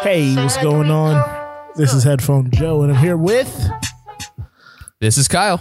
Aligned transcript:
Hey, 0.00 0.34
what's 0.36 0.56
going 0.56 0.90
on? 0.90 1.22
This 1.76 1.92
is 1.92 2.02
Headphone 2.02 2.50
Joe, 2.50 2.82
and 2.82 2.92
I'm 2.92 3.02
here 3.02 3.16
with. 3.16 3.68
This 5.00 5.18
is 5.18 5.28
Kyle. 5.28 5.60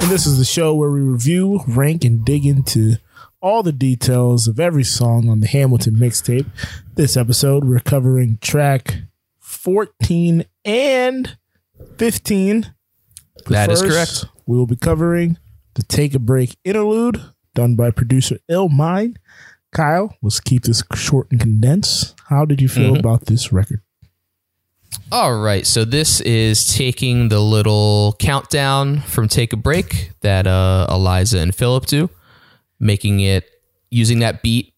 And 0.00 0.10
this 0.10 0.24
is 0.24 0.38
the 0.38 0.44
show 0.44 0.74
where 0.74 0.90
we 0.90 1.00
review, 1.00 1.62
rank, 1.66 2.04
and 2.04 2.24
dig 2.24 2.46
into 2.46 2.98
all 3.40 3.62
the 3.62 3.72
details 3.72 4.46
of 4.46 4.60
every 4.60 4.84
song 4.84 5.28
on 5.28 5.40
the 5.40 5.46
Hamilton 5.46 5.96
mixtape. 5.96 6.46
This 6.96 7.16
episode, 7.16 7.64
we're 7.64 7.80
covering 7.80 8.38
track 8.40 9.02
14 9.40 10.44
and 10.64 11.36
15. 11.98 12.74
That 13.46 13.70
is 13.70 13.80
First, 13.82 13.92
correct. 13.92 14.24
We 14.46 14.56
will 14.56 14.66
be 14.66 14.76
covering 14.76 15.38
the 15.74 15.82
Take 15.82 16.14
a 16.14 16.18
Break 16.20 16.56
interlude 16.64 17.20
done 17.54 17.74
by 17.74 17.90
producer 17.90 18.38
Illmind. 18.50 19.16
Kyle, 19.72 20.16
let's 20.22 20.38
keep 20.38 20.62
this 20.64 20.84
short 20.94 21.26
and 21.32 21.40
condensed. 21.40 22.14
How 22.28 22.44
did 22.44 22.60
you 22.60 22.68
feel 22.68 22.90
Mm-hmm. 22.92 23.00
about 23.00 23.26
this 23.26 23.52
record? 23.52 23.80
All 25.10 25.36
right, 25.40 25.66
so 25.66 25.84
this 25.84 26.20
is 26.20 26.72
taking 26.76 27.28
the 27.28 27.40
little 27.40 28.14
countdown 28.20 29.00
from 29.00 29.26
Take 29.26 29.52
a 29.52 29.56
Break 29.56 30.12
that 30.20 30.46
uh, 30.46 30.86
Eliza 30.88 31.38
and 31.40 31.52
Philip 31.54 31.86
do, 31.86 32.08
making 32.78 33.18
it 33.20 33.50
using 33.90 34.20
that 34.20 34.42
beat, 34.42 34.73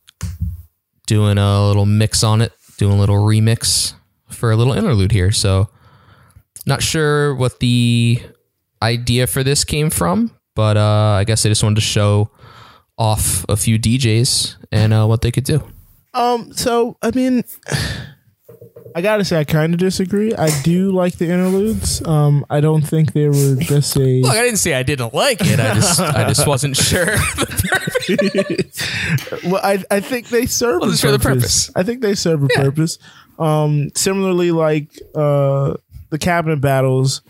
doing 1.07 1.39
a 1.39 1.67
little 1.67 1.87
mix 1.87 2.23
on 2.23 2.43
it, 2.43 2.53
doing 2.77 2.97
a 2.97 3.01
little 3.01 3.17
remix 3.17 3.95
for 4.29 4.51
a 4.51 4.57
little 4.57 4.73
interlude 4.73 5.13
here. 5.13 5.33
So, 5.33 5.69
not 6.67 6.83
sure 6.83 7.35
what 7.35 7.61
the 7.61 8.21
idea 8.83 9.27
for 9.27 9.43
this 9.43 9.65
came 9.65 9.91
from, 9.91 10.33
but 10.55 10.77
uh, 10.77 11.17
I 11.19 11.25
guess 11.25 11.47
I 11.47 11.49
just 11.49 11.63
wanted 11.63 11.77
to 11.77 11.81
show 11.81 12.31
off 12.99 13.45
a 13.49 13.57
few 13.57 13.79
DJs 13.79 14.57
and 14.73 14.93
uh, 14.93 15.07
what 15.07 15.21
they 15.21 15.31
could 15.31 15.45
do. 15.45 15.63
Um, 16.15 16.53
so 16.53 16.97
I 17.03 17.11
mean, 17.11 17.45
I 18.95 19.03
gotta 19.03 19.25
say, 19.25 19.39
I 19.39 19.45
kind 19.45 19.75
of 19.75 19.79
disagree. 19.79 20.35
I 20.35 20.49
do 20.63 20.91
like 20.91 21.19
the 21.19 21.27
interludes. 21.27 22.05
Um, 22.07 22.47
I 22.49 22.61
don't 22.61 22.81
think 22.83 23.13
they 23.13 23.29
were 23.29 23.57
just 23.57 23.97
a. 23.97 24.23
Look, 24.23 24.33
I 24.33 24.43
didn't 24.43 24.59
say 24.59 24.75
I 24.75 24.83
didn't 24.83 25.13
like 25.13 25.41
it. 25.43 25.61
I 25.61 25.75
just 25.75 26.01
I 26.01 26.27
just 26.27 26.47
wasn't 26.47 26.77
sure. 26.77 27.07
well, 29.45 29.61
I 29.63 29.83
I 29.91 30.01
think 30.01 30.29
they 30.29 30.47
serve 30.47 30.81
Well, 30.81 30.91
a 30.91 30.93
it's 30.93 31.01
for 31.01 31.11
the 31.11 31.19
purpose. 31.19 31.67
purpose. 31.67 31.71
I 31.77 31.83
think 31.83 32.03
they 32.03 32.15
serve 32.15 32.43
a 32.43 32.49
purpose. 32.49 32.99
Um, 33.39 33.91
similarly, 33.95 34.51
like 34.51 34.91
uh, 35.15 35.75
the 36.11 36.19
cabinet 36.19 36.61
battles 36.61 37.23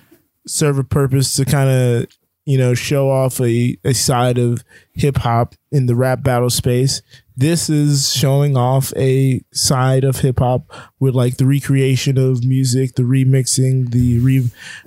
serve 0.46 0.78
a 0.78 0.84
purpose 0.84 1.34
to 1.36 1.44
kind 1.44 1.68
of 1.68 2.06
you 2.44 2.56
know 2.58 2.74
show 2.74 3.10
off 3.10 3.40
a, 3.40 3.76
a 3.84 3.92
side 3.92 4.38
of 4.38 4.62
hip 4.92 5.16
hop 5.18 5.54
in 5.72 5.86
the 5.86 5.94
rap 5.96 6.22
battle 6.22 6.50
space. 6.50 7.02
This 7.38 7.68
is 7.68 8.14
showing 8.14 8.56
off 8.56 8.94
a 8.96 9.42
side 9.52 10.04
of 10.04 10.20
hip 10.20 10.38
hop 10.38 10.70
with 11.00 11.14
like 11.14 11.36
the 11.36 11.44
recreation 11.44 12.16
of 12.16 12.44
music, 12.44 12.94
the 12.94 13.02
remixing, 13.02 13.90
the 13.90 14.20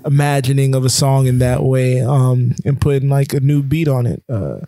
reimagining 0.03 0.75
of 0.75 0.83
a 0.83 0.89
song 0.89 1.27
in 1.27 1.37
that 1.39 1.61
way, 1.63 2.01
um, 2.01 2.55
and 2.65 2.81
putting 2.81 3.07
like 3.09 3.33
a 3.33 3.39
new 3.39 3.61
beat 3.61 3.87
on 3.87 4.07
it. 4.07 4.23
Uh, 4.29 4.61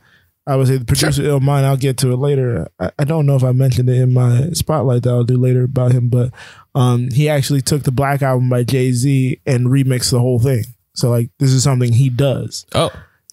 I 0.48 0.56
would 0.56 0.68
say 0.68 0.78
the 0.78 0.86
producer 0.86 1.30
of 1.30 1.44
mine. 1.44 1.64
I'll 1.64 1.78
get 1.78 1.98
to 2.00 2.12
it 2.12 2.18
later. 2.18 2.68
I, 2.80 2.92
I 3.00 3.04
don't 3.04 3.26
know 3.28 3.36
if 3.36 3.44
I 3.44 3.52
mentioned 3.52 3.90
it 3.90 4.02
in 4.02 4.12
my 4.14 4.50
spotlight 4.54 5.04
that 5.04 5.10
I'll 5.12 5.24
do 5.24 5.38
later 5.38 5.64
about 5.64 5.92
him, 5.92 6.10
but 6.10 6.32
um, 6.74 7.10
he 7.12 7.30
actually 7.30 7.62
took 7.62 7.84
the 7.84 7.92
Black 7.92 8.22
album 8.24 8.50
by 8.50 8.64
Jay 8.64 8.92
Z 8.92 9.40
and 9.46 9.68
remixed 9.68 10.10
the 10.12 10.20
whole 10.20 10.40
thing. 10.40 10.64
So 10.94 11.10
like 11.12 11.30
this 11.40 11.52
is 11.52 11.64
something 11.64 11.94
he 11.94 12.10
does. 12.10 12.66
oh, 12.74 12.90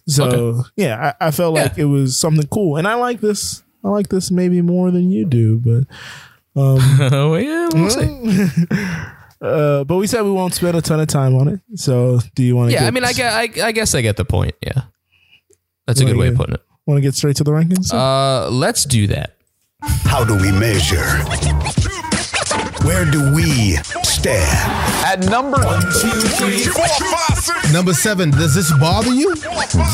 So 0.06 0.24
Okay. 0.24 0.68
yeah, 0.76 1.14
I, 1.20 1.28
I 1.28 1.30
felt 1.30 1.54
like 1.54 1.76
Yeah. 1.76 1.84
it 1.84 1.86
was 1.86 2.18
something 2.18 2.46
cool, 2.48 2.76
and 2.76 2.86
I 2.86 2.94
like 2.94 3.20
this. 3.20 3.62
I 3.84 3.88
like 3.88 4.08
this 4.08 4.30
maybe 4.30 4.60
more 4.60 4.90
than 4.90 5.10
you 5.10 5.24
do, 5.24 5.58
but 5.58 5.84
oh 6.56 7.36
yeah, 7.36 7.68
we'll 7.72 7.88
see. 7.90 8.66
uh, 9.40 9.84
but 9.84 9.96
we 9.96 10.06
said 10.06 10.22
we 10.22 10.30
won't 10.32 10.52
spend 10.54 10.76
a 10.76 10.82
ton 10.82 11.00
of 11.00 11.08
time 11.08 11.34
on 11.36 11.48
it. 11.48 11.60
So 11.76 12.18
do 12.34 12.42
you 12.42 12.54
want 12.56 12.70
to? 12.70 12.74
Yeah, 12.74 12.86
I 12.86 12.90
mean, 12.90 13.04
I 13.04 13.12
get, 13.12 13.32
I, 13.32 13.66
I 13.68 13.72
guess 13.72 13.94
I 13.94 14.02
get 14.02 14.16
the 14.16 14.24
point. 14.24 14.54
Yeah, 14.60 14.82
that's 15.86 16.00
a 16.00 16.04
good 16.04 16.16
way 16.16 16.28
of 16.28 16.34
putting 16.34 16.54
it. 16.56 16.62
Want 16.88 16.96
to 16.98 17.02
get 17.02 17.14
straight 17.14 17.36
to 17.36 17.44
the 17.44 17.50
rankings. 17.50 17.92
Uh, 17.92 18.48
let's 18.50 18.84
do 18.86 19.06
that. 19.08 19.36
How 19.82 20.24
do 20.24 20.34
we 20.34 20.50
measure? 20.50 21.04
Where 22.84 23.04
do 23.04 23.34
we 23.34 23.76
stand? 24.02 24.48
At 25.04 25.20
number 25.28 25.58
Number 27.72 27.92
seven, 27.92 28.30
does 28.30 28.54
this 28.54 28.72
bother 28.80 29.12
you? 29.12 29.36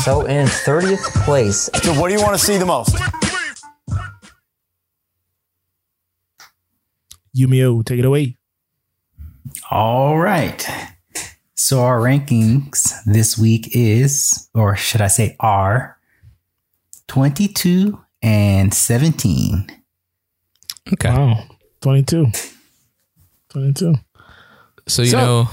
So 0.03 0.25
in 0.25 0.47
30th 0.47 1.25
place, 1.25 1.69
So 1.83 1.93
what 1.99 2.07
do 2.07 2.15
you 2.15 2.21
want 2.21 2.39
to 2.39 2.43
see 2.43 2.57
the 2.57 2.65
most? 2.65 2.95
Yumio, 7.37 7.83
take 7.85 7.99
it 7.99 8.05
away. 8.05 8.37
All 9.69 10.17
right. 10.17 10.65
So 11.55 11.81
our 11.81 11.99
rankings 11.99 12.93
this 13.05 13.37
week 13.37 13.69
is, 13.75 14.49
or 14.53 14.77
should 14.77 15.01
I 15.01 15.07
say, 15.07 15.35
are 15.41 15.97
22 17.07 17.99
and 18.21 18.73
17. 18.73 19.67
Okay, 20.93 21.09
Wow, 21.09 21.43
22. 21.81 22.27
22. 23.49 23.95
so 24.87 25.01
you 25.01 25.09
So- 25.09 25.17
know, 25.17 25.49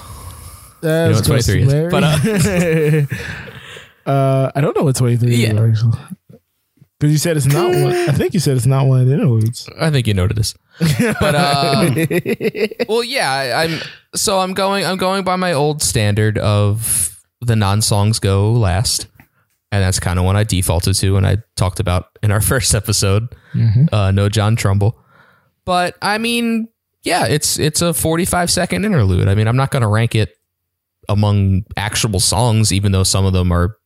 That's 0.81 1.29
know 1.29 1.35
what 1.35 1.45
23 1.45 1.63
is, 1.63 1.91
but, 1.91 2.05
uh, 4.07 4.51
I 4.55 4.61
don't 4.61 4.77
know 4.77 4.85
what 4.85 4.97
23 4.97 5.35
Yeah. 5.37 5.53
is 5.55 5.61
actually. 5.61 5.99
Because 6.99 7.13
you 7.13 7.19
said 7.19 7.37
it's 7.37 7.47
not 7.47 7.69
one. 7.71 7.93
I 7.93 8.13
think 8.13 8.33
you 8.33 8.39
said 8.41 8.57
it's 8.57 8.67
not 8.67 8.87
one 8.87 9.01
of 9.01 9.07
the 9.09 9.15
interludes. 9.15 9.69
I 9.81 9.91
think 9.91 10.07
you 10.07 10.15
know 10.15 10.23
what 10.23 10.31
it 10.33 10.39
is. 10.39 10.55
But 11.19 11.35
um, 11.35 11.97
well, 12.89 13.03
yeah, 13.03 13.29
I, 13.31 13.65
I'm 13.65 13.81
so 14.15 14.39
I'm 14.39 14.55
going 14.55 14.85
I'm 14.87 14.99
going 14.99 15.25
by 15.25 15.35
my 15.35 15.53
old 15.53 15.83
standard 15.83 16.39
of 16.39 17.21
the 17.41 17.57
non 17.57 17.83
songs 17.83 18.21
go 18.21 18.53
last, 18.53 19.09
and 19.73 19.83
that's 19.83 19.99
kind 19.99 20.19
of 20.21 20.25
what 20.25 20.37
I 20.37 20.45
defaulted 20.45 20.95
to, 20.97 21.17
and 21.17 21.27
I 21.27 21.39
talked 21.57 21.81
about 21.81 22.07
in 22.23 22.31
our 22.31 22.41
first 22.53 22.75
episode. 22.75 23.35
Uh, 23.93 24.13
no 24.13 24.29
John 24.29 24.55
Trumbull, 24.55 24.97
but 25.65 25.97
I 26.01 26.19
mean, 26.19 26.69
yeah, 27.03 27.27
it's 27.27 27.59
it's 27.59 27.83
a 27.83 27.93
45 27.93 28.51
second 28.51 28.85
interlude. 28.85 29.27
I 29.29 29.35
mean, 29.35 29.49
I'm 29.49 29.57
not 29.57 29.71
going 29.73 29.83
to 29.83 29.89
rank 29.89 30.15
it 30.15 30.37
among 31.09 31.65
actual 31.77 32.21
songs, 32.21 32.73
even 32.73 32.93
though 32.93 33.03
some 33.03 33.25
of 33.25 33.33
them 33.33 33.51
are 33.53 33.77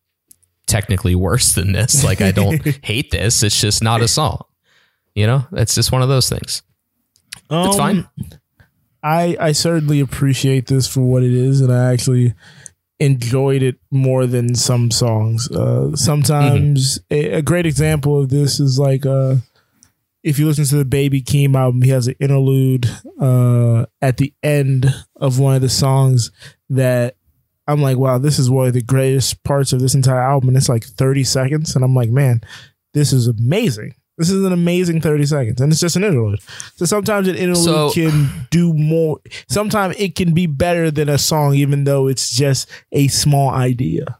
technically 0.66 1.14
worse 1.14 1.54
than 1.54 1.72
this. 1.72 2.04
Like, 2.04 2.20
I 2.20 2.30
don't 2.32 2.60
hate 2.84 3.10
this. 3.10 3.42
It's 3.42 3.58
just 3.60 3.82
not 3.82 4.02
a 4.02 4.08
song. 4.08 4.42
You 5.14 5.26
know, 5.26 5.46
it's 5.52 5.74
just 5.74 5.92
one 5.92 6.02
of 6.02 6.08
those 6.10 6.28
things. 6.28 6.62
It's 7.36 7.50
Um, 7.50 7.72
fine. 7.78 8.08
I 9.02 9.36
I 9.40 9.52
certainly 9.52 10.00
appreciate 10.00 10.66
this 10.66 10.86
for 10.88 11.00
what 11.00 11.22
it 11.22 11.32
is, 11.32 11.60
and 11.60 11.72
I 11.72 11.92
actually 11.92 12.34
enjoyed 12.98 13.62
it 13.62 13.76
more 13.90 14.26
than 14.26 14.54
some 14.54 14.90
songs. 14.90 15.50
Uh, 15.50 15.94
sometimes 15.96 16.98
a, 17.10 17.32
a 17.32 17.42
great 17.42 17.66
example 17.66 18.22
of 18.22 18.28
this 18.28 18.58
is 18.58 18.78
like 18.78 19.04
uh, 19.04 19.36
if 20.22 20.38
you 20.38 20.46
listen 20.46 20.64
to 20.64 20.76
the 20.76 20.84
Baby 20.84 21.22
Keem 21.22 21.54
album, 21.54 21.82
he 21.82 21.90
has 21.90 22.08
an 22.08 22.16
interlude 22.18 22.90
uh, 23.20 23.86
at 24.02 24.16
the 24.16 24.34
end 24.42 24.86
of 25.14 25.38
one 25.38 25.54
of 25.54 25.62
the 25.62 25.68
songs 25.68 26.32
that 26.68 27.16
I'm 27.68 27.82
like, 27.82 27.96
wow, 27.96 28.18
this 28.18 28.38
is 28.38 28.50
one 28.50 28.68
of 28.68 28.74
the 28.74 28.82
greatest 28.82 29.42
parts 29.44 29.72
of 29.72 29.80
this 29.80 29.94
entire 29.94 30.22
album, 30.22 30.48
and 30.48 30.56
it's 30.56 30.68
like 30.68 30.84
30 30.84 31.24
seconds, 31.24 31.74
and 31.74 31.84
I'm 31.84 31.94
like, 31.94 32.10
man, 32.10 32.40
this 32.94 33.12
is 33.12 33.26
amazing. 33.26 33.94
This 34.18 34.30
is 34.30 34.42
an 34.44 34.52
amazing 34.52 35.02
30 35.02 35.26
seconds, 35.26 35.60
and 35.60 35.70
it's 35.70 35.80
just 35.80 35.96
an 35.96 36.04
interlude. 36.04 36.40
So 36.76 36.86
sometimes 36.86 37.28
an 37.28 37.34
interlude 37.36 37.64
So- 37.64 37.90
can 37.90 38.30
do 38.50 38.72
more. 38.72 39.18
Sometimes 39.48 39.94
it 39.98 40.14
can 40.14 40.32
be 40.32 40.46
better 40.46 40.90
than 40.90 41.08
a 41.10 41.18
song, 41.18 41.54
even 41.54 41.84
though 41.84 42.06
it's 42.08 42.34
just 42.34 42.66
a 42.92 43.08
small 43.08 43.50
idea. 43.50 44.18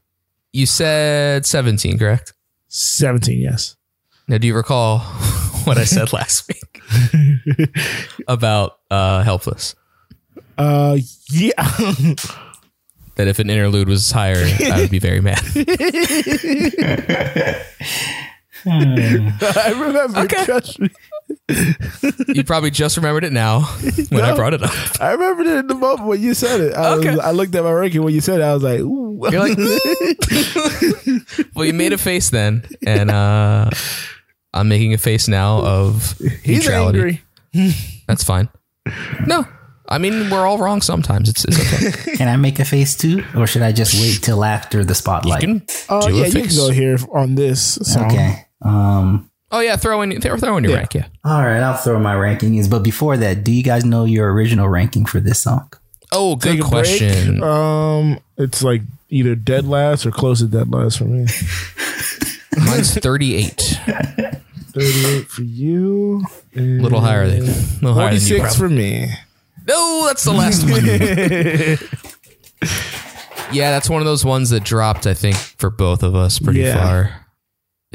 You 0.52 0.66
said 0.66 1.46
17, 1.46 1.98
correct? 1.98 2.34
17, 2.69 3.40
yes. 3.40 3.76
Now, 4.28 4.37
do 4.38 4.46
you 4.46 4.54
recall 4.54 4.98
what 5.64 5.78
I 5.78 5.84
said 5.84 6.12
last 6.12 6.46
week 6.48 6.82
about 8.28 8.78
uh, 8.90 9.22
Helpless? 9.22 9.75
Uh, 10.58 10.98
yeah. 11.31 11.52
That 13.16 13.28
if 13.28 13.38
an 13.38 13.48
interlude 13.48 13.88
was 13.88 14.10
higher, 14.10 14.44
I 14.70 14.81
would 14.81 14.90
be 14.90 14.98
very 14.98 15.22
mad. 15.22 15.40
I 18.66 19.74
remember. 19.76 20.18
Okay. 20.20 20.44
Trust 20.44 20.80
me. 20.80 20.90
you 22.34 22.44
probably 22.44 22.70
just 22.70 22.96
remembered 22.96 23.24
it 23.24 23.32
now 23.32 23.60
when 24.10 24.24
I 24.24 24.34
brought 24.34 24.54
it 24.54 24.62
up. 24.62 24.72
I 25.00 25.12
remembered 25.12 25.46
it 25.46 25.56
in 25.58 25.66
the 25.68 25.74
moment 25.74 26.08
when 26.08 26.20
you 26.20 26.34
said 26.34 26.60
it. 26.60 26.74
I, 26.74 26.94
Okay. 26.94 27.10
was, 27.10 27.18
I 27.20 27.30
looked 27.32 27.54
at 27.54 27.62
my 27.64 27.72
ranking 27.72 28.02
when 28.02 28.14
you 28.14 28.20
said 28.20 28.40
it. 28.40 28.44
I 28.44 28.54
was 28.54 28.62
like, 28.62 28.80
ooh. 28.80 29.20
You're 29.30 29.40
like, 29.40 29.56
well, 31.54 31.64
you 31.64 31.72
made 31.72 31.92
a 31.92 31.98
face 31.98 32.30
then, 32.30 32.64
and 32.86 33.10
uh, 33.10 33.70
I'm 34.52 34.69
making 34.69 34.92
a 34.94 34.98
face 34.98 35.26
now 35.28 35.60
of 35.62 36.12
he's 36.42 36.58
neutrality. 36.64 37.22
angry. 37.54 37.72
That's 38.06 38.22
fine. 38.24 38.48
No, 39.26 39.46
I 39.88 39.98
mean 39.98 40.28
we're 40.30 40.46
all 40.46 40.58
wrong 40.58 40.82
sometimes. 40.82 41.28
It's, 41.30 41.44
it's 41.46 41.58
okay. 42.02 42.16
Can 42.16 42.28
I 42.28 42.36
make 42.36 42.58
a 42.60 42.64
face 42.64 42.94
too, 42.96 43.24
or 43.34 43.46
should 43.46 43.62
I 43.62 43.72
just 43.72 43.94
wait 43.94 44.22
till 44.22 44.44
after 44.44 44.84
the 44.84 44.94
spotlight? 44.94 45.44
Oh 45.88 46.06
do 46.08 46.14
yeah, 46.14 46.24
a 46.24 46.26
you 46.26 46.32
can 46.32 46.42
face. 46.42 46.56
go 46.58 46.70
here 46.70 46.98
on 47.12 47.34
this 47.36 47.76
song. 47.82 48.06
okay. 48.12 48.46
Um. 48.62 49.31
Oh 49.53 49.61
yeah, 49.61 49.76
throw 49.76 50.03
in 50.03 50.20
throw, 50.20 50.37
throw 50.37 50.56
in 50.56 50.64
your 50.64 50.73
Yeah. 50.73 50.79
rank. 50.79 50.94
Yeah. 50.94 51.06
All 51.25 51.41
right, 51.43 51.61
I'll 51.61 51.76
throw 51.76 51.99
my 52.00 52.14
rankings. 52.14 52.69
But 52.69 52.81
before 52.82 53.17
that, 53.17 53.44
do 53.44 53.53
you 53.53 53.62
guys 53.62 53.85
know 53.85 54.05
your 54.05 54.32
original 54.32 54.69
ranking 54.69 55.06
for 55.06 55.20
this 55.20 55.41
song? 55.41 55.70
Oh, 56.12 56.37
good 56.37 56.53
Take 56.53 56.61
break. 56.61 56.70
question. 56.70 57.43
Um, 57.43 58.19
it's 58.38 58.62
like 58.62 58.82
either 59.08 59.35
dead 59.35 59.67
last 59.67 60.06
or 60.06 60.11
close 60.11 60.41
to 60.41 60.47
dead 60.47 60.73
last 60.73 60.99
for 60.99 61.05
me. 61.05 61.26
Mine's 62.67 62.94
thirty-eight. 62.94 63.61
Thirty-eight 64.73 65.29
for 65.29 65.43
you. 65.43 66.25
A 66.56 66.61
little 66.61 67.00
higher 67.00 67.29
than. 67.29 67.43
A 67.43 67.47
little 67.82 67.94
higher 67.94 68.14
than 68.14 68.23
you. 68.26 68.38
Forty-six 68.38 68.56
for 68.56 68.69
me. 68.69 69.08
No, 69.69 70.05
that's 70.06 70.25
the 70.25 70.32
last 70.32 70.69
one. 70.69 70.85
yeah, 73.53 73.70
that's 73.70 73.88
one 73.91 74.00
of 74.00 74.06
those 74.06 74.25
ones 74.25 74.50
that 74.50 74.64
dropped. 74.64 75.06
I 75.06 75.14
think 75.14 75.37
for 75.37 75.70
both 75.70 76.03
of 76.03 76.14
us 76.14 76.38
pretty 76.38 76.61
Yeah. 76.61 76.76
far. 76.82 77.25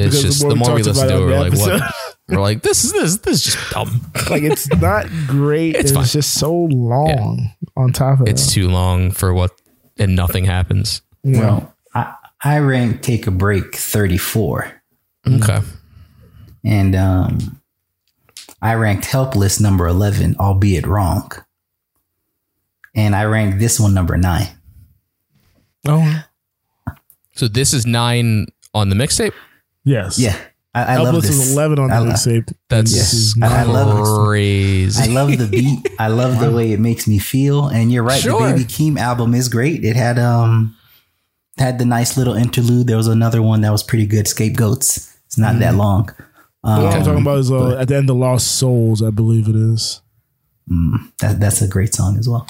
It's 0.01 0.15
Because 0.17 0.23
just 0.23 0.41
the 0.41 0.49
the 0.49 0.55
more 0.55 0.67
more 0.69 0.75
we 0.75 0.81
we 0.81 0.87
listen 0.87 1.07
to 1.07 1.13
it, 1.15 1.17
it 1.17 1.25
we're 1.25 1.33
on 1.35 1.39
like, 1.41 1.51
the 1.51 1.59
what? 1.59 1.73
episode. 1.73 1.93
We're 2.29 2.41
like, 2.41 2.61
this 2.61 2.83
is 2.85 2.91
this 2.93 3.17
this 3.17 3.33
is 3.35 3.43
just 3.53 3.71
dumb. 3.71 4.01
Like 4.29 4.43
it's 4.43 4.69
not 4.75 5.07
great. 5.27 5.75
It's 5.75 5.91
it's 5.91 6.13
just 6.13 6.33
so 6.35 6.53
long 6.53 7.49
on 7.75 7.91
top 7.91 8.21
of 8.21 8.27
it. 8.27 8.31
It's 8.31 8.45
that. 8.45 8.51
too 8.53 8.69
long 8.69 9.11
for 9.11 9.33
what, 9.33 9.51
and 9.97 10.15
nothing 10.15 10.45
happens. 10.45 11.01
Well, 11.23 11.75
I 11.93 12.15
I 12.43 12.59
rank 12.59 13.01
"Take 13.01 13.27
a 13.27 13.31
Break" 13.31 13.75
thirty 13.75 14.17
four, 14.17 14.81
Okay. 15.27 15.59
and 16.63 16.95
um, 16.95 17.59
I 18.61 18.75
ranked 18.75 19.05
"Helpless" 19.05 19.59
number 19.59 19.85
eleven, 19.87 20.35
albeit 20.39 20.87
wrong, 20.87 21.29
and 22.95 23.13
I 23.15 23.25
ranked 23.25 23.59
this 23.59 23.77
one 23.79 23.93
number 23.93 24.15
nine. 24.15 24.47
Oh 25.85 26.23
So 27.35 27.47
this 27.49 27.73
is 27.73 27.85
nine 27.85 28.47
on 28.73 28.89
the 28.89 28.95
mixtape. 28.95 29.33
Yes. 29.83 30.17
Yeah, 30.19 30.35
I, 30.73 30.95
I 30.95 30.97
love 30.97 31.15
this. 31.21 31.29
is 31.29 31.51
eleven 31.53 31.79
on 31.79 31.91
I 31.91 31.99
the 31.99 32.05
lo- 32.05 32.43
That's 32.69 32.91
This 32.91 33.13
is 33.13 33.35
I- 33.41 33.61
I 33.61 33.63
love 33.63 34.25
crazy. 34.27 35.01
I 35.03 35.13
love 35.13 35.37
the 35.37 35.47
beat. 35.47 35.87
I 35.99 36.07
love 36.07 36.39
the 36.39 36.51
way 36.55 36.71
it 36.71 36.79
makes 36.79 37.07
me 37.07 37.19
feel. 37.19 37.67
And 37.67 37.91
you're 37.91 38.03
right. 38.03 38.21
Sure. 38.21 38.47
The 38.47 38.53
Baby 38.53 38.65
Keem 38.65 38.97
album 38.97 39.33
is 39.35 39.49
great. 39.49 39.83
It 39.83 39.95
had 39.95 40.17
um 40.19 40.75
had 41.57 41.77
the 41.79 41.85
nice 41.85 42.17
little 42.17 42.33
interlude. 42.35 42.87
There 42.87 42.97
was 42.97 43.07
another 43.07 43.41
one 43.41 43.61
that 43.61 43.71
was 43.71 43.83
pretty 43.83 44.05
good. 44.05 44.27
Scapegoats. 44.27 45.15
It's 45.27 45.37
not 45.37 45.59
that 45.59 45.75
long. 45.75 46.07
The 46.63 46.69
one 46.69 46.79
I'm 46.79 46.93
Um, 46.99 47.03
talking 47.03 47.21
about 47.21 47.37
is 47.39 47.51
uh, 47.51 47.77
at 47.77 47.87
the 47.87 47.95
end 47.97 48.09
of 48.09 48.17
Lost 48.17 48.47
Souls, 48.55 49.01
I 49.01 49.09
believe 49.09 49.47
it 49.47 49.55
is. 49.55 50.01
that, 51.19 51.39
that's 51.39 51.61
a 51.61 51.67
great 51.67 51.93
song 51.93 52.17
as 52.17 52.29
well. 52.29 52.45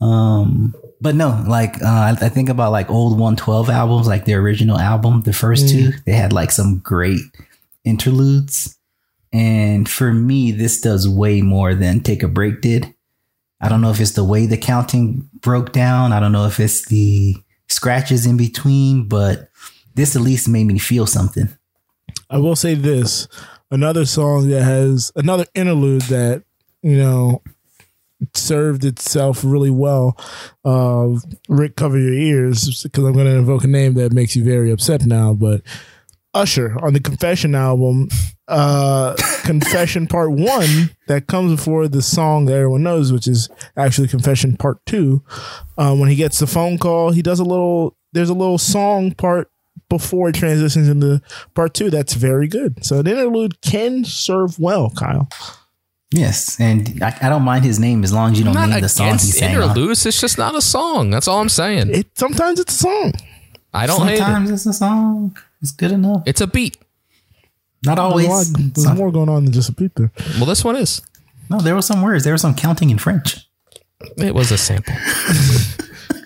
Um, 0.00 0.74
but 1.00 1.14
no, 1.14 1.44
like 1.46 1.82
uh, 1.82 1.86
I, 1.86 2.10
I 2.20 2.28
think 2.28 2.48
about 2.48 2.72
like 2.72 2.90
old 2.90 3.12
112 3.12 3.70
albums, 3.70 4.06
like 4.06 4.24
the 4.24 4.34
original 4.34 4.78
album, 4.78 5.22
the 5.22 5.32
first 5.32 5.68
two, 5.68 5.92
they 6.06 6.12
had 6.12 6.32
like 6.32 6.50
some 6.50 6.78
great 6.78 7.20
interludes. 7.84 8.76
And 9.32 9.88
for 9.88 10.12
me, 10.12 10.52
this 10.52 10.80
does 10.80 11.08
way 11.08 11.42
more 11.42 11.74
than 11.74 12.00
Take 12.00 12.22
a 12.22 12.28
Break 12.28 12.60
did. 12.60 12.94
I 13.60 13.68
don't 13.68 13.80
know 13.80 13.90
if 13.90 14.00
it's 14.00 14.12
the 14.12 14.24
way 14.24 14.46
the 14.46 14.56
counting 14.56 15.28
broke 15.40 15.72
down. 15.72 16.12
I 16.12 16.20
don't 16.20 16.32
know 16.32 16.46
if 16.46 16.60
it's 16.60 16.86
the 16.86 17.36
scratches 17.68 18.24
in 18.24 18.36
between, 18.36 19.08
but 19.08 19.50
this 19.94 20.16
at 20.16 20.22
least 20.22 20.48
made 20.48 20.66
me 20.66 20.78
feel 20.78 21.06
something. 21.06 21.48
I 22.30 22.38
will 22.38 22.56
say 22.56 22.74
this: 22.74 23.28
another 23.70 24.06
song 24.06 24.48
that 24.48 24.62
has 24.62 25.12
another 25.16 25.46
interlude 25.54 26.02
that 26.02 26.44
you 26.82 26.96
know 26.96 27.42
served 28.34 28.84
itself 28.84 29.42
really 29.44 29.70
well. 29.70 30.16
Uh, 30.64 31.14
Rick, 31.48 31.76
cover 31.76 31.98
your 31.98 32.14
ears 32.14 32.82
because 32.82 33.04
I'm 33.04 33.12
going 33.12 33.26
to 33.26 33.36
invoke 33.36 33.64
a 33.64 33.68
name 33.68 33.94
that 33.94 34.12
makes 34.12 34.36
you 34.36 34.44
very 34.44 34.70
upset 34.70 35.06
now. 35.06 35.34
But 35.34 35.62
Usher 36.34 36.76
on 36.82 36.92
the 36.92 37.00
Confession 37.00 37.54
album, 37.54 38.08
uh, 38.48 39.14
Confession 39.44 40.06
Part 40.06 40.32
One, 40.32 40.90
that 41.06 41.26
comes 41.26 41.56
before 41.56 41.88
the 41.88 42.02
song 42.02 42.46
that 42.46 42.54
everyone 42.54 42.82
knows, 42.82 43.12
which 43.12 43.26
is 43.26 43.48
actually 43.76 44.08
Confession 44.08 44.56
Part 44.56 44.84
Two. 44.86 45.22
Um, 45.76 46.00
when 46.00 46.08
he 46.08 46.16
gets 46.16 46.38
the 46.38 46.46
phone 46.46 46.78
call, 46.78 47.10
he 47.12 47.22
does 47.22 47.40
a 47.40 47.44
little. 47.44 47.96
There's 48.12 48.30
a 48.30 48.34
little 48.34 48.58
song 48.58 49.12
part 49.12 49.50
before 49.88 50.30
it 50.30 50.34
transitions 50.34 50.88
into 50.88 51.20
part 51.54 51.74
two. 51.74 51.90
That's 51.90 52.14
very 52.14 52.48
good. 52.48 52.84
So 52.84 53.00
an 53.00 53.06
interlude 53.06 53.60
can 53.60 54.04
serve 54.04 54.58
well, 54.58 54.90
Kyle. 54.90 55.28
Yes. 56.10 56.58
And 56.58 57.02
I, 57.02 57.16
I 57.22 57.28
don't 57.28 57.42
mind 57.42 57.64
his 57.64 57.78
name 57.78 58.02
as 58.02 58.12
long 58.12 58.32
as 58.32 58.38
you 58.38 58.44
don't 58.44 58.56
I'm 58.56 58.70
not 58.70 58.76
name 58.76 58.82
the 58.82 58.88
song 58.88 59.06
he 59.06 59.10
against 59.10 59.32
sang 59.38 59.56
on. 59.56 59.62
interludes. 59.70 60.06
It's 60.06 60.20
just 60.20 60.38
not 60.38 60.54
a 60.54 60.62
song. 60.62 61.10
That's 61.10 61.28
all 61.28 61.40
I'm 61.40 61.48
saying. 61.50 61.90
It 61.94 62.06
sometimes 62.16 62.58
it's 62.60 62.74
a 62.74 62.78
song. 62.78 63.12
I 63.74 63.86
don't 63.86 64.06
hate 64.06 64.14
it. 64.14 64.18
Sometimes 64.18 64.50
it's 64.50 64.66
a 64.66 64.72
song. 64.72 65.36
It's 65.60 65.72
good 65.72 65.92
enough. 65.92 66.22
It's 66.24 66.40
a 66.40 66.46
beat. 66.46 66.78
Not 67.84 67.96
There's, 67.96 67.98
a 67.98 68.02
always. 68.02 68.28
lot- 68.28 68.46
there's 68.74 68.86
Some- 68.86 68.96
more 68.96 69.12
going 69.12 69.28
on 69.28 69.44
than 69.44 69.52
just 69.52 69.68
a 69.68 69.72
beat 69.72 69.94
there. 69.96 70.10
Well, 70.36 70.46
this 70.46 70.64
one 70.64 70.76
is. 70.76 71.02
no, 71.50 71.60
there 71.60 71.74
were 71.74 71.82
some 71.82 72.00
words. 72.02 72.24
There 72.24 72.32
was 72.32 72.40
some 72.42 72.54
counting 72.54 72.88
in 72.90 72.98
French. 72.98 73.46
It 74.16 74.34
was 74.34 74.50
a 74.50 74.56
sample. 74.58 74.94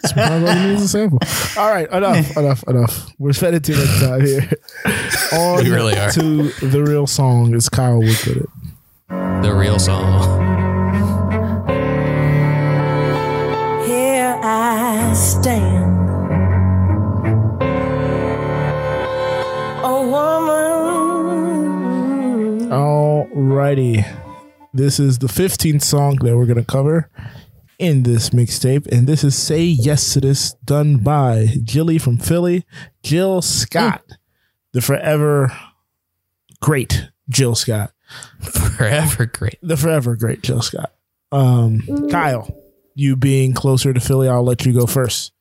Sometimes 0.04 0.48
all 0.48 0.56
you 0.68 0.74
a 0.74 0.78
sample. 0.80 1.18
All 1.56 1.70
right, 1.70 1.88
enough, 1.90 2.36
enough, 2.36 2.62
enough. 2.68 3.12
We're 3.18 3.32
headed 3.32 3.64
to 3.64 3.72
next 3.72 4.00
time 4.00 4.20
here. 4.26 4.50
On 5.32 5.62
We 5.64 5.70
really 5.70 5.96
are. 5.96 6.10
to 6.12 6.48
the 6.66 6.82
real 6.84 7.06
song, 7.06 7.54
as 7.54 7.68
Kyle 7.68 7.98
would 7.98 8.16
put 8.16 8.36
it. 8.38 8.48
The 9.42 9.52
real 9.52 9.78
song. 9.80 10.22
Here 13.84 14.38
I 14.40 15.12
stand. 15.14 16.08
A 19.82 20.06
woman. 20.06 20.70
Alrighty. 22.70 24.06
This 24.72 25.00
is 25.00 25.18
the 25.18 25.26
15th 25.26 25.82
song 25.82 26.16
that 26.22 26.36
we're 26.36 26.46
going 26.46 26.56
to 26.56 26.64
cover 26.64 27.10
in 27.80 28.04
this 28.04 28.30
mixtape. 28.30 28.86
And 28.86 29.08
this 29.08 29.24
is 29.24 29.36
Say 29.36 29.64
Yes 29.64 30.12
to 30.12 30.20
This, 30.20 30.54
done 30.64 30.98
by 30.98 31.48
Jilly 31.64 31.98
from 31.98 32.16
Philly, 32.16 32.64
Jill 33.02 33.42
Scott, 33.42 34.04
the 34.70 34.80
forever 34.80 35.52
great 36.60 37.10
Jill 37.28 37.56
Scott. 37.56 37.92
Forever 38.76 39.26
great. 39.26 39.58
The 39.62 39.76
forever 39.76 40.16
great 40.16 40.42
Jill 40.42 40.62
Scott. 40.62 40.92
Um, 41.30 41.80
Kyle, 42.10 42.54
you 42.94 43.16
being 43.16 43.54
closer 43.54 43.92
to 43.92 44.00
Philly, 44.00 44.28
I'll 44.28 44.44
let 44.44 44.66
you 44.66 44.72
go 44.72 44.86
first. 44.86 45.32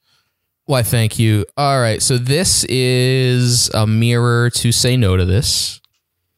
Why, 0.65 0.83
thank 0.83 1.19
you. 1.19 1.45
All 1.57 1.81
right. 1.81 2.01
So 2.01 2.17
this 2.17 2.63
is 2.65 3.69
a 3.73 3.85
mirror 3.85 4.49
to 4.51 4.71
say 4.71 4.95
no 4.95 5.17
to 5.17 5.25
this. 5.25 5.81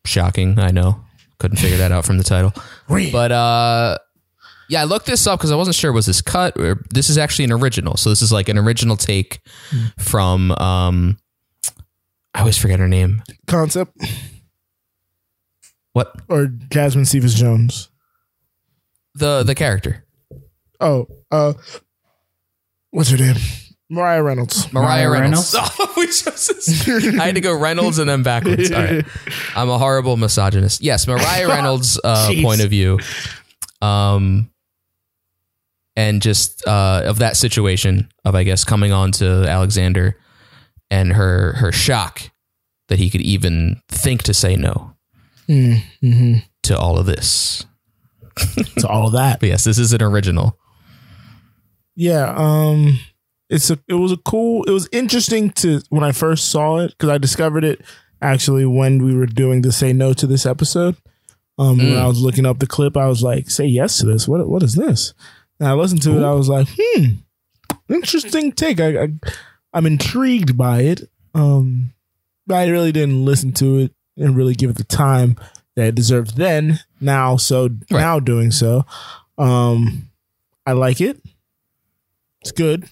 Shocking, 0.06 0.58
I 0.58 0.72
know. 0.72 1.04
Couldn't 1.40 1.58
figure 1.58 1.78
that 1.78 1.92
out 1.92 2.06
from 2.06 2.18
the 2.18 2.24
title. 2.24 2.54
But 3.12 3.32
uh 3.32 3.98
yeah, 4.70 4.82
I 4.82 4.84
looked 4.86 5.06
this 5.06 5.26
up 5.28 5.40
because 5.40 5.52
I 5.52 5.56
wasn't 5.56 5.76
sure 5.76 5.92
was 5.92 6.06
this 6.06 6.22
cut 6.22 6.58
or 6.58 6.84
this 6.92 7.10
is 7.10 7.18
actually 7.18 7.46
an 7.46 7.52
original. 7.52 7.98
So 7.98 8.10
this 8.10 8.22
is 8.22 8.32
like 8.32 8.50
an 8.50 8.58
original 8.58 8.98
take 8.98 9.42
from 9.98 10.52
um 10.54 11.18
I 12.34 12.40
always 12.40 12.58
forget 12.58 12.80
her 12.80 12.88
name. 12.88 13.24
Concept 13.48 13.98
What? 15.94 16.14
or 16.28 16.48
Jasmine 16.48 17.06
Cephas 17.06 17.34
Jones? 17.36 17.90
The 19.16 19.44
the 19.44 19.56
character. 19.56 20.06
Oh, 20.80 21.08
uh, 21.32 21.54
what's 22.92 23.10
her 23.10 23.18
name? 23.18 23.36
Maria 23.90 24.24
Reynolds. 24.24 24.74
Maria, 24.74 25.08
Maria 25.08 25.10
Reynolds. 25.10 25.56
Oh, 25.60 25.94
we 25.96 26.08
chose. 26.08 26.88
I 27.20 27.28
had 27.28 27.36
to 27.36 27.42
go 27.42 27.58
Reynolds 27.58 28.00
and 28.00 28.10
then 28.10 28.24
backwards. 28.24 28.72
All 28.72 28.82
right. 28.82 29.06
I'm 29.56 29.70
a 29.70 29.78
horrible 29.78 30.18
misogynist. 30.18 30.82
Yes, 30.82 31.08
Maria 31.08 31.48
Reynolds' 31.48 32.00
uh, 32.04 32.32
point 32.42 32.62
of 32.62 32.72
view. 32.72 33.00
Um, 33.82 34.50
and 35.96 36.22
just 36.22 36.68
uh, 36.68 37.04
of 37.06 37.20
that 37.20 37.38
situation 37.38 38.10
of, 38.26 38.34
I 38.34 38.44
guess, 38.44 38.64
coming 38.64 38.92
on 38.92 39.12
to 39.14 39.26
Alexander 39.48 40.18
and 40.90 41.14
her 41.14 41.54
her 41.54 41.72
shock 41.72 42.32
that 42.88 42.98
he 42.98 43.10
could 43.12 43.22
even 43.22 43.82
think 43.90 44.24
to 44.24 44.34
say 44.34 44.56
no 44.56 44.93
Mm-hmm. 45.48 46.38
to 46.64 46.78
all 46.78 46.98
of 46.98 47.06
this. 47.06 47.66
to 48.78 48.88
all 48.88 49.08
of 49.08 49.14
that. 49.14 49.40
But 49.40 49.50
yes, 49.50 49.64
this 49.64 49.78
is 49.78 49.94
an 49.94 50.02
original. 50.02 50.58
Yeah, 51.96 52.34
um 52.36 53.00
it's 53.50 53.70
a 53.70 53.80
it 53.88 53.94
was 53.96 54.12
a 54.12 54.18
cool 54.18 54.64
it 54.64 54.72
was 54.72 54.90
interesting 54.92 55.52
to 55.52 55.82
when 55.90 56.04
I 56.04 56.12
first 56.12 56.50
saw 56.50 56.80
it 56.80 56.92
because 56.92 57.10
I 57.10 57.18
discovered 57.18 57.64
it 57.64 57.82
actually 58.22 58.66
when 58.66 59.04
we 59.04 59.16
were 59.16 59.28
doing 59.28 59.62
the 59.62 59.72
say 59.72 59.94
no 59.94 60.14
to 60.14 60.26
this 60.26 60.46
episode. 60.46 60.96
Um 61.60 61.78
when 61.78 61.98
I 61.98 62.08
was 62.08 62.22
looking 62.22 62.46
up 62.46 62.60
the 62.60 62.68
clip, 62.68 62.98
I 62.98 63.08
was 63.08 63.22
like, 63.22 63.50
say 63.50 63.66
yes 63.66 64.00
to 64.00 64.06
this. 64.08 64.28
What 64.28 64.48
what 64.48 64.64
is 64.64 64.74
this? 64.74 65.14
And 65.60 65.70
I 65.70 65.74
listened 65.74 66.02
to 66.04 66.18
it, 66.18 66.24
I 66.24 66.34
was 66.34 66.50
like, 66.50 66.68
hmm, 66.76 67.06
interesting 67.90 68.52
take. 68.52 68.80
I, 68.80 69.04
I 69.04 69.08
I'm 69.74 69.86
intrigued 69.86 70.58
by 70.58 70.82
it. 70.82 71.10
Um 71.36 71.94
but 72.48 72.56
I 72.56 72.68
really 72.70 72.92
didn't 72.92 73.24
listen 73.24 73.54
to 73.54 73.78
it 73.78 73.94
and 74.18 74.36
really 74.36 74.54
give 74.56 74.70
it 74.70 74.78
the 74.78 74.84
time 74.84 75.36
that 75.76 75.88
it 75.88 75.96
deserved 75.96 76.38
then. 76.38 76.80
Now 77.02 77.38
so 77.38 77.70
now 77.90 78.20
doing 78.20 78.52
so. 78.52 78.86
Um, 79.38 80.10
I 80.66 80.74
like 80.74 81.02
it. 81.02 81.22
It's 82.42 82.52
good. 82.52 82.88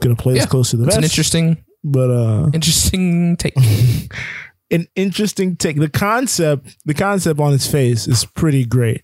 Gonna 0.00 0.16
play 0.16 0.34
Yeah, 0.34 0.42
this 0.42 0.50
close 0.50 0.70
to 0.70 0.76
the 0.76 0.84
It's 0.84 0.94
vest, 0.94 0.98
an 0.98 1.04
interesting, 1.04 1.64
but 1.82 2.10
uh, 2.10 2.50
interesting 2.52 3.36
take. 3.36 3.54
an 4.70 4.86
interesting 4.94 5.56
take. 5.56 5.78
The 5.78 5.88
concept, 5.88 6.76
the 6.84 6.92
concept 6.94 7.40
on 7.40 7.54
its 7.54 7.66
face 7.66 8.06
is 8.06 8.24
pretty 8.24 8.64
great. 8.66 9.02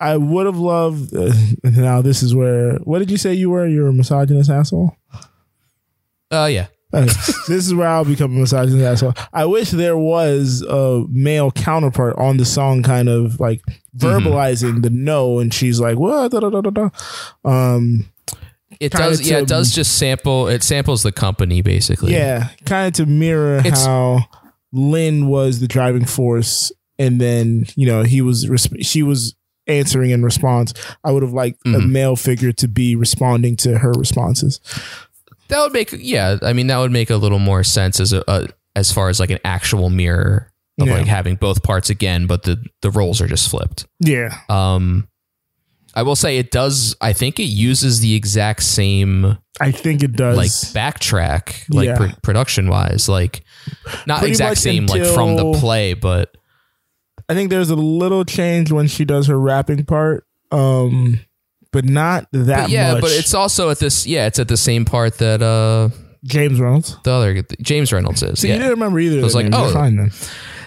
I 0.00 0.16
would 0.18 0.44
have 0.44 0.58
loved. 0.58 1.14
Uh, 1.16 1.32
now 1.64 2.02
this 2.02 2.22
is 2.22 2.34
where. 2.34 2.74
What 2.78 2.98
did 2.98 3.10
you 3.10 3.16
say 3.16 3.32
you 3.32 3.48
were? 3.50 3.66
You're 3.66 3.86
a 3.88 3.92
misogynist 3.92 4.50
asshole. 4.50 4.94
Uh, 6.30 6.48
yeah. 6.50 6.66
This 6.94 7.66
is 7.66 7.74
where 7.74 7.88
I'll 7.88 8.04
become 8.04 8.36
a 8.36 8.40
misogynist 8.40 8.84
asshole. 8.84 9.14
I 9.32 9.44
wish 9.46 9.70
there 9.70 9.96
was 9.96 10.62
a 10.68 11.04
male 11.10 11.50
counterpart 11.52 12.16
on 12.16 12.36
the 12.36 12.44
song, 12.44 12.82
kind 12.82 13.08
of 13.08 13.40
like 13.40 13.62
verbalizing 13.96 14.82
the 14.82 14.90
no, 14.90 15.38
and 15.40 15.52
she's 15.52 15.80
like, 15.80 15.98
"What?" 15.98 16.30
Da, 16.32 16.40
da, 16.40 16.50
da, 16.50 16.60
da, 16.60 16.70
da. 16.70 16.88
Um, 17.44 18.06
It 18.80 18.92
does. 18.92 19.20
Yeah, 19.28 19.38
it 19.38 19.48
does 19.48 19.72
just 19.74 19.98
sample. 19.98 20.48
It 20.48 20.62
samples 20.62 21.02
the 21.02 21.12
company 21.12 21.62
basically. 21.62 22.12
yeah, 22.12 22.48
kind 22.64 22.88
of 22.88 22.94
to 22.94 23.06
mirror 23.06 23.58
It's- 23.58 23.84
how 23.84 24.24
Lin 24.72 25.28
was 25.28 25.60
the 25.60 25.68
driving 25.68 26.04
force, 26.04 26.72
and 26.98 27.20
then 27.20 27.66
you 27.76 27.86
know 27.86 28.02
he 28.02 28.20
was 28.20 28.48
she 28.80 29.02
was 29.02 29.34
answering 29.66 30.10
in 30.10 30.22
response. 30.22 30.74
I 31.04 31.10
would 31.12 31.22
have 31.22 31.32
liked 31.32 31.58
a 31.64 31.68
Mhm. 31.70 31.90
male 31.90 32.16
figure 32.16 32.52
to 32.52 32.68
be 32.68 32.96
responding 32.96 33.56
to 33.58 33.78
her 33.78 33.92
responses. 33.92 34.60
That 35.48 35.60
would 35.60 35.72
make. 35.72 35.92
Yeah, 35.98 36.38
I 36.42 36.52
mean 36.52 36.66
that 36.68 36.78
would 36.78 36.92
make 36.92 37.10
a 37.10 37.16
little 37.16 37.38
more 37.38 37.64
sense 37.64 38.00
as 38.00 38.12
a, 38.12 38.22
a 38.28 38.48
as 38.76 38.90
far 38.92 39.08
as 39.08 39.20
like 39.20 39.30
an 39.30 39.38
actual 39.44 39.90
mirror 39.90 40.50
of 40.80 40.88
Yeah. 40.88 40.94
like 40.94 41.06
having 41.06 41.36
both 41.36 41.62
parts 41.62 41.90
again, 41.90 42.26
but 42.26 42.42
the 42.42 42.62
the 42.82 42.90
roles 42.90 43.20
are 43.20 43.26
just 43.28 43.48
flipped. 43.50 43.86
Yeah, 44.00 44.36
Um, 44.48 45.06
I 45.94 46.02
will 46.02 46.16
say 46.16 46.38
it 46.38 46.50
does. 46.50 46.96
I 47.00 47.12
think 47.12 47.38
it 47.38 47.44
uses 47.44 48.00
the 48.00 48.14
exact 48.16 48.62
same 48.64 49.38
I 49.60 49.70
think 49.70 50.02
it 50.02 50.12
does. 50.14 50.36
like 50.36 50.50
backtrack, 50.74 51.72
like 51.72 51.86
Yeah. 51.86 51.96
pr- 51.96 52.20
production 52.22 52.68
wise, 52.68 53.08
like 53.08 53.44
not 54.06 54.18
Pretty 54.18 54.32
exact 54.32 54.58
same 54.58 54.86
like 54.86 55.04
from 55.04 55.36
the 55.36 55.52
play, 55.60 55.94
but 55.94 56.36
I 57.28 57.34
think 57.34 57.50
there's 57.50 57.70
a 57.70 57.76
little 57.76 58.24
change 58.24 58.72
when 58.72 58.88
she 58.88 59.04
does 59.04 59.28
her 59.28 59.38
rapping 59.38 59.84
part, 59.84 60.26
um, 60.50 61.20
but 61.74 61.84
not 61.84 62.28
that 62.30 62.62
but 62.62 62.70
yeah, 62.70 62.92
much. 62.92 63.02
but 63.02 63.10
it's 63.10 63.34
also 63.34 63.68
at 63.68 63.80
this. 63.80 64.06
Yeah, 64.06 64.26
it's 64.26 64.38
at 64.38 64.46
the 64.46 64.56
same 64.56 64.84
part 64.84 65.18
that 65.18 65.42
uh 65.42 65.88
James 66.24 66.60
Reynolds. 66.60 66.96
the 67.02 67.10
other 67.10 67.42
James 67.60 67.92
Reynolds 67.92 68.22
is. 68.22 68.38
So 68.38 68.46
yeah. 68.46 68.54
you 68.54 68.58
didn't 68.60 68.74
remember 68.74 69.00
either. 69.00 69.18
I 69.18 69.24
was 69.24 69.34
like, 69.34 69.48
oh. 69.52 69.72
fine 69.72 69.96
then. 69.96 70.12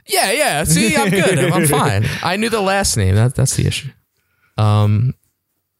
Yeah, 0.05 0.31
yeah. 0.31 0.63
See, 0.65 0.95
I'm 0.97 1.09
good. 1.09 1.39
I'm 1.39 1.65
fine. 1.65 2.05
I 2.23 2.35
knew 2.35 2.49
the 2.49 2.61
last 2.61 2.97
name. 2.97 3.15
That 3.15 3.35
that's 3.35 3.55
the 3.55 3.65
issue. 3.65 3.89
Um, 4.57 5.13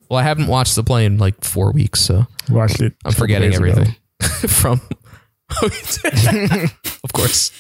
well, 0.10 0.20
I 0.20 0.24
haven't 0.24 0.48
watched 0.48 0.76
the 0.78 0.84
play 0.84 1.06
in 1.06 1.18
like 1.18 1.44
four 1.44 1.74
weeks, 1.74 2.00
so 2.00 2.26
Watched 2.50 2.80
it. 2.80 2.94
I'm 3.04 3.12
forgetting 3.12 3.54
everything 3.54 3.96
from. 4.48 4.80
of 5.62 7.14
course. 7.14 7.52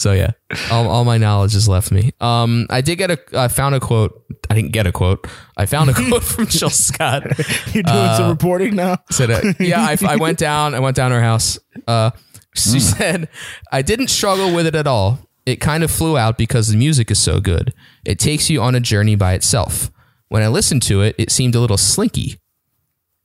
So 0.00 0.12
yeah, 0.12 0.30
all, 0.70 0.88
all 0.88 1.04
my 1.04 1.18
knowledge 1.18 1.52
has 1.52 1.68
left 1.68 1.92
me. 1.92 2.12
Um, 2.22 2.66
I 2.70 2.80
did 2.80 2.96
get 2.96 3.10
a. 3.10 3.18
I 3.38 3.48
found 3.48 3.74
a 3.74 3.80
quote. 3.80 4.24
I 4.48 4.54
didn't 4.54 4.72
get 4.72 4.86
a 4.86 4.92
quote. 4.92 5.26
I 5.58 5.66
found 5.66 5.90
a 5.90 5.92
quote 5.92 6.24
from 6.24 6.46
Jill 6.48 6.70
Scott. 6.70 7.24
You're 7.74 7.82
doing 7.82 8.14
some 8.16 8.30
reporting 8.30 8.76
now. 8.76 8.96
said, 9.10 9.30
uh, 9.30 9.42
"Yeah, 9.60 9.82
I, 9.82 9.98
I 10.08 10.16
went 10.16 10.38
down. 10.48 10.74
I 10.74 10.78
went 10.78 10.96
down 10.96 11.10
her 11.10 11.20
house. 11.20 11.58
Uh, 11.86 12.12
she 12.54 12.80
said, 12.80 13.28
I 13.70 13.82
didn't 13.82 14.08
struggle 14.08 14.54
with 14.54 14.66
it 14.66 14.74
at 14.74 14.86
all. 14.86 15.18
It 15.44 15.56
kind 15.60 15.84
of 15.84 15.90
flew 15.90 16.16
out 16.16 16.38
because 16.38 16.68
the 16.68 16.78
music 16.78 17.10
is 17.10 17.20
so 17.20 17.38
good. 17.38 17.74
It 18.06 18.18
takes 18.18 18.48
you 18.48 18.62
on 18.62 18.74
a 18.74 18.80
journey 18.80 19.16
by 19.16 19.34
itself. 19.34 19.90
When 20.28 20.42
I 20.42 20.48
listened 20.48 20.82
to 20.84 21.02
it, 21.02 21.14
it 21.18 21.30
seemed 21.30 21.54
a 21.54 21.60
little 21.60 21.76
slinky. 21.76 22.38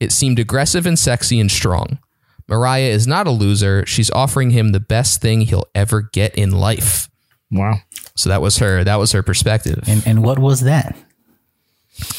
It 0.01 0.11
seemed 0.11 0.39
aggressive 0.39 0.85
and 0.85 0.99
sexy 0.99 1.39
and 1.39 1.49
strong. 1.49 1.99
Maria 2.47 2.91
is 2.91 3.07
not 3.07 3.27
a 3.27 3.31
loser. 3.31 3.85
She's 3.85 4.11
offering 4.11 4.51
him 4.51 4.71
the 4.71 4.79
best 4.79 5.21
thing 5.21 5.41
he'll 5.41 5.65
ever 5.73 6.01
get 6.01 6.35
in 6.35 6.51
life. 6.51 7.09
Wow. 7.51 7.75
So 8.15 8.29
that 8.29 8.41
was 8.41 8.57
her. 8.57 8.83
That 8.83 8.95
was 8.97 9.11
her 9.13 9.23
perspective. 9.23 9.83
And 9.87 10.05
and 10.05 10.23
what 10.23 10.39
was 10.39 10.61
that? 10.61 10.95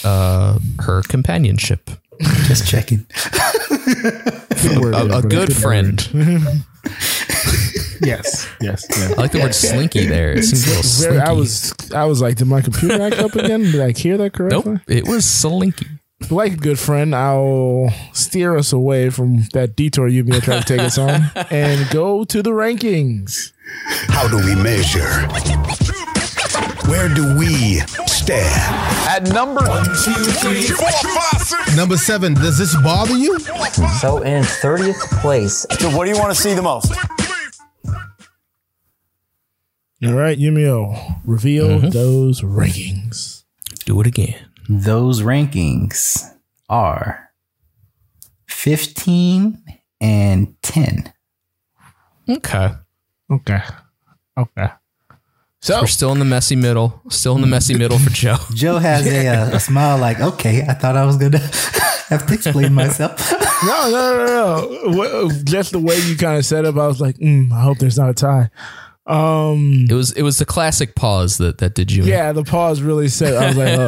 Uh, 0.04 0.58
her 0.80 1.02
companionship. 1.02 1.90
Just 2.46 2.66
checking. 2.66 3.06
Good 4.62 4.78
word, 4.80 4.94
A, 4.94 4.98
a 4.98 5.04
everybody. 5.18 5.28
good 5.28 5.54
friend. 5.56 6.08
Yes. 8.02 8.46
Yes. 8.60 8.86
yes. 8.90 9.12
I 9.12 9.20
like 9.20 9.32
the 9.32 9.40
word 9.40 9.54
slinky 9.54 10.04
there. 10.06 10.32
It 10.32 10.42
seems 10.44 10.66
a 10.66 10.68
little 10.68 10.82
slinky. 10.82 11.18
I 11.18 11.32
was 11.32 11.72
I 11.94 12.04
was 12.04 12.20
like, 12.20 12.36
did 12.36 12.46
my 12.46 12.60
computer 12.60 13.00
act 13.00 13.16
up 13.16 13.34
again? 13.34 13.62
Did 13.62 13.80
I 13.80 13.92
hear 13.98 14.18
that 14.18 14.34
correctly? 14.34 14.72
Nope, 14.74 14.82
it 14.86 15.08
was 15.08 15.24
slinky. 15.24 15.86
Like 16.30 16.54
a 16.54 16.56
good 16.56 16.78
friend, 16.78 17.14
I'll 17.14 17.90
steer 18.12 18.56
us 18.56 18.72
away 18.72 19.10
from 19.10 19.42
that 19.52 19.76
detour 19.76 20.08
you 20.08 20.24
may 20.24 20.40
try 20.40 20.58
to 20.58 20.64
take 20.64 20.80
us 20.80 20.98
on 20.98 21.30
and 21.50 21.88
go 21.90 22.24
to 22.24 22.42
the 22.42 22.50
rankings. 22.50 23.52
How 24.08 24.26
do 24.26 24.38
we 24.38 24.54
measure? 24.56 25.04
Where 26.90 27.12
do 27.12 27.36
we 27.38 27.80
stand? 28.06 28.74
At 29.08 29.24
number 29.32 29.60
Number 31.76 31.96
seven, 31.96 32.34
does 32.34 32.58
this 32.58 32.74
bother 32.82 33.16
you? 33.16 33.38
So 34.00 34.18
in 34.22 34.42
30th 34.42 35.20
place, 35.20 35.66
So 35.78 35.90
what 35.96 36.06
do 36.06 36.10
you 36.12 36.18
want 36.18 36.34
to 36.34 36.40
see 36.40 36.54
the 36.54 36.62
most? 36.62 36.92
All 40.04 40.12
right, 40.14 40.38
Yumio, 40.38 41.20
reveal 41.24 41.68
Mm-hmm. 41.68 41.88
those 41.90 42.40
rankings. 42.42 43.44
Do 43.84 44.00
it 44.00 44.06
again. 44.06 44.45
Those 44.68 45.22
rankings 45.22 46.22
are 46.68 47.30
15 48.48 49.62
and 50.00 50.54
10. 50.62 51.12
Okay. 52.28 52.70
Okay. 53.30 53.60
Okay. 54.38 54.68
So 55.60 55.80
We're 55.80 55.86
still 55.86 56.12
in 56.12 56.18
the 56.18 56.24
messy 56.24 56.56
middle. 56.56 57.02
Still 57.08 57.36
in 57.36 57.40
the 57.40 57.46
messy 57.46 57.76
middle 57.76 57.98
for 57.98 58.10
Joe. 58.10 58.36
Joe 58.54 58.78
has 58.78 59.06
a, 59.06 59.26
uh, 59.28 59.56
a 59.56 59.60
smile 59.60 59.98
like, 59.98 60.20
okay, 60.20 60.62
I 60.62 60.74
thought 60.74 60.96
I 60.96 61.04
was 61.04 61.16
going 61.16 61.32
to 61.32 61.38
have 61.38 62.26
to 62.26 62.34
explain 62.34 62.72
myself. 62.72 63.32
no, 63.64 63.90
no, 63.90 64.26
no, 64.26 64.92
no. 64.92 65.30
Just 65.44 65.72
the 65.72 65.80
way 65.80 65.98
you 65.98 66.16
kind 66.16 66.38
of 66.38 66.44
said 66.44 66.64
it, 66.64 66.76
I 66.76 66.86
was 66.86 67.00
like, 67.00 67.16
mm, 67.16 67.50
I 67.52 67.62
hope 67.62 67.78
there's 67.78 67.98
not 67.98 68.10
a 68.10 68.14
tie. 68.14 68.50
Um, 69.06 69.86
It 69.88 69.94
was 69.94 70.12
it 70.12 70.22
was 70.22 70.38
the 70.38 70.44
classic 70.44 70.94
pause 70.96 71.38
that 71.38 71.58
that 71.58 71.74
did 71.74 71.92
you. 71.92 72.02
yeah, 72.04 72.32
the 72.32 72.42
pause 72.42 72.82
really 72.82 73.08
said. 73.08 73.34
I 73.34 73.46
was 73.48 73.56
like, 73.56 73.78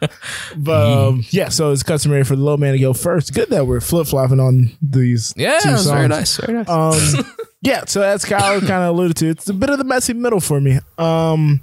uh, 0.00 0.08
but 0.56 1.08
um, 1.08 1.24
yeah. 1.30 1.48
So 1.48 1.72
it's 1.72 1.82
customary 1.82 2.22
for 2.24 2.36
the 2.36 2.42
low 2.42 2.56
man 2.56 2.72
to 2.72 2.78
go 2.78 2.92
first. 2.92 3.34
Good 3.34 3.50
that 3.50 3.66
we're 3.66 3.80
flip 3.80 4.06
flopping 4.06 4.38
on 4.40 4.70
these. 4.80 5.34
Yeah, 5.36 5.58
two 5.60 5.72
was 5.72 5.86
very 5.90 6.06
nice. 6.08 6.36
Very 6.36 6.52
nice. 6.62 6.68
Um, 6.68 7.24
yeah, 7.62 7.84
so 7.86 8.00
that's 8.00 8.24
Kyle 8.24 8.60
kind 8.60 8.84
of 8.84 8.94
alluded 8.94 9.16
to. 9.18 9.28
It's 9.28 9.48
a 9.48 9.54
bit 9.54 9.70
of 9.70 9.78
the 9.78 9.84
messy 9.84 10.12
middle 10.14 10.40
for 10.40 10.60
me. 10.60 10.78
Um, 10.98 11.60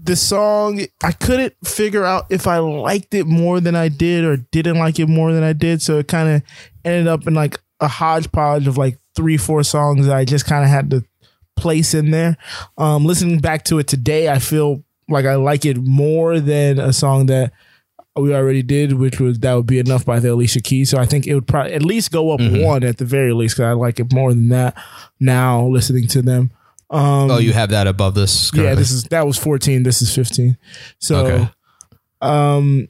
the 0.00 0.14
song 0.14 0.82
I 1.02 1.10
couldn't 1.10 1.54
figure 1.64 2.04
out 2.04 2.26
if 2.30 2.46
I 2.46 2.58
liked 2.58 3.14
it 3.14 3.26
more 3.26 3.58
than 3.60 3.74
I 3.74 3.88
did 3.88 4.24
or 4.24 4.36
didn't 4.36 4.78
like 4.78 5.00
it 5.00 5.08
more 5.08 5.32
than 5.32 5.42
I 5.42 5.54
did. 5.54 5.82
So 5.82 5.98
it 5.98 6.06
kind 6.06 6.28
of 6.36 6.42
ended 6.84 7.08
up 7.08 7.26
in 7.26 7.34
like 7.34 7.58
a 7.80 7.88
hodgepodge 7.88 8.68
of 8.68 8.78
like 8.78 8.98
three, 9.16 9.36
four 9.36 9.62
songs 9.64 10.06
that 10.06 10.14
I 10.14 10.24
just 10.24 10.46
kind 10.46 10.62
of 10.62 10.70
had 10.70 10.90
to 10.90 11.02
place 11.56 11.94
in 11.94 12.10
there. 12.10 12.36
Um, 12.78 13.04
listening 13.04 13.40
back 13.40 13.64
to 13.64 13.78
it 13.78 13.86
today, 13.88 14.28
I 14.28 14.38
feel 14.38 14.84
like 15.08 15.24
I 15.26 15.34
like 15.36 15.64
it 15.64 15.76
more 15.78 16.38
than 16.40 16.78
a 16.78 16.92
song 16.92 17.26
that 17.26 17.52
we 18.16 18.34
already 18.34 18.62
did, 18.62 18.94
which 18.94 19.20
was 19.20 19.38
that 19.40 19.54
would 19.54 19.66
be 19.66 19.78
enough 19.78 20.04
by 20.04 20.18
the 20.20 20.32
Alicia 20.32 20.60
Keys. 20.62 20.90
So 20.90 20.98
I 20.98 21.04
think 21.06 21.26
it 21.26 21.34
would 21.34 21.46
probably 21.46 21.72
at 21.74 21.82
least 21.82 22.10
go 22.12 22.30
up 22.30 22.40
one 22.40 22.82
at 22.82 22.96
the 22.98 23.04
very 23.04 23.32
least 23.34 23.56
because 23.56 23.68
I 23.68 23.72
like 23.72 24.00
it 24.00 24.12
more 24.12 24.30
than 24.32 24.48
that 24.48 24.76
now 25.20 25.66
listening 25.66 26.06
to 26.08 26.22
them. 26.22 26.50
Um, 26.88 27.30
oh, 27.30 27.38
you 27.38 27.52
have 27.52 27.70
that 27.70 27.86
above 27.86 28.14
this. 28.14 28.50
yeah, 28.54 28.74
this 28.74 28.90
is 28.92 29.04
that 29.04 29.26
was 29.26 29.36
14. 29.36 29.82
This 29.82 30.00
is 30.02 30.14
15. 30.14 30.56
So, 30.98 31.26
Okay. 31.26 31.50
um, 32.22 32.88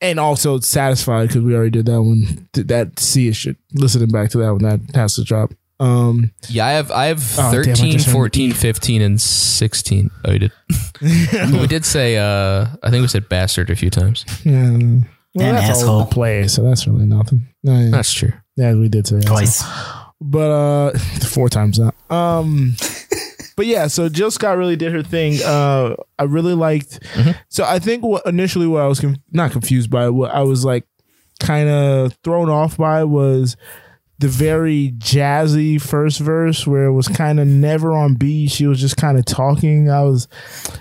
and 0.00 0.20
also 0.20 0.60
satisfied 0.60 1.28
because 1.28 1.42
we 1.42 1.54
already 1.54 1.70
did 1.70 1.86
that 1.86 2.00
one. 2.02 2.48
Th- 2.52 2.66
That 2.66 3.00
see 3.00 3.26
is 3.28 3.36
shit. 3.36 3.56
Listening 3.74 4.08
back 4.10 4.30
to 4.30 4.38
that 4.38 4.52
one, 4.52 4.62
that 4.62 4.80
has 4.94 5.16
to 5.16 5.24
drop. 5.24 5.52
Um, 5.80 6.32
Yeah, 6.48 6.66
I 6.66 6.70
have 6.72 6.90
I 6.90 7.06
have 7.06 7.22
Oh, 7.38 7.52
damn, 7.52 7.60
I 7.60 7.74
13, 7.76 7.92
just 7.92 8.08
14, 8.10 8.52
15, 8.52 9.02
and 9.02 9.20
16. 9.20 10.10
Oh, 10.24 10.32
you 10.32 10.38
did. 10.40 10.52
we 11.52 11.66
did 11.66 11.84
say, 11.84 12.16
uh, 12.16 12.66
I 12.82 12.90
think 12.90 13.02
we 13.02 13.08
said 13.08 13.28
bastard 13.28 13.70
a 13.70 13.76
few 13.76 13.90
times. 13.90 14.24
yeah. 14.44 14.70
Well, 15.34 15.46
And 15.46 15.56
that's 15.58 15.68
all 15.68 16.00
asshole. 16.00 16.00
in 16.00 16.08
the 16.08 16.14
play, 16.14 16.48
so 16.48 16.62
that's 16.62 16.86
really 16.86 17.04
nothing. 17.06 17.46
No, 17.62 17.78
yeah. 17.78 17.90
That's 17.90 18.12
true. 18.12 18.32
yeah, 18.56 18.72
we 18.74 18.88
did 18.88 19.06
say 19.06 19.18
asshole. 19.18 19.36
Twice. 19.36 19.62
but 20.20 20.50
uh 20.50 20.98
four 21.28 21.48
times 21.48 21.78
now 21.78 21.92
um 22.10 22.74
but 23.56 23.66
yeah 23.66 23.86
so 23.86 24.08
jill 24.08 24.32
scott 24.32 24.56
really 24.58 24.74
did 24.74 24.90
her 24.92 25.02
thing 25.02 25.38
uh 25.44 25.94
i 26.18 26.24
really 26.24 26.54
liked 26.54 26.98
so 27.48 27.62
i 27.64 27.78
think 27.78 28.02
what 28.02 28.26
initially 28.26 28.66
what 28.66 28.82
i 28.82 28.86
was 28.88 28.98
conf- 28.98 29.18
not 29.30 29.52
confused 29.52 29.90
by 29.90 30.08
what 30.08 30.32
i 30.32 30.40
was 30.42 30.64
like 30.64 30.84
kind 31.38 31.68
of 31.68 32.12
thrown 32.24 32.50
off 32.50 32.76
by 32.76 33.04
was 33.04 33.56
the 34.18 34.28
very 34.28 34.92
jazzy 34.98 35.80
first 35.80 36.18
verse 36.20 36.66
where 36.66 36.84
it 36.84 36.92
was 36.92 37.06
kind 37.08 37.38
of 37.38 37.46
never 37.46 37.92
on 37.92 38.14
beat 38.14 38.50
she 38.50 38.66
was 38.66 38.80
just 38.80 38.96
kind 38.96 39.18
of 39.18 39.24
talking 39.24 39.88
i 39.90 40.02
was 40.02 40.26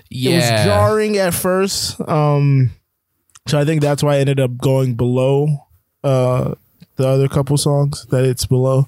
yeah. 0.09 0.31
it 0.31 0.35
was 0.35 0.65
jarring 0.65 1.17
at 1.17 1.33
first 1.33 1.99
um 2.07 2.71
So 3.47 3.57
I 3.57 3.63
think 3.63 3.81
that's 3.81 4.03
why 4.03 4.15
I 4.15 4.19
ended 4.19 4.39
up 4.41 4.57
going 4.57 4.95
below 4.95 5.47
uh, 6.03 6.55
the 6.97 7.07
other 7.07 7.29
couple 7.29 7.55
songs 7.57 8.05
that 8.07 8.25
it's 8.25 8.45
below. 8.45 8.87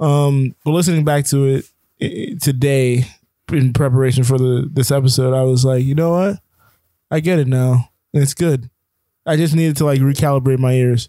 Um, 0.00 0.56
but 0.64 0.72
listening 0.72 1.04
back 1.04 1.26
to 1.26 1.44
it 1.44 1.64
i- 2.02 2.34
today 2.42 3.04
in 3.52 3.72
preparation 3.72 4.24
for 4.24 4.36
the 4.36 4.68
this 4.72 4.90
episode, 4.90 5.32
I 5.32 5.42
was 5.44 5.64
like, 5.64 5.84
you 5.84 5.94
know 5.94 6.10
what? 6.10 6.40
I 7.10 7.20
get 7.20 7.38
it 7.38 7.46
now, 7.46 7.90
and 8.12 8.20
it's 8.22 8.34
good. 8.34 8.68
I 9.24 9.36
just 9.36 9.54
needed 9.54 9.76
to 9.76 9.84
like 9.84 10.00
recalibrate 10.00 10.58
my 10.58 10.72
ears. 10.72 11.08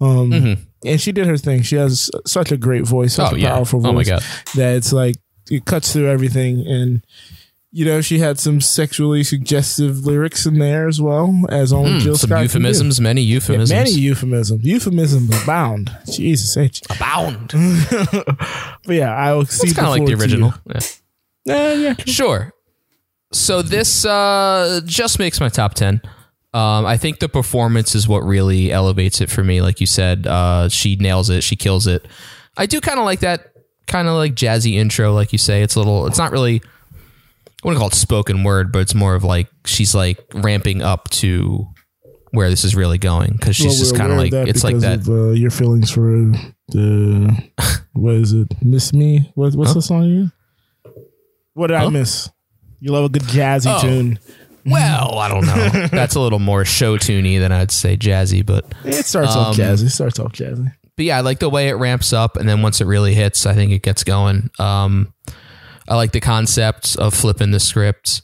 Um, 0.00 0.30
Mhm. 0.30 0.58
and 0.84 1.00
she 1.00 1.12
did 1.12 1.26
her 1.26 1.36
thing. 1.36 1.62
She 1.62 1.76
has 1.76 2.10
such 2.26 2.50
a 2.52 2.56
great 2.56 2.84
voice, 2.86 3.14
such 3.14 3.32
Oh, 3.32 3.36
a 3.36 3.38
yeah. 3.38 3.54
powerful 3.54 3.80
voice 3.80 3.90
Oh, 3.90 3.92
my 3.92 4.04
God. 4.04 4.22
that 4.56 4.76
it's 4.76 4.92
like 4.92 5.16
it 5.50 5.64
cuts 5.66 5.92
through 5.92 6.08
everything 6.08 6.64
and 6.66 7.02
you 7.72 7.84
know 7.84 8.00
she 8.00 8.18
had 8.18 8.38
some 8.38 8.60
sexually 8.60 9.22
suggestive 9.22 10.06
lyrics 10.06 10.46
in 10.46 10.58
there 10.58 10.88
as 10.88 11.00
well 11.00 11.34
as 11.50 11.72
only 11.72 11.92
Mm, 11.92 12.00
Jill 12.00 12.16
some 12.16 12.28
Scott 12.28 12.42
euphemisms, 12.42 13.00
many 13.00 13.20
Yeah, 13.22 13.34
euphemisms. 13.34 13.70
many 13.70 13.90
euphemisms 13.92 14.64
euphemisms 14.64 15.42
abound 15.42 15.90
Jesus 16.10 16.56
H 16.56 16.82
abound 16.90 17.50
but 18.84 18.94
yeah 18.94 19.14
I 19.14 19.32
will 19.34 19.44
see 19.46 19.68
it's 19.68 19.76
kind 19.76 19.86
of 19.88 19.92
like 19.94 20.06
the 20.06 20.14
original 20.22 20.54
yeah. 20.66 20.80
yeah 21.44 21.72
yeah 21.74 21.94
Sure. 22.06 22.52
So 23.32 23.62
this 23.62 24.04
uh, 24.04 24.80
just 24.84 25.18
makes 25.20 25.38
my 25.40 25.48
top 25.48 25.74
ten. 25.74 26.00
Um, 26.52 26.84
I 26.84 26.96
think 26.96 27.20
the 27.20 27.28
performance 27.28 27.94
is 27.94 28.08
what 28.08 28.20
really 28.24 28.72
elevates 28.72 29.20
it 29.20 29.30
for 29.30 29.44
me. 29.44 29.60
Like 29.62 29.80
you 29.80 29.86
said, 29.86 30.26
uh, 30.26 30.68
she 30.68 30.96
nails 30.96 31.30
it. 31.30 31.42
She 31.42 31.54
kills 31.56 31.86
it. 31.86 32.04
I 32.56 32.66
do 32.66 32.80
kind 32.80 32.98
of 32.98 33.04
like 33.04 33.20
that 33.20 33.52
kind 33.86 34.08
of 34.08 34.14
like 34.14 34.34
jazzy 34.34 34.74
intro, 34.74 35.12
like 35.12 35.32
you 35.32 35.38
say. 35.38 35.62
It's 35.62 35.76
a 35.76 35.78
little. 35.78 36.06
It's 36.06 36.18
not 36.18 36.32
really. 36.32 36.60
I 36.62 37.66
wouldn't 37.68 37.78
call 37.78 37.88
it 37.88 37.94
spoken 37.94 38.42
word, 38.42 38.72
but 38.72 38.80
it's 38.80 38.94
more 38.94 39.14
of 39.14 39.22
like 39.22 39.48
she's 39.66 39.94
like 39.94 40.18
ramping 40.34 40.82
up 40.82 41.08
to 41.10 41.66
where 42.32 42.48
this 42.48 42.64
is 42.64 42.74
really 42.74 42.96
going 42.98 43.32
because 43.32 43.54
she's 43.56 43.66
Well, 43.66 43.76
just 43.78 43.96
kind 43.96 44.10
of 44.12 44.18
like 44.18 44.30
that 44.30 44.48
it's 44.48 44.64
like 44.64 44.76
that. 44.78 45.00
of, 45.00 45.08
uh, 45.08 45.30
your 45.30 45.50
feelings 45.50 45.90
for 45.90 46.32
the 46.68 47.50
what 47.92 48.14
is 48.14 48.32
it 48.32 48.46
miss 48.62 48.92
me 48.92 49.30
what, 49.34 49.52
what's 49.56 49.74
the 49.74 49.82
song 49.82 50.30
what 51.54 51.66
did 51.66 51.76
I 51.76 51.88
miss 51.88 52.30
you 52.78 52.92
love 52.92 53.04
a 53.06 53.08
good 53.08 53.22
jazzy 53.22 53.74
Oh. 53.76 53.80
tune 53.82 54.18
Well, 54.66 55.18
I 55.18 55.28
don't 55.28 55.46
know. 55.46 55.86
That's 55.92 56.14
a 56.14 56.20
little 56.20 56.38
more 56.38 56.64
show 56.64 56.96
tuney 56.98 57.38
than 57.38 57.52
I'd 57.52 57.70
say 57.70 57.96
jazzy, 57.96 58.44
but 58.44 58.64
it 58.84 59.04
starts 59.06 59.32
Um, 59.34 59.38
off 59.46 59.56
jazzy 59.56 59.84
it 59.86 59.90
starts 59.90 60.18
off 60.18 60.32
jazzy 60.32 60.72
but 60.96 61.06
yeah, 61.06 61.16
I 61.16 61.20
like 61.22 61.38
the 61.38 61.48
way 61.48 61.68
it 61.68 61.74
ramps 61.74 62.12
up, 62.12 62.36
and 62.36 62.46
then 62.46 62.60
once 62.60 62.82
it 62.82 62.84
really 62.84 63.14
hits, 63.14 63.46
I 63.46 63.54
think 63.54 63.72
it 63.72 63.80
gets 63.82 64.04
going. 64.04 64.50
Um, 64.58 65.14
I 65.88 65.94
like 65.96 66.12
the 66.12 66.20
concept 66.20 66.94
of 66.96 67.14
flipping 67.14 67.52
the 67.52 67.60
script 67.60 68.20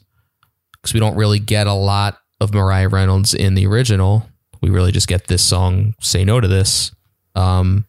because 0.73 0.93
we 0.93 0.99
don't 0.99 1.15
really 1.15 1.39
get 1.39 1.65
a 1.65 1.73
lot 1.73 2.19
of 2.39 2.53
Maria 2.53 2.87
Reynolds 2.87 3.33
in 3.33 3.55
the 3.55 3.65
original. 3.65 4.29
We 4.61 4.69
really 4.69 4.91
just 4.91 5.07
get 5.07 5.25
this 5.25 5.41
song, 5.41 5.95
"Say 6.01 6.23
No 6.23 6.39
to 6.39 6.47
This." 6.47 6.91
Um, 7.33 7.87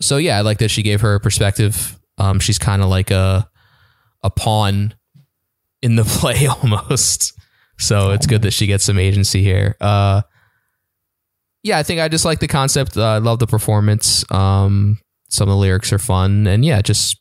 so 0.00 0.16
yeah, 0.16 0.38
I 0.38 0.40
like 0.40 0.58
that 0.58 0.70
she 0.70 0.82
gave 0.82 1.02
her 1.02 1.16
a 1.16 1.20
perspective. 1.20 1.98
Um, 2.16 2.40
she's 2.40 2.58
kind 2.58 2.80
of 2.80 2.88
like 2.88 3.10
a 3.10 3.46
a 4.22 4.30
pawn 4.30 4.94
in 5.82 5.96
the 5.96 6.04
play 6.18 6.46
almost. 6.46 7.38
So 7.80 8.10
it's 8.10 8.26
good 8.26 8.42
that 8.42 8.52
she 8.52 8.66
gets 8.66 8.84
some 8.84 8.98
agency 8.98 9.42
here. 9.42 9.76
Uh, 9.80 10.22
yeah, 11.62 11.78
I 11.78 11.82
think 11.82 12.00
I 12.00 12.08
just 12.08 12.24
like 12.24 12.40
the 12.40 12.46
concept. 12.48 12.96
Uh, 12.96 13.04
I 13.04 13.18
love 13.18 13.38
the 13.38 13.46
performance. 13.46 14.24
Um, 14.30 14.98
some 15.28 15.48
of 15.48 15.52
the 15.52 15.56
lyrics 15.58 15.92
are 15.92 15.98
fun, 15.98 16.46
and 16.46 16.64
yeah, 16.64 16.78
it 16.78 16.84
just 16.84 17.20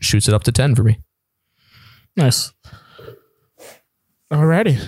shoots 0.00 0.28
it 0.28 0.34
up 0.34 0.44
to 0.44 0.52
ten 0.52 0.74
for 0.74 0.82
me. 0.82 0.98
Nice. 2.16 2.52
Alrighty. 4.32 4.80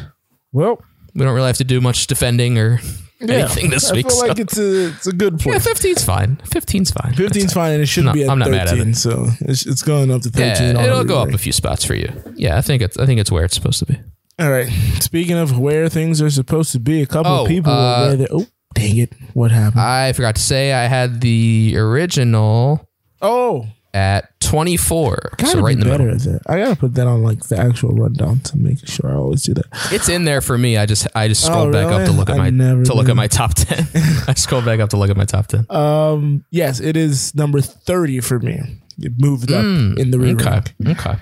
Well, 0.52 0.80
We 1.14 1.24
don't 1.24 1.34
really 1.34 1.46
have 1.48 1.56
to 1.58 1.64
do 1.64 1.80
much 1.80 2.06
defending 2.06 2.58
or 2.58 2.80
yeah, 3.20 3.34
anything 3.34 3.70
this 3.70 3.90
I 3.90 3.94
week. 3.94 4.06
feel 4.06 4.16
so- 4.20 4.26
like 4.26 4.38
it's 4.38 4.58
a 4.58 4.86
it's 4.88 5.06
a 5.06 5.12
good 5.12 5.40
yeah, 5.44 5.52
point. 5.52 5.62
15's 5.64 6.04
fine. 6.04 6.36
15's 6.44 6.90
fine. 6.90 7.12
15's 7.14 7.52
fine, 7.52 7.72
and 7.72 7.82
it 7.82 7.86
should 7.86 8.06
I'm 8.06 8.14
be 8.14 8.24
at 8.24 8.30
I'm 8.30 8.38
not 8.38 8.50
mad 8.50 8.68
at 8.68 8.78
it. 8.78 8.96
So 8.96 9.26
it's, 9.40 9.66
it's 9.66 9.82
going 9.82 10.10
up 10.10 10.22
to 10.22 10.30
13. 10.30 10.76
on 10.76 10.84
it'll 10.84 11.04
go 11.04 11.20
up 11.20 11.30
a 11.30 11.38
few 11.38 11.52
spots 11.52 11.84
for 11.84 11.94
you. 11.94 12.10
Yeah, 12.36 12.56
I 12.56 12.60
think 12.60 12.82
it's 12.82 12.96
I 12.98 13.06
think 13.06 13.20
it's 13.20 13.30
where 13.32 13.44
it's 13.44 13.54
supposed 13.54 13.78
to 13.80 13.86
be. 13.86 13.98
All 14.38 14.50
right. 14.50 14.68
Speaking 15.00 15.36
of 15.36 15.58
where 15.58 15.88
things 15.88 16.20
are 16.22 16.30
supposed 16.30 16.72
to 16.72 16.80
be, 16.80 17.02
a 17.02 17.06
couple 17.06 17.32
Oh, 17.32 17.42
of 17.42 17.48
people 17.48 17.72
uh, 17.72 18.08
were 18.10 18.16
they. 18.16 18.26
Oh, 18.30 18.46
dang 18.74 18.96
it! 18.96 19.12
What 19.34 19.50
happened? 19.50 19.80
I 19.82 20.12
forgot 20.12 20.36
to 20.36 20.40
say 20.42 20.72
I 20.72 20.84
had 20.86 21.20
the 21.20 21.74
original 21.76 22.88
oh, 23.20 23.66
at 23.94 24.40
24. 24.40 25.34
gotta 25.36 25.46
So 25.46 25.60
right 25.60 25.72
in 25.72 25.78
be 25.78 25.84
the 25.84 25.90
better 25.90 26.04
middle. 26.04 26.16
at 26.34 26.42
that. 26.44 26.50
I 26.50 26.58
gotta 26.58 26.76
put 26.76 26.94
that 26.94 27.06
on 27.06 27.22
like 27.22 27.40
the 27.48 27.58
actual 27.58 27.90
rundown 27.90 28.40
to 28.40 28.56
make 28.56 28.86
sure 28.88 29.10
I 29.10 29.14
always 29.16 29.42
do 29.42 29.54
that. 29.54 29.66
It's 29.92 30.08
in 30.08 30.24
there 30.24 30.40
for 30.40 30.56
me. 30.56 30.76
I 30.78 30.86
just 30.86 31.06
I 31.14 31.28
just 31.28 31.44
scrolled 31.44 31.68
Oh, 31.68 31.72
back 31.72 31.86
up 31.92 32.06
to 32.06 32.12
look 32.12 32.30
at 32.30 32.40
I 32.40 32.50
my 32.50 32.82
to 32.84 32.94
look 32.94 33.06
did. 33.06 33.10
at 33.10 33.16
my 33.16 33.28
top 33.28 33.54
10. 33.54 33.86
I 34.28 34.34
scrolled 34.34 34.64
back 34.64 34.80
up 34.80 34.90
to 34.90 34.96
look 34.96 35.10
at 35.10 35.16
my 35.16 35.24
top 35.26 35.46
10. 35.48 35.66
Um, 35.70 36.44
yes, 36.50 36.80
it 36.80 36.96
is 36.96 37.34
number 37.34 37.60
30 37.60 38.20
for 38.20 38.38
me. 38.40 38.60
It 38.98 39.12
moved 39.18 39.52
up 39.52 39.64
Mm, 39.64 39.98
in 39.98 40.10
the 40.10 40.18
re 40.18 40.32
okay. 40.34 40.44
rank. 40.50 40.74
Okay. 40.86 41.16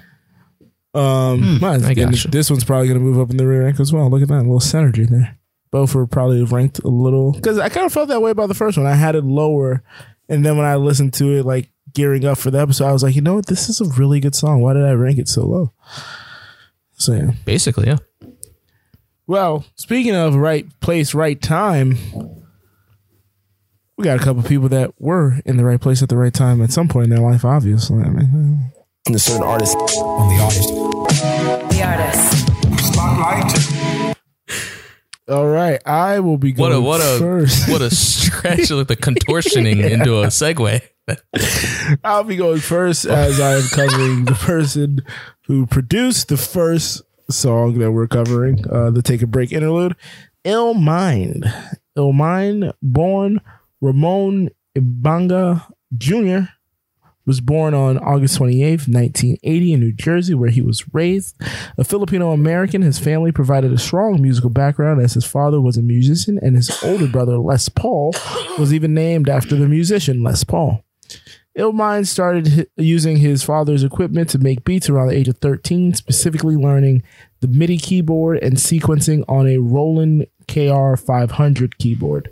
Um, 0.92 1.60
well, 1.60 1.84
I 1.84 1.94
this 1.94 2.50
one's 2.50 2.64
probably 2.64 2.88
gonna 2.88 3.00
move 3.00 3.18
up 3.18 3.30
in 3.30 3.36
the 3.36 3.46
rear 3.46 3.64
rank 3.64 3.78
as 3.78 3.92
well. 3.92 4.10
Look 4.10 4.22
at 4.22 4.28
that 4.28 4.42
little 4.42 4.60
synergy 4.60 5.08
there. 5.08 5.36
Both 5.70 5.94
were 5.94 6.06
probably 6.06 6.42
ranked 6.42 6.80
a 6.80 6.88
little 6.88 7.32
because 7.32 7.58
I 7.58 7.68
kind 7.68 7.86
of 7.86 7.92
felt 7.92 8.08
that 8.08 8.20
way 8.20 8.32
about 8.32 8.48
the 8.48 8.54
first 8.54 8.76
one. 8.76 8.86
I 8.86 8.94
had 8.94 9.14
it 9.14 9.24
lower, 9.24 9.84
and 10.28 10.44
then 10.44 10.56
when 10.56 10.66
I 10.66 10.74
listened 10.76 11.14
to 11.14 11.38
it, 11.38 11.46
like 11.46 11.70
gearing 11.92 12.24
up 12.24 12.38
for 12.38 12.50
the 12.50 12.60
episode, 12.60 12.86
I 12.86 12.92
was 12.92 13.02
like, 13.02 13.14
you 13.14 13.22
know 13.22 13.34
what, 13.34 13.46
this 13.46 13.68
is 13.68 13.80
a 13.80 13.84
really 13.84 14.20
good 14.20 14.34
song. 14.34 14.60
Why 14.60 14.74
did 14.74 14.84
I 14.84 14.92
rank 14.92 15.18
it 15.18 15.28
so 15.28 15.46
low? 15.46 15.72
So 16.94 17.12
yeah. 17.12 17.30
Basically, 17.44 17.86
yeah. 17.86 17.98
Well, 19.26 19.64
speaking 19.76 20.14
of 20.16 20.34
right 20.34 20.66
place, 20.80 21.14
right 21.14 21.40
time, 21.40 21.96
we 23.96 24.04
got 24.04 24.20
a 24.20 24.24
couple 24.24 24.42
people 24.42 24.68
that 24.70 25.00
were 25.00 25.40
in 25.44 25.56
the 25.56 25.64
right 25.64 25.80
place 25.80 26.02
at 26.02 26.08
the 26.08 26.16
right 26.16 26.34
time 26.34 26.60
at 26.62 26.72
some 26.72 26.88
point 26.88 27.04
in 27.04 27.10
their 27.10 27.20
life. 27.20 27.44
Obviously, 27.44 28.02
I 28.02 28.08
mean, 28.08 28.72
A 29.08 29.18
certain 29.18 29.42
artist 29.42 29.76
on 29.76 30.28
the 30.28 30.42
artist. 30.42 30.68
The 31.70 31.82
artist. 31.82 32.46
Spotlight. 32.86 34.16
all 35.26 35.48
right, 35.48 35.80
I 35.86 36.20
will 36.20 36.36
be 36.36 36.52
going 36.52 36.70
What 36.70 36.76
going 36.76 36.84
a 36.84 36.86
what 36.86 37.00
a 37.00 37.18
first. 37.18 37.68
what 37.70 37.80
a 37.80 37.90
stretch 37.90 38.70
like 38.70 38.88
the 38.88 38.96
contortioning 38.96 39.90
into 39.90 40.20
a 40.20 40.26
segue. 40.26 40.82
I'll 42.04 42.24
be 42.24 42.36
going 42.36 42.60
first 42.60 43.06
as 43.06 43.40
I 43.40 43.56
am 43.56 43.62
covering 43.70 44.26
the 44.26 44.34
person 44.34 45.00
who 45.46 45.66
produced 45.66 46.28
the 46.28 46.36
first 46.36 47.02
song 47.30 47.78
that 47.78 47.92
we're 47.92 48.06
covering, 48.06 48.64
uh, 48.70 48.90
the 48.90 49.00
Take 49.00 49.22
a 49.22 49.26
Break 49.26 49.50
interlude. 49.50 49.96
Ill 50.44 50.74
Mind. 50.74 51.50
Ill 51.96 52.12
Mind, 52.12 52.74
born 52.82 53.40
Ramon 53.80 54.50
Ibanga 54.76 55.66
Jr., 55.96 56.50
was 57.26 57.40
born 57.40 57.74
on 57.74 57.98
August 57.98 58.38
28th, 58.38 58.88
1980, 58.88 59.72
in 59.72 59.80
New 59.80 59.92
Jersey, 59.92 60.34
where 60.34 60.50
he 60.50 60.62
was 60.62 60.92
raised. 60.94 61.36
A 61.78 61.84
Filipino 61.84 62.32
American, 62.32 62.82
his 62.82 62.98
family 62.98 63.32
provided 63.32 63.72
a 63.72 63.78
strong 63.78 64.20
musical 64.20 64.50
background 64.50 65.00
as 65.00 65.14
his 65.14 65.24
father 65.24 65.60
was 65.60 65.76
a 65.76 65.82
musician 65.82 66.38
and 66.42 66.56
his 66.56 66.70
older 66.82 67.06
brother, 67.06 67.38
Les 67.38 67.68
Paul, 67.68 68.14
was 68.58 68.72
even 68.72 68.94
named 68.94 69.28
after 69.28 69.56
the 69.56 69.68
musician 69.68 70.22
Les 70.22 70.44
Paul. 70.44 70.82
Illmind 71.58 72.06
started 72.06 72.68
using 72.76 73.16
his 73.16 73.42
father's 73.42 73.82
equipment 73.82 74.30
to 74.30 74.38
make 74.38 74.64
beats 74.64 74.88
around 74.88 75.08
the 75.08 75.16
age 75.16 75.28
of 75.28 75.38
13, 75.38 75.94
specifically 75.94 76.54
learning 76.54 77.02
the 77.40 77.48
MIDI 77.48 77.76
keyboard 77.76 78.38
and 78.42 78.56
sequencing 78.56 79.24
on 79.28 79.48
a 79.48 79.58
Roland 79.58 80.26
KR500 80.50 81.78
keyboard. 81.78 82.30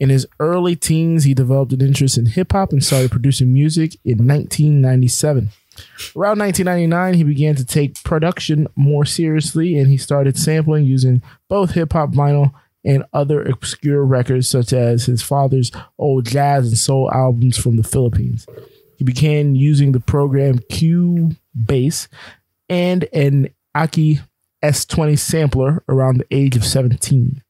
In 0.00 0.08
his 0.08 0.26
early 0.40 0.74
teens, 0.74 1.24
he 1.24 1.34
developed 1.34 1.72
an 1.72 1.82
interest 1.82 2.16
in 2.16 2.26
hip 2.26 2.52
hop 2.52 2.72
and 2.72 2.82
started 2.82 3.10
producing 3.10 3.52
music 3.52 3.96
in 4.04 4.26
1997. 4.26 5.50
Around 6.16 6.38
1999, 6.40 7.14
he 7.14 7.22
began 7.22 7.54
to 7.56 7.64
take 7.64 8.02
production 8.02 8.66
more 8.74 9.04
seriously 9.04 9.78
and 9.78 9.88
he 9.88 9.96
started 9.96 10.36
sampling 10.36 10.84
using 10.84 11.22
both 11.48 11.72
hip 11.72 11.92
hop 11.92 12.10
vinyl 12.10 12.52
and 12.84 13.04
other 13.12 13.42
obscure 13.42 14.04
records, 14.04 14.48
such 14.48 14.72
as 14.72 15.06
his 15.06 15.22
father's 15.22 15.70
old 15.98 16.26
jazz 16.26 16.68
and 16.68 16.78
soul 16.78 17.10
albums 17.12 17.58
from 17.58 17.76
the 17.76 17.82
Philippines. 17.82 18.46
He 18.96 19.04
began 19.04 19.54
using 19.54 19.92
the 19.92 20.00
program 20.00 20.60
Q 20.70 21.36
Cubase 21.56 22.08
and 22.68 23.06
an 23.12 23.50
Akai 23.76 24.20
S20 24.64 25.18
sampler 25.18 25.84
around 25.88 26.18
the 26.18 26.26
age 26.34 26.56
of 26.56 26.64
17. 26.64 27.42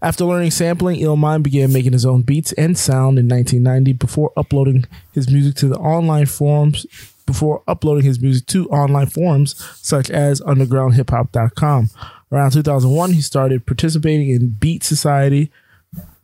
After 0.00 0.24
learning 0.24 0.50
sampling, 0.50 1.00
Illmind 1.00 1.42
began 1.42 1.72
making 1.72 1.92
his 1.92 2.06
own 2.06 2.22
beats 2.22 2.52
and 2.52 2.76
sound 2.76 3.18
in 3.18 3.28
1990 3.28 3.92
before 3.94 4.32
uploading 4.36 4.86
his 5.12 5.30
music 5.30 5.54
to 5.56 5.68
the 5.68 5.76
online 5.76 6.26
forums 6.26 6.86
before 7.26 7.62
uploading 7.66 8.04
his 8.04 8.20
music 8.20 8.46
to 8.46 8.68
online 8.68 9.06
forums 9.06 9.54
such 9.76 10.10
as 10.10 10.40
undergroundhiphop.com. 10.42 11.90
Around 12.30 12.50
2001, 12.50 13.12
he 13.12 13.20
started 13.20 13.66
participating 13.66 14.30
in 14.30 14.50
Beat 14.50 14.82
Society 14.82 15.50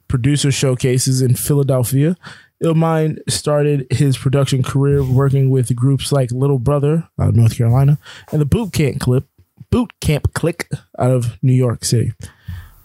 producer 0.09 0.51
showcases 0.51 1.23
in 1.23 1.35
Philadelphia. 1.35 2.17
Illmind 2.63 3.21
started 3.31 3.87
his 3.91 4.19
production 4.19 4.63
career 4.63 5.03
working 5.03 5.49
with 5.49 5.75
groups 5.75 6.13
like 6.13 6.31
Little 6.31 6.59
Brother 6.59 7.09
out 7.19 7.31
of 7.31 7.37
North 7.37 7.57
Carolina 7.57 7.99
and 8.33 8.41
the 8.41 8.47
Boot 8.47 8.73
Camp 8.73 9.01
Clip, 9.01 9.25
Boot 9.71 9.93
Camp 10.01 10.33
Clik 10.33 10.67
out 10.99 11.13
of 11.13 11.43
New 11.43 11.55
York 11.55 11.85
City. 11.85 12.13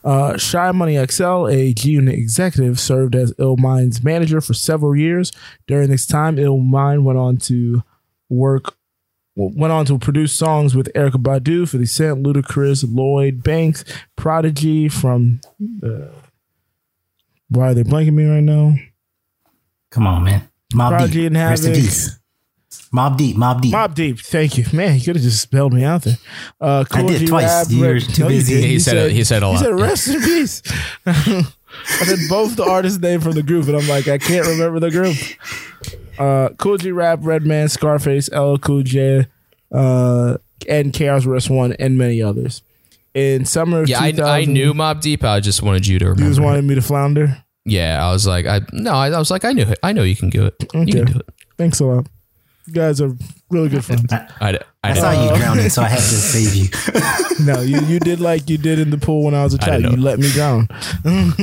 Uh, 0.06 0.38
Sha 0.38 0.72
Money 0.72 1.04
XL, 1.04 1.48
a 1.48 1.74
G 1.74 1.92
Unit 1.92 2.14
executive, 2.14 2.80
served 2.80 3.16
as 3.16 3.34
Illmind's 3.34 4.04
manager 4.04 4.40
for 4.40 4.54
several 4.54 4.96
years. 4.96 5.32
During 5.68 5.90
this 5.90 6.06
time, 6.06 6.38
Illmind 6.38 7.04
went 7.04 7.18
on 7.18 7.38
to 7.38 7.84
work 8.30 8.76
went 9.36 9.74
on 9.74 9.86
to 9.86 10.00
produce 10.00 10.32
songs 10.32 10.76
with 10.76 10.90
Erykah 10.94 11.22
Badu, 11.22 11.68
50 11.68 11.86
Cent, 11.86 12.24
Ludacris, 12.24 12.86
Lloyd 12.88 13.44
Banks, 13.44 13.84
Prodigy 14.16 14.88
from. 14.88 15.42
Uh, 15.84 16.08
why 17.50 17.70
are 17.70 17.74
they 17.74 17.84
blanking 17.84 18.14
me 18.14 18.26
right 18.26 18.42
now? 18.42 18.76
Come 19.92 20.08
on, 20.08 20.24
man. 20.24 20.50
Mobb 20.74 20.90
Prodigy 20.90 21.22
Deep. 21.22 21.28
and 21.28 21.36
Rest 21.36 21.64
in 21.66 21.70
Havoc. 21.72 21.84
peace. 21.84 22.20
Mobb 22.94 23.18
Deep. 23.18 23.36
Mobb 23.38 23.62
Deep. 23.62 23.74
Mobb 23.74 23.94
Deep, 23.96 24.20
thank 24.20 24.58
you, 24.58 24.66
man. 24.74 24.96
You 24.96 25.02
could 25.02 25.16
have 25.16 25.24
just 25.24 25.42
spelled 25.42 25.74
me 25.74 25.84
out 25.84 26.04
there. 26.04 26.18
Uh, 26.62 26.84
I 26.90 26.94
Cool 27.00 27.08
did 27.08 27.20
G 27.22 27.28
twice. 27.28 27.44
Rap, 27.46 27.68
You 27.70 27.80
were 27.82 28.00
too 28.00 28.24
No, 28.24 28.28
busy. 28.30 28.54
didn't. 28.56 28.68
He 28.68 28.74
You 28.74 28.80
said 28.80 28.98
it- 28.98 29.12
he 29.12 29.24
said 29.24 29.44
a 29.44 29.46
You 29.48 29.52
lot, 29.52 29.60
said 29.60 29.78
yeah. 29.78 29.84
rest 29.84 30.08
in 30.08 30.22
peace. 30.22 30.62
I 31.06 32.06
said 32.06 32.20
both 32.30 32.56
the 32.56 32.64
artist 32.64 33.02
name 33.02 33.20
from 33.22 33.34
the 33.34 33.44
group, 33.44 33.68
and 33.68 33.76
I'm 33.76 33.88
like, 33.88 34.08
I 34.08 34.18
can't 34.18 34.48
remember 34.48 34.80
the 34.80 34.92
group. 34.92 35.16
Uh, 36.18 36.50
Kool 36.58 36.78
G 36.78 36.92
Rap, 36.92 37.20
Redman, 37.22 37.68
Scarface, 37.70 38.30
LL 38.32 38.56
Cool 38.58 38.84
J, 38.84 39.28
uh, 39.74 40.38
and 40.70 40.94
KRS-One, 40.94 41.74
and 41.74 41.98
many 41.98 42.22
others. 42.22 42.62
In 43.14 43.46
summer 43.46 43.82
of 43.82 43.90
Yeah, 43.90 44.02
I, 44.02 44.12
2000, 44.12 44.30
I 44.34 44.46
knew 44.46 44.74
Mobb 44.74 45.02
Deep. 45.02 45.24
I 45.24 45.40
just 45.42 45.62
wanted 45.62 45.86
you 45.88 46.00
to 46.00 46.06
remember. 46.06 46.24
you 46.24 46.30
just 46.30 46.40
it. 46.40 46.44
wanted 46.44 46.64
me 46.66 46.76
to 46.76 46.82
flounder. 46.82 47.44
Yeah, 47.66 48.06
I 48.06 48.12
was 48.12 48.28
like, 48.28 48.46
I 48.46 48.62
no, 48.72 48.92
I, 48.92 49.08
I 49.10 49.18
was 49.20 49.32
like, 49.32 49.44
I 49.44 49.52
knew 49.52 49.64
it. 49.64 49.80
I 49.84 49.92
know 49.92 50.04
you 50.04 50.16
can 50.16 50.30
do 50.30 50.46
it. 50.46 50.54
You 50.74 50.86
can 50.86 50.86
do 51.06 51.20
it. 51.20 51.26
Thanks 51.58 51.80
a 51.80 51.86
lot. 51.86 52.08
You 52.68 52.74
guys 52.74 53.00
are 53.00 53.16
really 53.52 53.70
good 53.70 53.86
friends. 53.86 54.06
I, 54.12 54.28
I, 54.42 54.48
I 54.84 54.94
didn't- 54.94 55.02
saw 55.02 55.12
you 55.32 55.38
drowning, 55.38 55.70
so 55.70 55.84
I 55.84 55.88
had 55.88 55.98
to 55.98 56.04
save 56.04 56.56
you. 56.56 56.70
no, 57.46 57.62
you, 57.62 57.80
you 57.82 58.00
did 58.00 58.20
like 58.20 58.50
you 58.50 58.58
did 58.58 58.80
in 58.80 58.90
the 58.90 58.98
pool 58.98 59.24
when 59.26 59.36
I 59.36 59.44
was 59.44 59.54
a 59.54 59.60
child. 59.60 59.84
You 59.84 59.92
let 59.98 60.18
me 60.20 60.30
drown. 60.32 60.68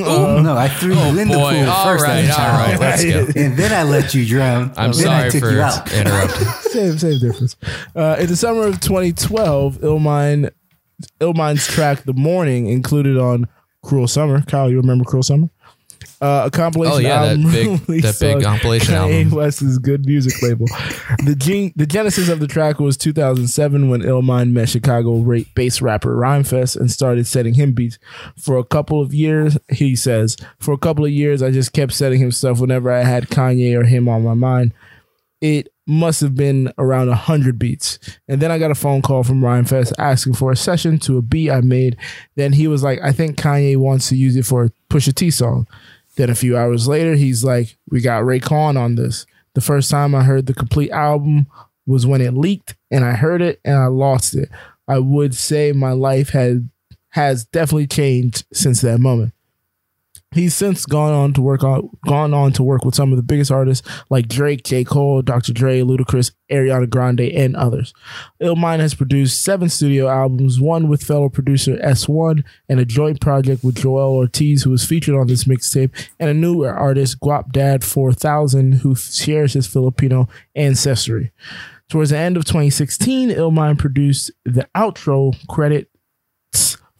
Oh 0.04 0.40
no, 0.42 0.56
I 0.56 0.68
threw 0.68 0.94
you 0.94 1.18
in 1.20 1.28
the 1.28 1.34
Oh, 1.34 1.50
pool 1.50 1.70
All 1.70 1.84
first 1.84 2.04
right, 2.04 2.24
as 2.24 2.30
a 2.30 2.32
child. 2.32 2.70
right, 2.70 2.80
let's 2.80 3.04
go. 3.04 3.40
And 3.40 3.56
then 3.56 3.72
I 3.72 3.82
let 3.88 4.14
you 4.14 4.26
drown. 4.26 4.72
I'm 4.76 4.90
then 4.92 4.94
sorry 4.94 5.26
I 5.26 5.28
took 5.30 5.40
for 5.44 5.50
you 5.52 5.60
out. 5.60 5.92
interrupting. 5.92 6.46
same 6.70 6.98
same 6.98 7.20
difference. 7.20 7.56
Uh, 7.94 8.16
in 8.18 8.26
the 8.26 8.36
summer 8.36 8.62
of 8.66 8.80
2012, 8.80 9.78
Illmind 9.78 10.50
Illmind's 11.20 11.66
track 11.68 12.02
"The 12.04 12.12
Morning" 12.14 12.66
included 12.66 13.16
on 13.16 13.46
"Cruel 13.82 14.08
Summer." 14.08 14.42
Kyle, 14.42 14.68
you 14.70 14.76
remember 14.78 15.04
"Cruel 15.04 15.22
Summer"? 15.22 15.48
Uh, 16.20 16.44
a 16.46 16.50
compilation 16.50 16.96
Oh, 16.96 17.08
yeah, 17.08 17.34
that 17.34 17.52
big- 17.86 18.02
that 18.02 18.16
big 18.20 18.36
on 18.36 18.42
compilation 18.42 18.94
Kanye 18.94 19.24
album. 19.24 19.30
West's 19.36 19.78
Good 19.78 20.06
Music 20.06 20.40
label. 20.42 20.66
The 21.24 21.34
gen- 21.36 21.72
the 21.76 21.86
genesis 21.86 22.28
of 22.28 22.40
the 22.40 22.46
track 22.46 22.78
was 22.80 22.96
2007 22.96 23.88
when 23.88 24.02
Illmind 24.02 24.52
met 24.52 24.68
Chicago 24.68 25.18
ra- 25.18 25.40
bass 25.54 25.80
rapper 25.82 26.14
Rhymefest 26.16 26.76
and 26.76 26.90
started 26.90 27.26
setting 27.26 27.54
him 27.54 27.72
beats. 27.72 27.98
For 28.38 28.56
a 28.58 28.64
couple 28.64 29.00
of 29.00 29.12
years, 29.12 29.58
he 29.70 29.96
says, 29.96 30.36
for 30.58 30.72
a 30.72 30.78
couple 30.78 31.04
of 31.04 31.10
years, 31.10 31.42
I 31.42 31.50
just 31.50 31.72
kept 31.72 31.92
setting 31.92 32.20
him 32.20 32.30
stuff 32.32 32.60
whenever 32.60 32.90
I 32.90 33.02
had 33.04 33.28
Kanye 33.28 33.78
or 33.78 33.84
him 33.84 34.08
on 34.08 34.22
my 34.22 34.34
mind 34.34 34.72
it 35.40 35.72
must 35.88 36.20
have 36.20 36.36
been 36.36 36.72
around 36.78 37.08
100 37.08 37.58
beats. 37.58 37.98
And 38.28 38.40
then 38.40 38.52
I 38.52 38.60
got 38.60 38.70
a 38.70 38.76
phone 38.76 39.02
call 39.02 39.24
from 39.24 39.40
Rhymefest 39.40 39.92
asking 39.98 40.34
for 40.34 40.52
a 40.52 40.56
session 40.56 40.98
to 41.00 41.18
a 41.18 41.22
beat 41.22 41.50
I 41.50 41.60
made. 41.62 41.96
Then 42.36 42.52
he 42.52 42.68
was 42.68 42.84
like, 42.84 43.00
I 43.02 43.10
think 43.10 43.36
Kanye 43.38 43.76
wants 43.76 44.08
to 44.10 44.14
use 44.16 44.36
it 44.36 44.46
for 44.46 44.62
a 44.66 44.70
Pusha 44.88 45.12
T 45.12 45.32
song. 45.32 45.66
Then 46.16 46.30
a 46.30 46.34
few 46.34 46.56
hours 46.56 46.86
later, 46.88 47.14
he's 47.14 47.42
like, 47.42 47.76
We 47.90 48.00
got 48.00 48.24
Raekwon 48.24 48.78
on 48.78 48.96
this. 48.96 49.26
The 49.54 49.60
first 49.60 49.90
time 49.90 50.14
I 50.14 50.24
heard 50.24 50.46
the 50.46 50.54
complete 50.54 50.90
album 50.90 51.46
was 51.86 52.06
when 52.06 52.20
it 52.20 52.34
leaked 52.34 52.76
and 52.90 53.04
I 53.04 53.12
heard 53.12 53.42
it 53.42 53.60
and 53.64 53.76
I 53.76 53.86
lost 53.86 54.34
it. 54.34 54.48
I 54.88 54.98
would 54.98 55.34
say 55.34 55.72
my 55.72 55.92
life 55.92 56.30
had 56.30 56.68
has 57.10 57.44
definitely 57.44 57.86
changed 57.86 58.44
since 58.52 58.80
that 58.80 58.98
moment. 58.98 59.34
He's 60.32 60.54
since 60.54 60.86
gone 60.86 61.12
on 61.12 61.32
to 61.34 61.42
work 61.42 61.62
on 61.62 61.90
gone 62.06 62.32
on 62.32 62.52
to 62.52 62.62
work 62.62 62.84
with 62.84 62.94
some 62.94 63.12
of 63.12 63.16
the 63.16 63.22
biggest 63.22 63.50
artists 63.50 63.86
like 64.08 64.28
Drake, 64.28 64.64
J. 64.64 64.84
Cole, 64.84 65.22
Dr. 65.22 65.52
Dre, 65.52 65.80
Ludacris, 65.80 66.32
Ariana 66.50 66.88
Grande, 66.88 67.20
and 67.20 67.54
others. 67.54 67.92
Illmind 68.42 68.80
has 68.80 68.94
produced 68.94 69.42
seven 69.42 69.68
studio 69.68 70.08
albums, 70.08 70.60
one 70.60 70.88
with 70.88 71.02
fellow 71.02 71.28
producer 71.28 71.76
S1, 71.76 72.42
and 72.68 72.80
a 72.80 72.84
joint 72.84 73.20
project 73.20 73.62
with 73.62 73.76
Joell 73.76 74.12
Ortiz, 74.12 74.62
who 74.62 74.70
was 74.70 74.84
featured 74.84 75.14
on 75.14 75.26
this 75.26 75.44
mixtape, 75.44 75.90
and 76.18 76.30
a 76.30 76.34
newer 76.34 76.72
artist, 76.72 77.20
Guapdad 77.20 77.84
4000, 77.84 78.72
who 78.74 78.94
shares 78.94 79.52
his 79.52 79.66
Filipino 79.66 80.28
ancestry. 80.54 81.32
Towards 81.88 82.10
the 82.10 82.16
end 82.16 82.38
of 82.38 82.46
2016, 82.46 83.30
Illmind 83.30 83.78
produced 83.78 84.30
the 84.44 84.66
outro 84.74 85.34
credits 85.46 85.88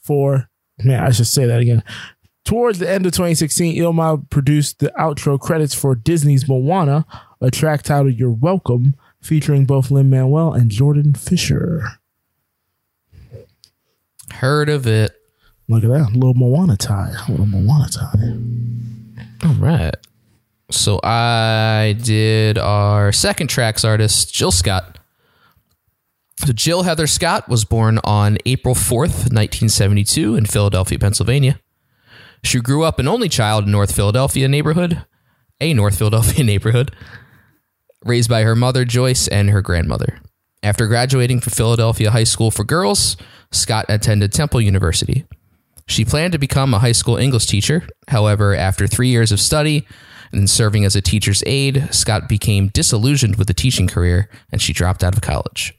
for 0.03 0.51
man, 0.85 1.03
I 1.03 1.11
should 1.11 1.27
say 1.27 1.47
that 1.47 1.61
again. 1.61 1.83
Towards 2.44 2.78
the 2.81 2.90
end 2.90 3.07
of 3.07 3.12
2016, 3.12 3.76
Illmind 3.76 4.28
produced 4.31 4.81
the 4.81 4.92
outro 4.98 5.38
credits 5.38 5.74
for 5.74 5.94
Disney's 5.94 6.48
Moana, 6.48 7.07
a 7.40 7.50
track 7.50 7.83
titled 7.83 8.18
You're 8.18 8.31
Welcome, 8.31 8.96
featuring 9.20 9.64
both 9.64 9.90
Lin 9.90 10.11
Manuel 10.11 10.52
and 10.52 10.70
Jordan 10.70 11.14
Fisher. 11.14 11.85
Heard 14.33 14.68
of 14.68 14.87
it. 14.87 15.12
Look 15.68 15.85
at 15.85 15.90
that. 15.90 16.12
little 16.12 16.35
Moana 16.35 16.76
tie. 16.76 17.14
little 17.28 17.46
Moana 17.46 17.88
tie. 17.88 19.46
All 19.46 19.55
right. 19.55 19.94
So 20.70 20.98
I 21.02 21.96
did 22.02 22.59
our 22.59 23.12
second 23.12 23.48
tracks 23.48 23.85
artist, 23.85 24.35
Jill 24.35 24.50
Scott. 24.50 24.98
So 26.44 26.52
Jill 26.52 26.83
Heather 26.83 27.07
Scott 27.07 27.48
was 27.48 27.64
born 27.64 28.00
on 28.02 28.38
April 28.46 28.74
4th, 28.74 29.31
1972 29.31 30.35
in 30.35 30.46
Philadelphia, 30.46 30.98
Pennsylvania. 30.98 31.61
She 32.44 32.61
grew 32.61 32.83
up 32.83 32.98
an 32.98 33.09
only 33.09 33.28
child 33.28 33.64
in 33.64 33.70
North 33.70 33.94
Philadelphia 33.94 34.48
neighborhood, 34.48 35.05
a 35.61 35.74
North 35.74 35.98
Philadelphia 35.98 36.44
neighborhood, 36.52 36.94
raised 38.05 38.28
by 38.28 38.42
her 38.42 38.57
mother 38.57 38.85
Joyce 38.85 39.28
and 39.28 39.50
her 39.50 39.62
grandmother. 39.62 40.20
After 40.62 40.87
graduating 40.87 41.40
from 41.40 41.52
Philadelphia 41.52 42.11
High 42.11 42.24
School 42.24 42.50
for 42.50 42.64
Girls, 42.64 43.16
Scott 43.50 43.87
attended 43.88 44.33
Temple 44.33 44.61
University. 44.61 45.24
She 45.87 46.05
planned 46.05 46.33
to 46.33 46.38
become 46.38 46.72
a 46.72 46.78
high 46.78 46.92
school 46.92 47.16
English 47.16 47.46
teacher. 47.46 47.87
However, 48.09 48.55
after 48.55 48.87
three 48.87 49.09
years 49.09 49.33
of 49.33 49.40
study 49.40 49.87
and 50.33 50.48
serving 50.48 50.85
as 50.85 50.96
a 50.96 51.02
teacher's 51.02 51.42
aide, 51.46 51.92
Scott 51.92 52.28
became 52.28 52.68
disillusioned 52.68 53.37
with 53.37 53.48
the 53.48 53.55
teaching 53.55 53.88
career 53.88 54.28
and 54.50 54.62
she 54.62 54.72
dropped 54.72 55.02
out 55.02 55.14
of 55.14 55.20
college. 55.20 55.74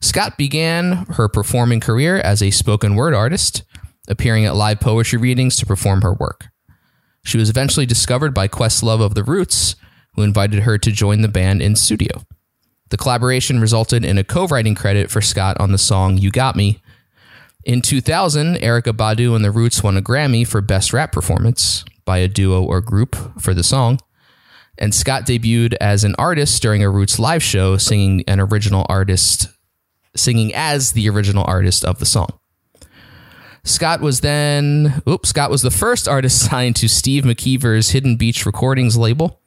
Scott 0.00 0.38
began 0.38 1.06
her 1.10 1.28
performing 1.28 1.80
career 1.80 2.18
as 2.18 2.42
a 2.42 2.50
spoken 2.50 2.94
word 2.94 3.14
artist, 3.14 3.62
appearing 4.08 4.44
at 4.44 4.56
live 4.56 4.80
poetry 4.80 5.18
readings 5.18 5.56
to 5.56 5.66
perform 5.66 6.02
her 6.02 6.12
work. 6.12 6.48
She 7.24 7.38
was 7.38 7.50
eventually 7.50 7.86
discovered 7.86 8.34
by 8.34 8.48
Questlove 8.48 9.00
of 9.00 9.14
the 9.14 9.24
Roots, 9.24 9.76
who 10.14 10.22
invited 10.22 10.60
her 10.60 10.78
to 10.78 10.90
join 10.90 11.20
the 11.20 11.28
band 11.28 11.62
in 11.62 11.76
studio. 11.76 12.22
The 12.90 12.96
collaboration 12.96 13.60
resulted 13.60 14.04
in 14.04 14.18
a 14.18 14.24
co 14.24 14.46
writing 14.46 14.74
credit 14.74 15.10
for 15.10 15.20
Scott 15.20 15.58
on 15.60 15.72
the 15.72 15.78
song 15.78 16.16
You 16.16 16.30
Got 16.30 16.56
Me. 16.56 16.80
In 17.64 17.82
2000, 17.82 18.56
Erykah 18.56 18.96
Badu 18.96 19.36
and 19.36 19.44
the 19.44 19.50
Roots 19.50 19.82
won 19.82 19.96
a 19.96 20.02
Grammy 20.02 20.46
for 20.46 20.62
Best 20.62 20.92
Rap 20.92 21.12
Performance 21.12 21.84
by 22.06 22.18
a 22.18 22.28
duo 22.28 22.62
or 22.62 22.80
group 22.80 23.14
for 23.38 23.52
the 23.52 23.62
song. 23.62 24.00
And 24.78 24.94
Scott 24.94 25.26
debuted 25.26 25.74
as 25.80 26.04
an 26.04 26.14
artist 26.18 26.62
during 26.62 26.82
a 26.82 26.88
Roots 26.88 27.18
live 27.18 27.42
show, 27.42 27.76
singing 27.76 28.24
an 28.26 28.40
original 28.40 28.86
artist, 28.88 29.48
singing 30.16 30.54
as 30.54 30.92
the 30.92 31.10
original 31.10 31.44
artist 31.46 31.84
of 31.84 31.98
the 31.98 32.06
song. 32.06 32.38
Scott 33.68 34.00
was 34.00 34.20
then, 34.20 35.02
oops, 35.08 35.28
Scott 35.28 35.50
was 35.50 35.62
the 35.62 35.70
first 35.70 36.08
artist 36.08 36.44
signed 36.50 36.76
to 36.76 36.88
Steve 36.88 37.24
McKeever's 37.24 37.90
Hidden 37.90 38.16
Beach 38.16 38.46
Recordings 38.46 38.96
label. 38.96 39.40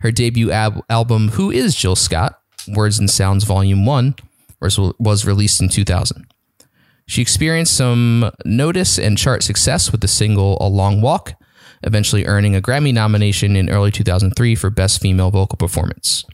Her 0.00 0.12
debut 0.12 0.50
ab- 0.50 0.82
album, 0.90 1.30
Who 1.30 1.50
is 1.50 1.74
Jill 1.74 1.96
Scott? 1.96 2.38
Words 2.68 2.98
and 2.98 3.10
Sounds 3.10 3.44
Volume 3.44 3.86
1, 3.86 4.16
was, 4.60 4.78
was 4.98 5.26
released 5.26 5.60
in 5.60 5.68
2000. 5.68 6.26
She 7.06 7.20
experienced 7.20 7.76
some 7.76 8.30
notice 8.44 8.98
and 8.98 9.18
chart 9.18 9.42
success 9.42 9.92
with 9.92 10.00
the 10.00 10.08
single 10.08 10.56
A 10.60 10.68
Long 10.68 11.00
Walk, 11.00 11.34
eventually 11.82 12.26
earning 12.26 12.56
a 12.56 12.62
Grammy 12.62 12.92
nomination 12.92 13.56
in 13.56 13.68
early 13.68 13.90
2003 13.90 14.54
for 14.54 14.70
Best 14.70 15.00
Female 15.00 15.30
Vocal 15.30 15.56
Performance. 15.56 16.24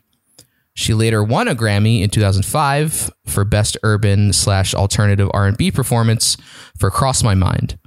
She 0.75 0.95
later 0.95 1.23
won 1.23 1.49
a 1.49 1.55
Grammy 1.55 2.03
in 2.03 2.11
2005 2.11 3.11
for 3.27 3.45
Best 3.45 3.77
Urban 3.83 4.33
slash 4.33 4.75
Alternative 4.75 5.31
R&B 5.35 5.71
Performance 5.73 6.37
for 6.79 6.91
Cross 6.91 7.23
My 7.23 7.35
Mind. 7.35 7.79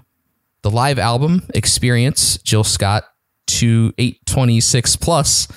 The 0.62 0.72
live 0.72 1.00
album 1.00 1.43
Experience 1.54 2.38
Jill 2.38 2.63
Scott 2.63 3.06
2826 3.48 4.96
Plus 4.98 5.48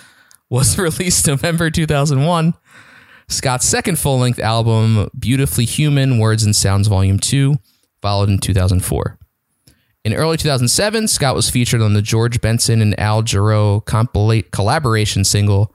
was 0.49 0.79
released 0.79 1.27
November 1.27 1.71
2001. 1.71 2.55
Scott's 3.29 3.67
second 3.67 3.99
full 3.99 4.19
length 4.19 4.39
album, 4.39 5.09
Beautifully 5.19 5.65
Human 5.65 6.19
Words 6.19 6.45
and 6.45 6.55
Sounds 6.55 6.87
Volume 6.87 7.19
2, 7.19 7.57
followed 8.01 8.29
in 8.29 8.39
2004. 8.39 9.19
In 10.05 10.15
early 10.15 10.37
2007, 10.37 11.09
Scott 11.09 11.35
was 11.35 11.51
featured 11.51 11.81
on 11.81 11.95
the 11.95 12.03
George 12.03 12.41
Benson 12.41 12.81
and 12.81 12.99
Al 13.01 13.25
Jarreau 13.25 13.85
collaboration 14.53 15.25
single, 15.25 15.75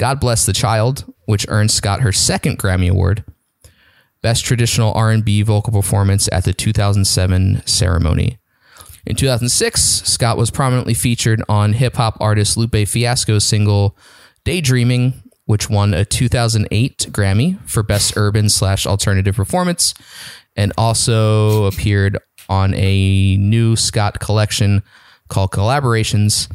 God 0.00 0.18
Bless 0.18 0.46
the 0.46 0.54
Child, 0.54 1.12
which 1.26 1.44
earned 1.50 1.70
Scott 1.70 2.00
her 2.00 2.10
second 2.10 2.58
Grammy 2.58 2.88
Award, 2.88 3.22
Best 4.22 4.46
Traditional 4.46 4.94
R&B 4.94 5.42
Vocal 5.42 5.74
Performance 5.74 6.26
at 6.32 6.46
the 6.46 6.54
2007 6.54 7.60
ceremony. 7.66 8.38
In 9.04 9.14
2006, 9.14 9.78
Scott 9.78 10.38
was 10.38 10.50
prominently 10.50 10.94
featured 10.94 11.42
on 11.50 11.74
hip 11.74 11.96
hop 11.96 12.16
artist 12.18 12.56
Lupe 12.56 12.88
Fiasco's 12.88 13.44
single 13.44 13.94
Daydreaming, 14.46 15.22
which 15.44 15.68
won 15.68 15.92
a 15.92 16.06
2008 16.06 17.08
Grammy 17.10 17.60
for 17.68 17.82
Best 17.82 18.14
Urban 18.16 18.48
slash 18.48 18.86
Alternative 18.86 19.36
Performance, 19.36 19.92
and 20.56 20.72
also 20.78 21.66
appeared 21.66 22.16
on 22.48 22.72
a 22.72 23.36
new 23.36 23.76
Scott 23.76 24.18
collection 24.18 24.82
called 25.28 25.50
Collaborations 25.50 26.48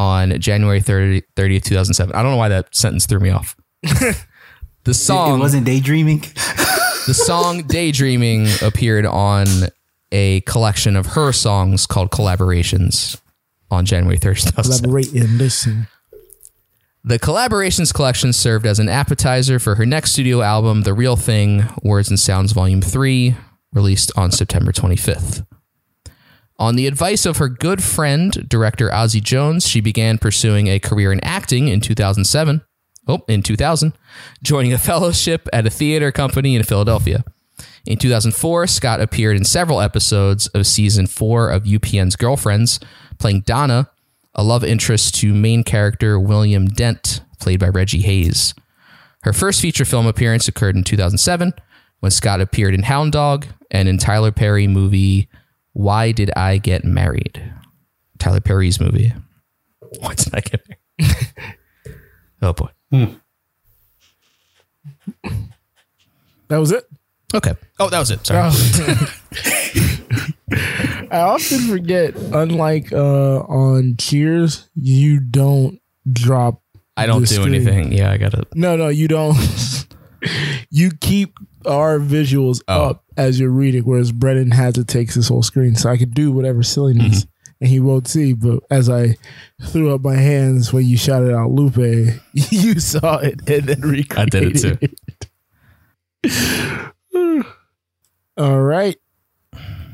on 0.00 0.40
January 0.40 0.80
30, 0.80 1.20
30th, 1.36 1.64
2007. 1.64 2.14
I 2.14 2.22
don't 2.22 2.32
know 2.32 2.38
why 2.38 2.48
that 2.48 2.74
sentence 2.74 3.04
threw 3.04 3.20
me 3.20 3.28
off. 3.28 3.54
the 3.82 4.16
It 4.86 4.94
song 4.94 5.38
wasn't 5.40 5.66
daydreaming. 5.66 6.20
the 7.06 7.12
song 7.12 7.64
Daydreaming 7.64 8.46
appeared 8.62 9.04
on 9.04 9.46
a 10.10 10.40
collection 10.40 10.96
of 10.96 11.04
her 11.08 11.32
songs 11.32 11.86
called 11.86 12.10
Collaborations 12.10 13.20
on 13.70 13.84
January 13.84 14.16
3rd, 14.18 14.40
2007. 14.54 14.84
Elaborate 14.90 15.12
and 15.12 15.36
listen. 15.38 15.86
The 17.04 17.18
Collaborations 17.18 17.92
collection 17.92 18.32
served 18.32 18.64
as 18.64 18.78
an 18.78 18.88
appetizer 18.88 19.58
for 19.58 19.74
her 19.74 19.84
next 19.84 20.12
studio 20.12 20.40
album, 20.40 20.82
The 20.82 20.94
Real 20.94 21.16
Thing 21.16 21.64
Words 21.82 22.08
and 22.08 22.18
Sounds 22.18 22.52
Volume 22.52 22.80
3, 22.80 23.34
released 23.74 24.12
on 24.16 24.30
September 24.30 24.72
25th. 24.72 25.44
On 26.60 26.76
the 26.76 26.86
advice 26.86 27.24
of 27.24 27.38
her 27.38 27.48
good 27.48 27.82
friend, 27.82 28.46
director 28.46 28.90
Ozzy 28.90 29.22
Jones, 29.22 29.66
she 29.66 29.80
began 29.80 30.18
pursuing 30.18 30.66
a 30.66 30.78
career 30.78 31.10
in 31.10 31.18
acting 31.24 31.68
in 31.68 31.80
2007. 31.80 32.60
Oh, 33.08 33.22
in 33.28 33.42
2000, 33.42 33.94
joining 34.42 34.74
a 34.74 34.78
fellowship 34.78 35.48
at 35.54 35.66
a 35.66 35.70
theater 35.70 36.12
company 36.12 36.54
in 36.54 36.62
Philadelphia. 36.62 37.24
In 37.86 37.96
2004, 37.96 38.66
Scott 38.66 39.00
appeared 39.00 39.38
in 39.38 39.44
several 39.44 39.80
episodes 39.80 40.48
of 40.48 40.66
season 40.66 41.06
four 41.06 41.48
of 41.48 41.64
UPN's 41.64 42.14
Girlfriends, 42.14 42.78
playing 43.18 43.40
Donna, 43.40 43.88
a 44.34 44.44
love 44.44 44.62
interest 44.62 45.14
to 45.14 45.32
main 45.32 45.64
character 45.64 46.20
William 46.20 46.66
Dent, 46.66 47.22
played 47.40 47.60
by 47.60 47.68
Reggie 47.68 48.02
Hayes. 48.02 48.52
Her 49.22 49.32
first 49.32 49.62
feature 49.62 49.86
film 49.86 50.06
appearance 50.06 50.46
occurred 50.46 50.76
in 50.76 50.84
2007 50.84 51.54
when 52.00 52.10
Scott 52.10 52.42
appeared 52.42 52.74
in 52.74 52.82
Hound 52.82 53.12
Dog 53.12 53.46
and 53.70 53.88
in 53.88 53.96
Tyler 53.96 54.30
Perry 54.30 54.66
movie 54.66 55.29
Why 55.80 56.12
Did 56.12 56.30
I 56.36 56.58
Get 56.58 56.84
Married? 56.84 57.42
Tyler 58.18 58.40
Perry's 58.42 58.78
movie. 58.78 59.14
Why 60.00 60.12
did 60.14 60.34
I 60.34 60.40
get 60.40 60.60
married? 60.68 61.16
oh 62.42 62.52
boy. 62.52 62.68
That 66.48 66.58
was 66.58 66.70
it. 66.72 66.84
Okay. 67.32 67.54
Oh, 67.78 67.88
that 67.88 67.98
was 67.98 68.10
it. 68.10 68.26
Sorry. 68.26 68.40
I 71.10 71.20
often 71.20 71.60
forget, 71.60 72.14
unlike 72.14 72.92
uh, 72.92 73.38
on 73.40 73.96
Cheers, 73.96 74.68
you 74.74 75.18
don't 75.18 75.80
drop. 76.12 76.60
I 76.98 77.06
don't 77.06 77.20
do 77.22 77.26
screen. 77.26 77.54
anything. 77.54 77.92
Yeah, 77.92 78.10
I 78.10 78.18
got 78.18 78.32
to. 78.32 78.46
No, 78.54 78.76
no, 78.76 78.88
you 78.88 79.08
don't. 79.08 79.34
you 80.68 80.90
keep 81.00 81.38
our 81.66 81.98
visuals 81.98 82.62
Oh. 82.68 82.90
up 82.90 83.04
as 83.16 83.38
you're 83.40 83.50
reading, 83.50 83.82
whereas 83.84 84.12
Brennan 84.12 84.50
has 84.52 84.74
to 84.74 84.84
take 84.84 85.12
his 85.12 85.28
whole 85.28 85.42
screen, 85.42 85.74
so 85.74 85.90
I 85.90 85.96
could 85.98 86.14
do 86.14 86.32
whatever 86.32 86.62
silliness, 86.62 87.20
Mm-hmm. 87.24 87.30
and 87.62 87.70
he 87.70 87.80
won't 87.80 88.08
see. 88.08 88.32
But 88.32 88.60
as 88.70 88.88
I 88.88 89.16
threw 89.66 89.94
up 89.94 90.00
my 90.02 90.16
hands 90.16 90.72
when 90.72 90.86
you 90.86 90.96
shouted 90.96 91.34
out 91.34 91.50
Lupe, 91.50 91.76
you 92.32 92.80
saw 92.80 93.18
it 93.18 93.40
and 93.48 93.66
then 93.66 93.80
recreated 93.82 94.18
I 94.18 94.24
did 94.24 94.56
it 94.56 94.60
too. 94.60 94.78
it. 96.24 97.46
All 98.36 98.60
right. 98.62 98.96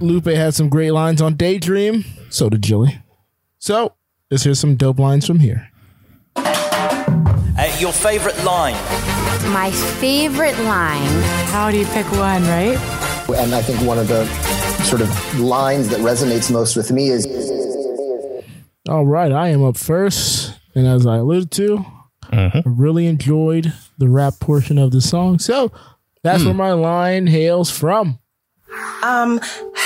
Lupe 0.00 0.26
had 0.26 0.54
some 0.54 0.68
great 0.68 0.90
lines 0.92 1.20
on 1.22 1.34
Daydream. 1.36 2.04
So 2.28 2.48
did 2.50 2.62
Jilly. 2.62 3.00
So 3.58 3.94
let's 4.30 4.44
hear 4.44 4.54
some 4.54 4.76
dope 4.76 4.98
lines 4.98 5.26
from 5.26 5.38
here. 5.40 5.70
Your 7.78 7.92
favorite 7.92 8.42
line? 8.42 8.74
My 9.52 9.70
favorite 9.70 10.58
line. 10.60 11.22
How 11.48 11.70
do 11.70 11.78
you 11.78 11.84
pick 11.86 12.10
one, 12.12 12.42
right? 12.44 12.78
And 13.28 13.54
I 13.54 13.60
think 13.60 13.80
one 13.82 13.98
of 13.98 14.08
the 14.08 14.24
sort 14.84 15.02
of 15.02 15.38
lines 15.38 15.88
that 15.90 16.00
resonates 16.00 16.50
most 16.50 16.74
with 16.74 16.90
me 16.90 17.08
is 17.08 17.26
All 18.88 19.04
right, 19.04 19.30
I 19.30 19.48
am 19.48 19.62
up 19.62 19.76
first. 19.76 20.54
And 20.74 20.86
as 20.86 21.06
I 21.06 21.18
alluded 21.18 21.50
to, 21.52 21.84
mm-hmm. 22.24 22.58
I 22.58 22.62
really 22.64 23.06
enjoyed 23.06 23.74
the 23.98 24.08
rap 24.08 24.40
portion 24.40 24.78
of 24.78 24.90
the 24.90 25.02
song. 25.02 25.38
So 25.38 25.70
that's 26.22 26.42
hmm. 26.42 26.48
where 26.48 26.54
my 26.54 26.72
line 26.72 27.26
hails 27.26 27.70
from. 27.70 28.20
Um, 29.02 29.40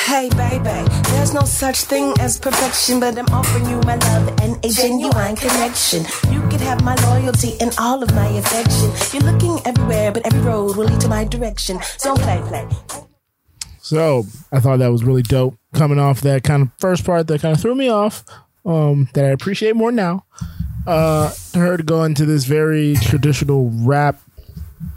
hey 0.07 0.29
baby, 0.31 0.89
there's 1.11 1.35
no 1.35 1.43
such 1.43 1.83
thing 1.83 2.15
as 2.21 2.39
perfection, 2.39 3.01
but 3.01 3.19
I'm 3.19 3.27
offering 3.27 3.67
you 3.67 3.81
my 3.83 3.97
love 3.97 4.29
and 4.41 4.65
a 4.65 4.69
genuine 4.69 5.37
connection. 5.37 6.05
You 6.31 6.41
could 6.49 6.61
have 6.61 6.83
my 6.83 6.95
loyalty 7.07 7.55
and 7.61 7.75
all 7.79 8.03
of 8.03 8.15
my 8.15 8.27
affection. 8.29 8.91
You're 9.13 9.31
looking 9.31 9.59
everywhere, 9.67 10.13
but 10.13 10.27
every 10.27 10.41
road 10.41 10.77
will 10.77 10.87
lead 10.87 11.01
to 11.03 11.09
my 11.09 11.25
direction. 11.25 11.79
Don't 12.03 12.21
play, 12.21 12.41
play. 12.49 12.69
So 13.81 14.25
I 14.53 14.61
thought 14.61 14.79
that 14.79 14.89
was 14.93 15.05
really 15.05 15.23
dope. 15.23 15.57
Coming 15.75 15.99
off 15.99 16.21
that 16.23 16.43
kind 16.43 16.63
of 16.63 16.69
first 16.79 17.05
part 17.05 17.27
that 17.29 17.41
kind 17.41 17.55
of 17.55 17.61
threw 17.61 17.75
me 17.75 17.89
off, 17.89 18.25
um, 18.65 19.09
that 19.15 19.25
I 19.25 19.29
appreciate 19.29 19.77
more 19.77 19.93
now. 19.93 20.25
Uh, 20.87 21.29
for 21.29 21.59
her 21.59 21.77
to 21.77 21.83
go 21.83 22.05
into 22.05 22.25
this 22.25 22.45
very 22.45 22.95
traditional 23.03 23.71
rap. 23.71 24.19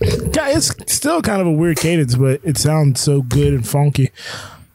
Yeah, 0.02 0.50
It's 0.50 0.74
still 0.94 1.22
kind 1.22 1.42
of 1.42 1.48
a 1.48 1.52
weird 1.52 1.78
cadence, 1.78 2.16
but 2.16 2.42
it 2.44 2.58
sounds 2.58 3.00
so 3.02 3.22
good 3.22 3.54
and 3.54 3.68
funky. 3.68 4.12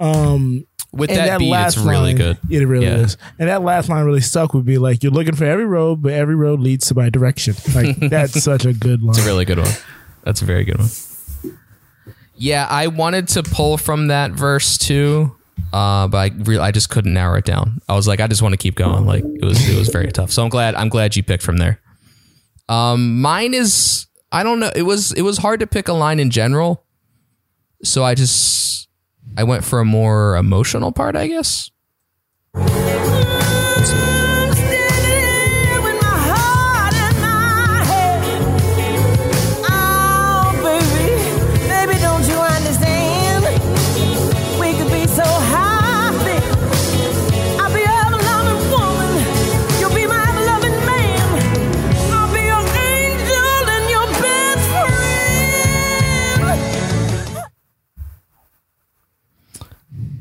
Um, 0.00 0.66
With 0.92 1.10
and 1.10 1.18
that 1.18 1.38
beat, 1.38 1.46
it's 1.46 1.52
last 1.52 1.76
really 1.78 1.88
line- 2.14 2.16
good. 2.16 2.38
It 2.50 2.66
really 2.66 2.86
Yeah. 2.86 2.96
is. 2.98 3.16
And 3.38 3.48
that 3.48 3.62
last 3.62 3.88
line 3.88 4.04
really 4.04 4.20
stuck 4.20 4.54
with 4.54 4.66
me. 4.66 4.78
Like 4.78 5.02
you're 5.02 5.12
looking 5.12 5.34
for 5.34 5.44
every 5.44 5.66
road, 5.66 6.02
but 6.02 6.12
every 6.12 6.34
road 6.34 6.60
leads 6.60 6.86
to 6.88 6.94
my 6.94 7.08
direction. 7.10 7.54
Like 7.74 7.96
that's 8.10 8.42
such 8.42 8.64
a 8.64 8.72
good 8.72 9.02
line. 9.02 9.10
It's 9.10 9.18
a 9.24 9.26
really 9.26 9.44
good 9.44 9.58
one. 9.58 9.70
That's 10.24 10.42
a 10.42 10.44
very 10.44 10.64
good 10.64 10.78
one. 10.78 10.88
Yeah, 12.34 12.66
I 12.70 12.86
wanted 12.86 13.28
to 13.28 13.42
pull 13.42 13.76
from 13.78 14.08
that 14.08 14.30
verse 14.30 14.78
too, 14.78 15.34
uh, 15.72 16.06
but 16.06 16.18
I 16.18 16.30
re- 16.36 16.58
I 16.58 16.70
just 16.70 16.88
couldn't 16.88 17.12
narrow 17.14 17.36
it 17.38 17.44
down. 17.44 17.80
I 17.88 17.96
was 17.96 18.06
like, 18.06 18.20
I 18.20 18.26
just 18.28 18.42
want 18.42 18.52
to 18.52 18.56
keep 18.56 18.76
going. 18.76 19.06
Like 19.06 19.24
it 19.24 19.44
was 19.44 19.68
it 19.68 19.76
was 19.76 19.88
very 19.88 20.12
tough. 20.12 20.30
So 20.30 20.42
I'm 20.44 20.48
glad 20.48 20.74
I'm 20.76 20.88
glad 20.88 21.16
you 21.16 21.22
picked 21.24 21.42
from 21.42 21.56
there. 21.56 21.80
Um, 22.68 23.20
mine 23.20 23.54
is 23.54 24.06
I 24.30 24.42
don't 24.42 24.60
know. 24.60 24.70
It 24.74 24.82
was 24.82 25.12
it 25.12 25.22
was 25.22 25.38
hard 25.38 25.60
to 25.60 25.66
pick 25.66 25.88
a 25.88 25.92
line 25.92 26.20
in 26.20 26.30
general, 26.30 26.84
so 27.82 28.04
I 28.04 28.14
just 28.14 28.88
I 29.36 29.44
went 29.44 29.64
for 29.64 29.80
a 29.80 29.84
more 29.84 30.36
emotional 30.36 30.92
part, 30.92 31.16
I 31.16 31.26
guess. 31.28 31.70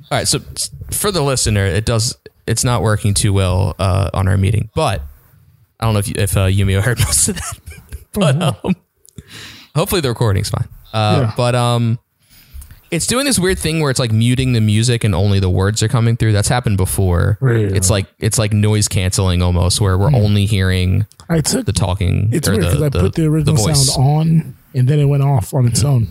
All 0.10 0.18
right, 0.18 0.28
so 0.28 0.40
for 0.92 1.12
the 1.12 1.22
listener, 1.22 1.66
it 1.66 1.86
does 1.86 2.18
it's 2.46 2.64
not 2.64 2.82
working 2.82 3.14
too 3.14 3.34
well 3.34 3.76
uh, 3.78 4.10
on 4.14 4.28
our 4.28 4.38
meeting, 4.38 4.70
but 4.74 5.02
I 5.80 5.86
don't 5.86 5.94
know 5.94 6.00
if 6.00 6.10
if 6.12 6.38
uh, 6.38 6.46
Yumio 6.48 6.82
heard 6.82 7.00
most 7.06 7.28
of 7.30 7.36
that, 7.36 7.60
but 8.14 8.42
um, 8.42 8.76
hopefully 9.76 10.02
the 10.02 10.10
recording's 10.10 10.50
fine. 10.50 10.68
Uh, 10.94 11.20
Yeah. 11.28 11.34
But 11.36 11.56
um, 11.56 12.00
it's 12.90 13.06
doing 13.06 13.26
this 13.26 13.38
weird 13.38 13.60
thing 13.60 13.82
where 13.82 13.92
it's 13.92 14.00
like 14.00 14.14
muting 14.14 14.54
the 14.54 14.62
music 14.62 15.04
and 15.04 15.14
only 15.14 15.42
the 15.42 15.50
words 15.50 15.84
are 15.84 15.90
coming 15.90 16.16
through. 16.16 16.32
That's 16.32 16.48
happened 16.48 16.78
before. 16.78 17.38
Really? 17.42 17.76
It's 17.76 17.90
like 17.90 18.08
it's 18.20 18.40
like 18.40 18.54
noise 18.54 18.88
canceling 18.88 19.42
almost, 19.42 19.82
where 19.82 19.98
we're 19.98 20.16
only 20.16 20.46
hearing 20.46 21.06
I 21.28 21.42
took 21.42 21.66
the 21.66 21.74
talking. 21.74 22.30
It's 22.32 22.48
or 22.48 22.52
weird 22.54 22.64
the, 22.64 22.68
because 22.70 22.82
I 22.82 22.90
the, 22.90 23.00
put 23.02 23.16
the 23.16 23.26
original 23.26 23.58
voice. 23.58 23.94
sound 23.94 24.06
on 24.20 24.56
and 24.74 24.88
then 24.88 25.00
it 25.00 25.06
went 25.06 25.24
off 25.24 25.54
on 25.54 25.68
its 25.68 25.84
own. 25.84 26.08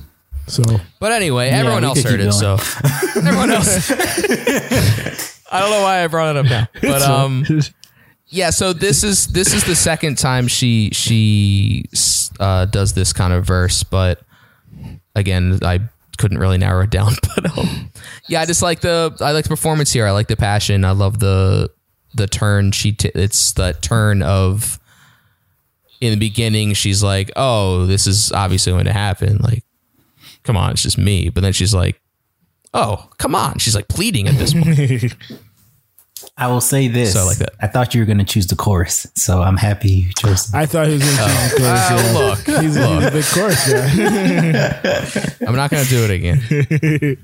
So 0.46 0.62
But 1.00 1.12
anyway, 1.12 1.48
Yeah, 1.48 1.58
everyone 1.58 1.84
else 1.84 2.02
heard 2.02 2.20
it, 2.20 2.32
so 2.32 2.54
everyone 3.16 3.50
else. 3.50 3.90
I 5.50 5.60
don't 5.60 5.70
know 5.70 5.82
why 5.82 6.02
I 6.04 6.06
brought 6.08 6.36
it 6.36 6.38
up 6.38 6.46
now, 6.46 6.68
but 6.80 7.02
um, 7.02 7.44
yeah. 8.28 8.50
So 8.50 8.72
this 8.72 9.04
is 9.04 9.28
this 9.28 9.54
is 9.54 9.64
the 9.64 9.76
second 9.76 10.18
time 10.18 10.48
she 10.48 10.90
she 10.92 11.84
uh, 12.40 12.66
does 12.66 12.94
this 12.94 13.12
kind 13.12 13.32
of 13.32 13.44
verse, 13.44 13.82
but 13.82 14.22
again, 15.14 15.58
I 15.62 15.80
couldn't 16.18 16.38
really 16.38 16.58
narrow 16.58 16.82
it 16.82 16.90
down. 16.90 17.12
But 17.34 17.58
um, 17.58 17.90
yeah, 18.28 18.40
I 18.40 18.46
just 18.46 18.62
like 18.62 18.80
the 18.80 19.16
I 19.20 19.32
like 19.32 19.44
the 19.44 19.50
performance 19.50 19.92
here. 19.92 20.06
I 20.06 20.10
like 20.12 20.28
the 20.28 20.36
passion. 20.36 20.84
I 20.84 20.92
love 20.92 21.18
the 21.18 21.70
the 22.14 22.26
turn. 22.26 22.72
She 22.72 22.92
t- 22.92 23.10
it's 23.14 23.52
the 23.52 23.72
turn 23.80 24.22
of 24.22 24.80
in 26.00 26.10
the 26.12 26.18
beginning. 26.18 26.72
She's 26.74 27.02
like, 27.02 27.30
oh, 27.36 27.86
this 27.86 28.06
is 28.06 28.32
obviously 28.32 28.72
going 28.72 28.86
to 28.86 28.92
happen. 28.92 29.38
Like 29.38 29.64
come 30.46 30.56
on, 30.56 30.70
it's 30.70 30.82
just 30.82 30.96
me. 30.96 31.28
But 31.28 31.42
then 31.42 31.52
she's 31.52 31.74
like, 31.74 32.00
Oh, 32.76 33.08
come 33.16 33.34
on. 33.34 33.58
She's 33.58 33.74
like 33.74 33.88
pleading 33.88 34.28
at 34.28 34.34
this 34.34 34.52
point. 34.52 35.16
I 36.36 36.48
will 36.48 36.60
say 36.60 36.88
this. 36.88 37.14
So 37.14 37.20
I 37.20 37.22
like 37.24 37.38
that. 37.38 37.54
I 37.60 37.66
thought 37.66 37.94
you 37.94 38.02
were 38.02 38.04
going 38.04 38.18
to 38.18 38.24
choose 38.24 38.46
the 38.46 38.56
chorus, 38.56 39.06
so 39.14 39.40
I'm 39.40 39.56
happy 39.56 39.88
you 39.90 40.12
chose. 40.18 40.52
I 40.52 40.66
thought 40.66 40.86
he 40.86 40.94
was 40.94 41.02
going 41.02 41.16
to 41.16 41.24
choose 41.24 41.52
the 41.54 41.58
chorus. 41.64 41.96
Uh, 41.96 42.02
yeah. 42.02 42.18
look, 42.18 42.38
he's, 42.40 42.60
he's 42.60 42.76
a 42.76 42.88
look. 42.88 43.12
big 43.12 43.24
chorus 43.24 43.72
guy. 43.72 45.46
I'm 45.46 45.56
not 45.56 45.70
going 45.70 45.84
to 45.84 45.90
do 45.90 46.04
it 46.04 46.10
again. 46.10 47.18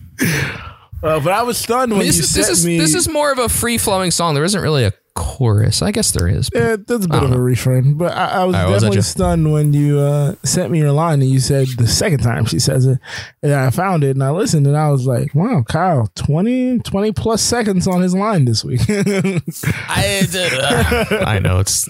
Uh, 1.03 1.19
but 1.19 1.33
I 1.33 1.43
was 1.43 1.59
stunned 1.59 1.91
when 1.91 2.07
this, 2.07 2.17
you 2.17 2.23
is, 2.23 2.33
sent 2.33 2.47
this, 2.47 2.59
is, 2.61 2.65
me. 2.65 2.79
this 2.79 2.95
is 2.95 3.09
more 3.09 3.33
of 3.33 3.41
a 3.41 3.49
free 3.49 3.77
flowing 3.77 4.13
song. 4.13 4.35
There 4.35 4.45
isn't 4.45 4.63
really 4.63 4.85
a 4.85 4.93
chorus. 5.15 5.83
I 5.83 5.91
guess 5.91 6.11
there 6.13 6.27
is. 6.29 6.49
Yeah, 6.55 6.77
that's 6.77 7.05
a 7.05 7.09
bit 7.09 7.23
of 7.23 7.31
don't 7.31 7.33
a 7.35 7.41
refrain, 7.41 7.95
but 7.95 8.13
I, 8.17 8.43
I 8.43 8.45
was 8.45 8.55
All 8.55 8.63
right, 8.63 8.65
what 8.67 8.73
was 8.75 8.83
definitely 8.83 9.03
stunned 9.03 9.53
when 9.53 9.73
you 9.73 9.99
uh, 9.99 10.35
sent 10.43 10.71
me 10.71 10.79
your 10.79 10.93
line 10.93 11.21
and 11.21 11.31
you 11.31 11.41
said 11.41 11.69
the 11.77 11.87
second 11.87 12.21
time 12.21 12.45
she 12.47 12.59
says 12.59 12.87
it, 12.87 12.99
and 13.43 13.53
I 13.53 13.71
found 13.71 14.05
it 14.05 14.11
and 14.11 14.23
I 14.25 14.31
listened 14.31 14.67
and 14.67 14.77
I 14.77 14.91
was 14.91 15.07
like, 15.07 15.35
"Wow, 15.35 15.65
Kyle, 15.69 16.09
20, 16.15 16.81
20 16.81 17.13
plus 17.13 17.43
seconds 17.43 17.87
on 17.87 18.01
his 18.03 18.15
line 18.15 18.45
this 18.45 18.65
week." 18.65 18.81
I, 18.89 20.27
uh, 20.35 21.25
I 21.27 21.39
know 21.39 21.61
it's. 21.61 21.89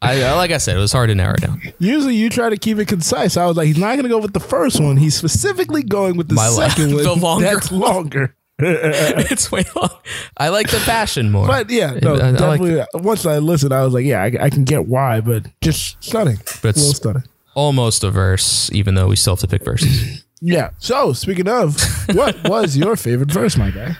I 0.00 0.22
uh, 0.22 0.36
like 0.36 0.52
I 0.52 0.58
said, 0.58 0.76
it 0.76 0.80
was 0.80 0.92
hard 0.92 1.08
to 1.08 1.14
narrow 1.16 1.34
down. 1.34 1.60
Usually, 1.80 2.14
you 2.14 2.30
try 2.30 2.48
to 2.50 2.56
keep 2.56 2.78
it 2.78 2.86
concise. 2.86 3.36
I 3.36 3.46
was 3.46 3.56
like, 3.56 3.66
"He's 3.66 3.78
not 3.78 3.94
going 3.94 4.04
to 4.04 4.08
go 4.08 4.18
with 4.18 4.32
the 4.32 4.38
first 4.40 4.80
one. 4.80 4.96
He's 4.96 5.16
specifically 5.16 5.82
going 5.82 6.16
with 6.16 6.28
the 6.28 6.34
My 6.36 6.48
la- 6.48 6.68
second 6.68 6.94
one. 6.94 7.02
the 7.02 7.14
longer 7.14 7.44
That's 7.54 7.72
longer." 7.72 8.34
it's 9.30 9.52
way 9.52 9.64
long. 9.76 9.90
I 10.36 10.48
like 10.48 10.68
the 10.70 10.78
passion 10.78 11.30
more. 11.30 11.46
But 11.46 11.70
yeah, 11.70 11.98
no, 12.02 12.16
I- 12.16 12.28
I 12.30 12.56
like- 12.56 12.86
once 12.94 13.24
I 13.24 13.38
listened, 13.38 13.72
I 13.72 13.84
was 13.84 13.94
like, 13.94 14.04
"Yeah, 14.04 14.22
I, 14.22 14.32
I 14.46 14.50
can 14.50 14.64
get 14.64 14.86
why," 14.86 15.20
but 15.20 15.46
just 15.60 16.02
stunning. 16.02 16.38
But 16.62 16.74
a 16.76 16.78
little 16.78 16.90
it's 16.90 16.96
stunning. 16.96 17.22
almost 17.54 18.02
a 18.02 18.10
verse, 18.10 18.70
even 18.72 18.94
though 18.96 19.06
we 19.08 19.16
still 19.16 19.34
have 19.34 19.40
to 19.40 19.48
pick 19.48 19.64
verses. 19.64 20.24
Yeah. 20.40 20.70
So 20.78 21.12
speaking 21.14 21.48
of, 21.48 21.76
what 22.14 22.36
was 22.48 22.76
your 22.76 22.94
favorite 22.94 23.32
verse, 23.32 23.56
my 23.56 23.72
guy? 23.72 23.96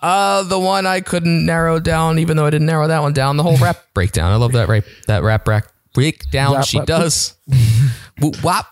Uh, 0.00 0.42
the 0.42 0.58
one 0.58 0.86
I 0.86 1.00
couldn't 1.02 1.44
narrow 1.44 1.78
down, 1.80 2.18
even 2.18 2.36
though 2.38 2.46
I 2.46 2.50
didn't 2.50 2.66
narrow 2.66 2.88
that 2.88 3.02
one 3.02 3.12
down. 3.12 3.36
The 3.36 3.42
whole 3.42 3.58
rap 3.58 3.76
breakdown. 3.92 4.32
I 4.32 4.36
love 4.36 4.52
that 4.52 4.68
rap. 4.68 4.84
That 5.08 5.22
rap 5.22 5.44
break 5.44 5.64
breakdown 5.92 6.54
Rap, 6.54 6.64
she 6.64 6.78
rap. 6.78 6.86
does. 6.86 7.34
Whoop, 8.22 8.42
wop. 8.42 8.66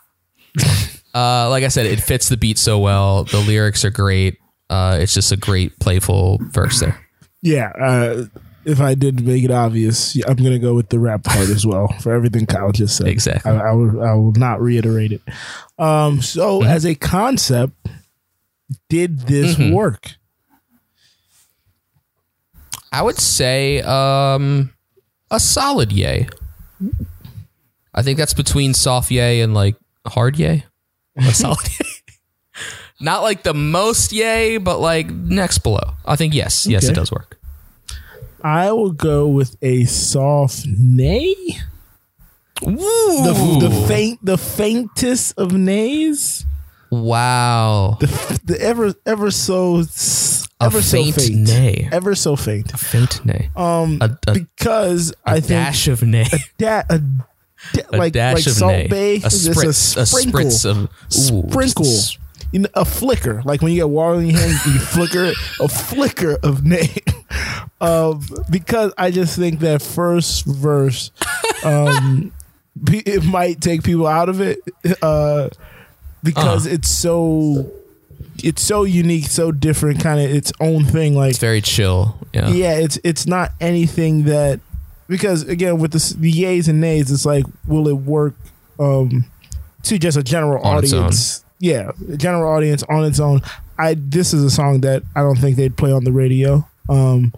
Uh, 1.14 1.50
like 1.50 1.62
I 1.62 1.68
said, 1.68 1.84
it 1.84 2.00
fits 2.00 2.30
the 2.30 2.38
beat 2.38 2.56
so 2.56 2.78
well. 2.78 3.24
The 3.24 3.40
lyrics 3.40 3.84
are 3.84 3.90
great. 3.90 4.38
Uh, 4.70 4.96
it's 5.00 5.12
just 5.12 5.32
a 5.32 5.36
great 5.36 5.78
playful 5.80 6.38
verse 6.40 6.80
there. 6.80 6.98
Yeah, 7.42 7.72
uh, 7.78 8.24
if 8.64 8.80
I 8.80 8.94
did 8.94 9.20
make 9.26 9.42
it 9.44 9.50
obvious, 9.50 10.14
I'm 10.26 10.36
going 10.36 10.52
to 10.52 10.58
go 10.58 10.74
with 10.74 10.90
the 10.90 10.98
rap 10.98 11.24
part 11.24 11.48
as 11.48 11.66
well 11.66 11.88
for 12.00 12.12
everything 12.12 12.46
Kyle 12.46 12.70
just 12.72 12.96
said. 12.96 13.08
Exactly. 13.08 13.50
I, 13.50 13.70
I, 13.70 13.72
will, 13.72 14.02
I 14.02 14.12
will 14.14 14.32
not 14.32 14.60
reiterate 14.60 15.12
it. 15.12 15.22
Um, 15.78 16.22
so, 16.22 16.60
Mm-hmm. 16.60 16.70
as 16.70 16.86
a 16.86 16.94
concept, 16.94 17.74
did 18.88 19.20
this 19.20 19.56
Mhm. 19.56 19.72
work? 19.74 20.12
I 22.92 23.02
would 23.02 23.18
say 23.18 23.80
um, 23.82 24.72
a 25.30 25.40
solid 25.40 25.92
yay. 25.92 26.28
I 27.94 28.02
think 28.02 28.18
that's 28.18 28.34
between 28.34 28.74
soft 28.74 29.10
yay 29.10 29.40
and 29.40 29.54
like 29.54 29.76
hard 30.06 30.38
yay. 30.38 30.64
A 31.16 31.32
solid 31.32 31.58
yay. 31.80 31.86
Not 33.00 33.22
like 33.22 33.42
the 33.42 33.54
most 33.54 34.12
yay, 34.12 34.58
but 34.58 34.78
like 34.78 35.10
next 35.10 35.58
below. 35.58 35.94
I 36.04 36.16
think 36.16 36.34
yes, 36.34 36.66
yes, 36.66 36.84
Okay. 36.84 36.92
it 36.92 36.96
does 36.96 37.10
work. 37.10 37.38
I 38.42 38.72
will 38.72 38.92
go 38.92 39.26
with 39.28 39.56
a 39.62 39.84
soft 39.84 40.66
nay. 40.66 41.34
The, 42.62 43.58
the 43.60 43.84
faint, 43.88 44.24
the 44.24 44.36
faintest 44.36 45.38
of 45.38 45.52
nays. 45.52 46.44
Wow. 46.90 47.96
The, 48.00 48.40
the 48.44 48.60
ever, 48.60 48.94
ever 49.06 49.30
so, 49.30 49.78
s- 49.80 50.46
A 50.60 50.64
ever 50.64 50.82
faint 50.82 51.14
so 51.14 51.20
faint, 51.22 51.48
nay. 51.48 51.88
ever 51.90 52.14
so 52.14 52.36
faint. 52.36 52.70
Faint 52.78 53.24
nay. 53.24 53.50
Um, 53.56 53.98
A, 54.02 54.10
a, 54.26 54.32
because 54.34 55.14
I 55.24 55.34
think 55.40 55.46
dash 55.48 55.88
of 55.88 56.02
nay. 56.02 56.26
da- 56.58 56.82
a, 56.90 56.98
da- 56.98 57.82
A 57.92 57.96
like 57.96 58.12
dash 58.12 58.34
like 58.34 58.46
of 58.46 58.52
Salt 58.52 58.72
nay. 58.72 58.86
Bay, 58.88 59.16
A 59.16 59.20
just 59.20 59.48
spritz- 59.48 59.96
a 59.96 60.04
sprinkle, 60.06 60.40
spritz 60.42 60.64
of- 60.68 60.82
ooh, 61.34 61.48
sprinkle, 61.50 61.86
you 62.52 62.60
know, 62.60 62.68
a 62.74 62.84
flicker, 62.84 63.42
like 63.44 63.62
when 63.62 63.72
you 63.72 63.78
get 63.78 63.88
water 63.88 64.20
in 64.20 64.28
your 64.30 64.38
hand, 64.40 64.52
you 64.66 64.78
flicker 64.80 65.32
a 65.60 65.68
flicker 65.68 66.36
of 66.42 66.64
nay. 66.64 66.94
Um, 67.82 68.22
because 68.50 68.92
I 68.98 69.10
just 69.10 69.38
think 69.38 69.60
that 69.60 69.80
first 69.80 70.44
verse, 70.44 71.10
um, 71.64 72.30
it 72.88 73.24
might 73.24 73.62
take 73.62 73.84
people 73.84 74.06
out 74.06 74.28
of 74.28 74.40
it, 74.42 74.58
uh, 75.00 75.48
because 76.22 76.66
Uh-huh. 76.66 76.74
it's 76.74 76.90
so. 76.90 77.70
It's 78.42 78.62
so 78.62 78.84
unique, 78.84 79.26
so 79.26 79.50
different, 79.52 80.00
kind 80.00 80.18
of 80.20 80.30
its 80.30 80.50
own 80.60 80.84
thing. 80.84 81.14
Like 81.14 81.30
It's 81.30 81.38
very 81.38 81.60
chill. 81.62 82.18
Yeah. 82.34 82.48
yeah, 82.48 82.74
it's 82.78 82.98
it's 83.04 83.26
not 83.26 83.52
anything 83.60 84.24
that 84.24 84.60
because 85.08 85.42
again 85.42 85.78
with 85.78 85.92
the, 85.92 86.14
the 86.18 86.32
yays 86.32 86.68
and 86.68 86.80
nays, 86.80 87.10
it's 87.10 87.24
like 87.26 87.44
will 87.66 87.86
it 87.88 87.96
work 87.96 88.34
um, 88.78 89.24
to 89.84 89.98
just 89.98 90.16
a 90.18 90.22
general 90.22 90.62
On 90.64 90.76
audience? 90.78 91.44
Yeah, 91.60 91.92
general 92.16 92.50
audience 92.52 92.82
on 92.88 93.04
its 93.04 93.20
own. 93.20 93.42
I 93.78 93.94
this 93.96 94.34
is 94.34 94.42
a 94.42 94.50
song 94.50 94.80
that 94.80 95.02
I 95.14 95.20
don't 95.20 95.36
think 95.36 95.56
they'd 95.56 95.76
play 95.76 95.92
on 95.92 96.04
the 96.04 96.12
radio 96.12 96.66
um, 96.88 97.32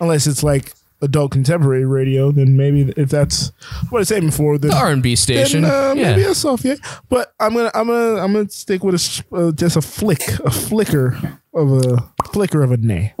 unless 0.00 0.26
it's 0.26 0.42
like 0.42 0.72
adult 1.02 1.30
contemporary 1.32 1.84
radio. 1.84 2.32
Then 2.32 2.56
maybe 2.56 2.92
if 2.96 3.10
that's 3.10 3.52
what 3.90 4.00
I 4.00 4.04
said 4.04 4.22
before, 4.22 4.56
then 4.58 4.70
The 4.70 4.76
R&B 4.76 5.14
station. 5.16 5.62
then, 5.62 5.70
uh, 5.70 5.94
yeah. 5.94 6.10
maybe 6.16 6.22
a 6.22 6.34
soft 6.34 6.64
yeah. 6.64 6.76
But 7.08 7.32
I'm 7.38 7.54
gonna 7.54 7.70
I'm 7.74 7.86
gonna 7.86 8.20
I'm 8.22 8.32
gonna 8.32 8.48
stick 8.48 8.82
with 8.82 8.94
a 8.94 9.24
uh, 9.36 9.52
just 9.52 9.76
a 9.76 9.82
flick 9.82 10.22
a 10.40 10.50
flicker 10.50 11.18
of 11.54 11.72
a 11.72 11.98
flicker 12.32 12.62
of 12.62 12.72
a 12.72 12.78
nay. 12.78 13.14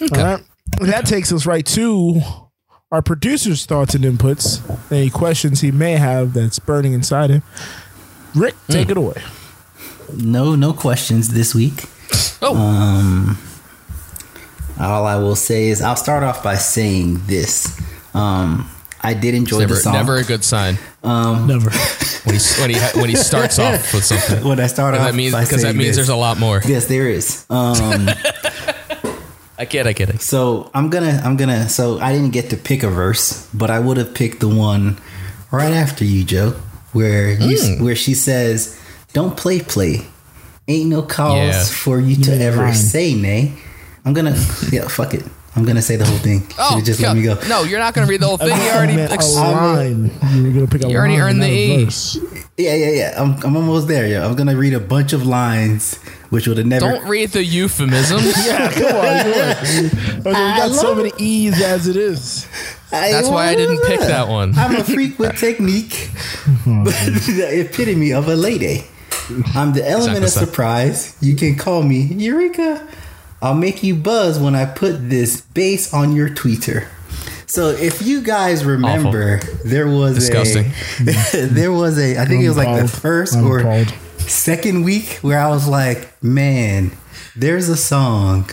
Okay. 0.00 0.20
All 0.20 0.26
right. 0.26 0.42
That 0.80 1.06
takes 1.06 1.32
us 1.32 1.46
right 1.46 1.64
to 1.66 2.20
our 2.92 3.02
producer's 3.02 3.64
thoughts 3.66 3.94
and 3.94 4.04
inputs. 4.04 4.60
Any 4.92 5.10
questions 5.10 5.60
he 5.60 5.70
may 5.70 5.92
have 5.92 6.32
that's 6.34 6.58
burning 6.58 6.92
inside 6.92 7.30
him. 7.30 7.42
Rick, 8.36 8.54
take 8.68 8.90
it 8.90 8.96
away. 8.96 9.22
No, 10.14 10.54
no 10.54 10.72
questions 10.72 11.30
this 11.32 11.54
week. 11.54 11.84
Oh. 12.42 12.56
Um, 12.56 13.38
all 14.78 15.06
I 15.06 15.16
will 15.16 15.36
say 15.36 15.68
is 15.68 15.80
I'll 15.82 15.96
start 15.96 16.22
off 16.22 16.42
by 16.44 16.56
saying 16.56 17.22
this. 17.26 17.80
Um, 18.14 18.70
I 19.02 19.14
did 19.14 19.34
enjoy 19.34 19.60
Never, 19.60 19.74
the 19.74 19.80
song. 19.80 19.92
never 19.94 20.16
a 20.16 20.24
good 20.24 20.42
sign 20.44 20.78
Um, 21.04 21.46
Never. 21.46 21.70
when 22.24 22.34
he 22.34 22.60
when 22.60 22.70
he 22.70 22.78
when 23.00 23.08
he 23.08 23.16
starts 23.16 23.58
off 23.58 23.94
with 23.94 24.04
something. 24.04 24.42
when 24.46 24.58
I 24.60 24.66
start 24.66 24.94
off, 24.94 25.00
that 25.00 25.14
means 25.14 25.32
by 25.32 25.44
because 25.44 25.62
that 25.62 25.74
means 25.76 25.90
this. 25.90 25.96
there's 25.96 26.08
a 26.08 26.16
lot 26.16 26.38
more. 26.38 26.60
Yes, 26.66 26.86
there 26.86 27.08
is. 27.08 27.46
Um, 27.50 28.08
I 29.58 29.64
get, 29.64 29.86
I 29.86 29.92
get 29.94 30.10
it. 30.10 30.20
so 30.20 30.70
I'm 30.74 30.90
gonna, 30.90 31.20
I'm 31.24 31.36
gonna. 31.36 31.68
So 31.68 31.98
I 31.98 32.12
didn't 32.12 32.30
get 32.32 32.50
to 32.50 32.56
pick 32.56 32.82
a 32.82 32.90
verse, 32.90 33.48
but 33.54 33.70
I 33.70 33.78
would 33.78 33.96
have 33.96 34.12
picked 34.14 34.40
the 34.40 34.48
one 34.48 34.98
right 35.50 35.72
after 35.72 36.04
you, 36.04 36.24
Joe, 36.24 36.60
where 36.96 37.30
you, 37.30 37.56
Mm. 37.58 37.80
where 37.84 37.96
she 37.96 38.14
says, 38.14 38.76
"Don't 39.12 39.36
play, 39.36 39.60
play. 39.60 39.94
Ain't 40.68 40.88
no 40.90 41.02
cause 41.02 41.36
Yeah. 41.36 41.62
for 41.84 42.00
you 42.00 42.16
to 42.24 42.30
Yeah, 42.34 42.46
ever 42.48 42.64
fine. 42.66 42.74
say 42.74 43.14
nay." 43.14 43.52
I'm 44.04 44.12
gonna, 44.14 44.36
yeah, 44.72 44.88
fuck 44.88 45.14
it. 45.14 45.24
I'm 45.56 45.64
gonna 45.64 45.80
say 45.82 45.96
the 45.96 46.04
whole 46.04 46.18
thing. 46.18 46.46
Oh, 46.58 46.80
just 46.84 47.00
God. 47.00 47.08
let 47.08 47.16
me 47.16 47.22
go. 47.22 47.34
no, 47.48 47.64
you're 47.64 47.78
not 47.80 47.94
going 47.94 48.06
to 48.06 48.10
read 48.10 48.20
the 48.20 48.26
whole 48.26 48.36
thing. 48.36 48.48
You 48.48 48.70
already, 48.76 48.94
meant 48.94 49.10
ex- 49.10 49.34
a 49.34 49.40
line. 49.40 50.10
You're 50.34 50.52
gonna 50.52 50.66
pick 50.66 50.84
a 50.84 50.88
You 50.90 50.96
already 50.98 51.14
line, 51.14 51.22
earned 51.22 51.42
the 51.42 51.48
not 51.48 51.54
a 51.54 51.80
E. 51.80 51.84
verse. 51.86 52.18
Yeah, 52.58 52.74
yeah, 52.74 52.90
yeah. 52.90 53.14
I'm, 53.22 53.36
I'm 53.42 53.56
almost 53.56 53.88
there. 53.88 54.06
Yeah, 54.06 54.26
I'm 54.26 54.34
gonna 54.36 54.54
read 54.56 54.74
a 54.74 54.80
bunch 54.80 55.12
of 55.14 55.26
lines, 55.26 55.96
which 56.30 56.46
would 56.46 56.58
have 56.58 56.66
never. 56.66 56.86
don't 56.92 57.08
read 57.08 57.30
the 57.32 57.42
euphemisms. 57.42 58.34
Yeah, 58.46 58.70
come 58.70 58.84
on, 58.84 59.02
come 59.24 59.32
on. 59.32 59.54
Okay, 60.26 60.50
we 60.50 60.56
got 60.60 60.72
so 60.72 60.94
many 60.94 61.10
E's 61.18 61.60
as 61.62 61.88
it 61.88 61.96
is. 61.96 62.46
That's 62.90 63.28
why 63.28 63.48
I 63.48 63.54
didn't 63.54 63.82
pick 63.84 64.00
that 64.00 64.28
one. 64.28 64.56
I'm 64.56 64.76
a 64.76 64.84
freak 64.84 65.18
with 65.18 65.36
technique, 65.38 65.90
the 66.64 67.48
epitome 67.68 68.12
of 68.12 68.28
a 68.28 68.36
lady. 68.36 68.84
I'm 69.54 69.72
the 69.72 69.88
element 69.88 70.18
of 70.18 70.22
Exactly 70.24 70.28
so. 70.28 70.44
surprise. 70.46 71.16
You 71.20 71.34
can 71.36 71.56
call 71.56 71.82
me 71.82 72.02
Eureka. 72.02 72.86
I'll 73.42 73.54
make 73.54 73.82
you 73.82 73.94
buzz 73.96 74.38
when 74.38 74.54
I 74.54 74.64
put 74.66 75.10
this 75.10 75.40
bass 75.40 75.92
on 75.92 76.14
your 76.14 76.28
tweeter. 76.28 76.86
So 77.48 77.68
if 77.70 78.02
you 78.02 78.22
guys 78.22 78.64
remember, 78.64 79.40
there 79.64 79.88
was 79.88 80.14
Disgusting. 80.16 80.66
a 81.00 81.46
there 81.46 81.72
was 81.72 81.98
a 81.98 82.18
I 82.20 82.24
think 82.24 82.42
it 82.44 82.48
was 82.48 82.56
like 82.56 82.80
the 82.80 82.88
first 82.88 83.36
I'm 83.36 83.46
or 83.46 83.58
appalled. 83.60 83.88
second 84.18 84.84
week 84.84 85.18
where 85.22 85.38
I 85.40 85.48
was 85.48 85.66
like, 85.68 86.20
man, 86.22 86.92
there's 87.36 87.68
a 87.68 87.76
song 87.76 88.50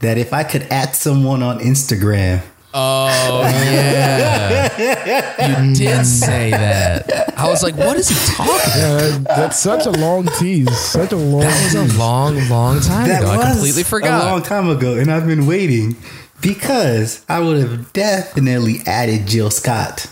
that 0.00 0.18
if 0.18 0.32
I 0.32 0.44
could 0.44 0.62
add 0.64 0.94
someone 0.94 1.42
on 1.42 1.58
Instagram, 1.60 2.42
Oh 2.78 3.40
yeah, 3.64 5.62
you 5.68 5.74
did 5.74 6.04
say 6.04 6.50
that. 6.50 7.32
I 7.38 7.48
was 7.48 7.62
like, 7.62 7.76
what 7.76 7.96
is 7.96 8.08
he 8.08 8.14
talking? 8.34 8.52
about? 8.54 8.76
Yeah, 8.76 8.96
that- 8.98 9.24
that's 9.24 9.58
such 9.58 9.86
a 9.86 9.90
long 9.92 10.26
tease. 10.38 10.76
Such 10.78 11.12
a 11.12 11.16
long. 11.16 11.40
That 11.40 11.74
was 11.74 11.94
a 11.94 11.98
long, 11.98 12.48
long 12.48 12.80
time 12.80 13.08
that 13.08 13.22
ago. 13.22 13.36
was 13.36 13.44
I 13.46 13.50
completely 13.52 13.82
forgot. 13.82 14.24
a 14.24 14.30
long 14.30 14.42
time 14.42 14.68
ago, 14.68 14.94
and 14.96 15.10
I've 15.10 15.26
been 15.26 15.46
waiting 15.46 15.96
because 16.42 17.24
I 17.28 17.40
would 17.40 17.56
have 17.58 17.92
definitely 17.94 18.80
added 18.86 19.26
Jill 19.26 19.50
Scott 19.50 20.06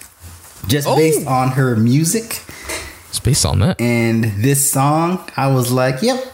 just 0.67 0.89
Oh. 0.89 0.97
based 0.97 1.27
on 1.27 1.51
her 1.51 1.77
music 1.77 2.41
it's 3.11 3.21
based 3.21 3.45
on 3.45 3.59
that. 3.61 3.79
and 3.81 4.25
this 4.43 4.71
song. 4.71 5.23
I 5.37 5.49
was 5.49 5.71
like, 5.71 6.01
yep, 6.03 6.25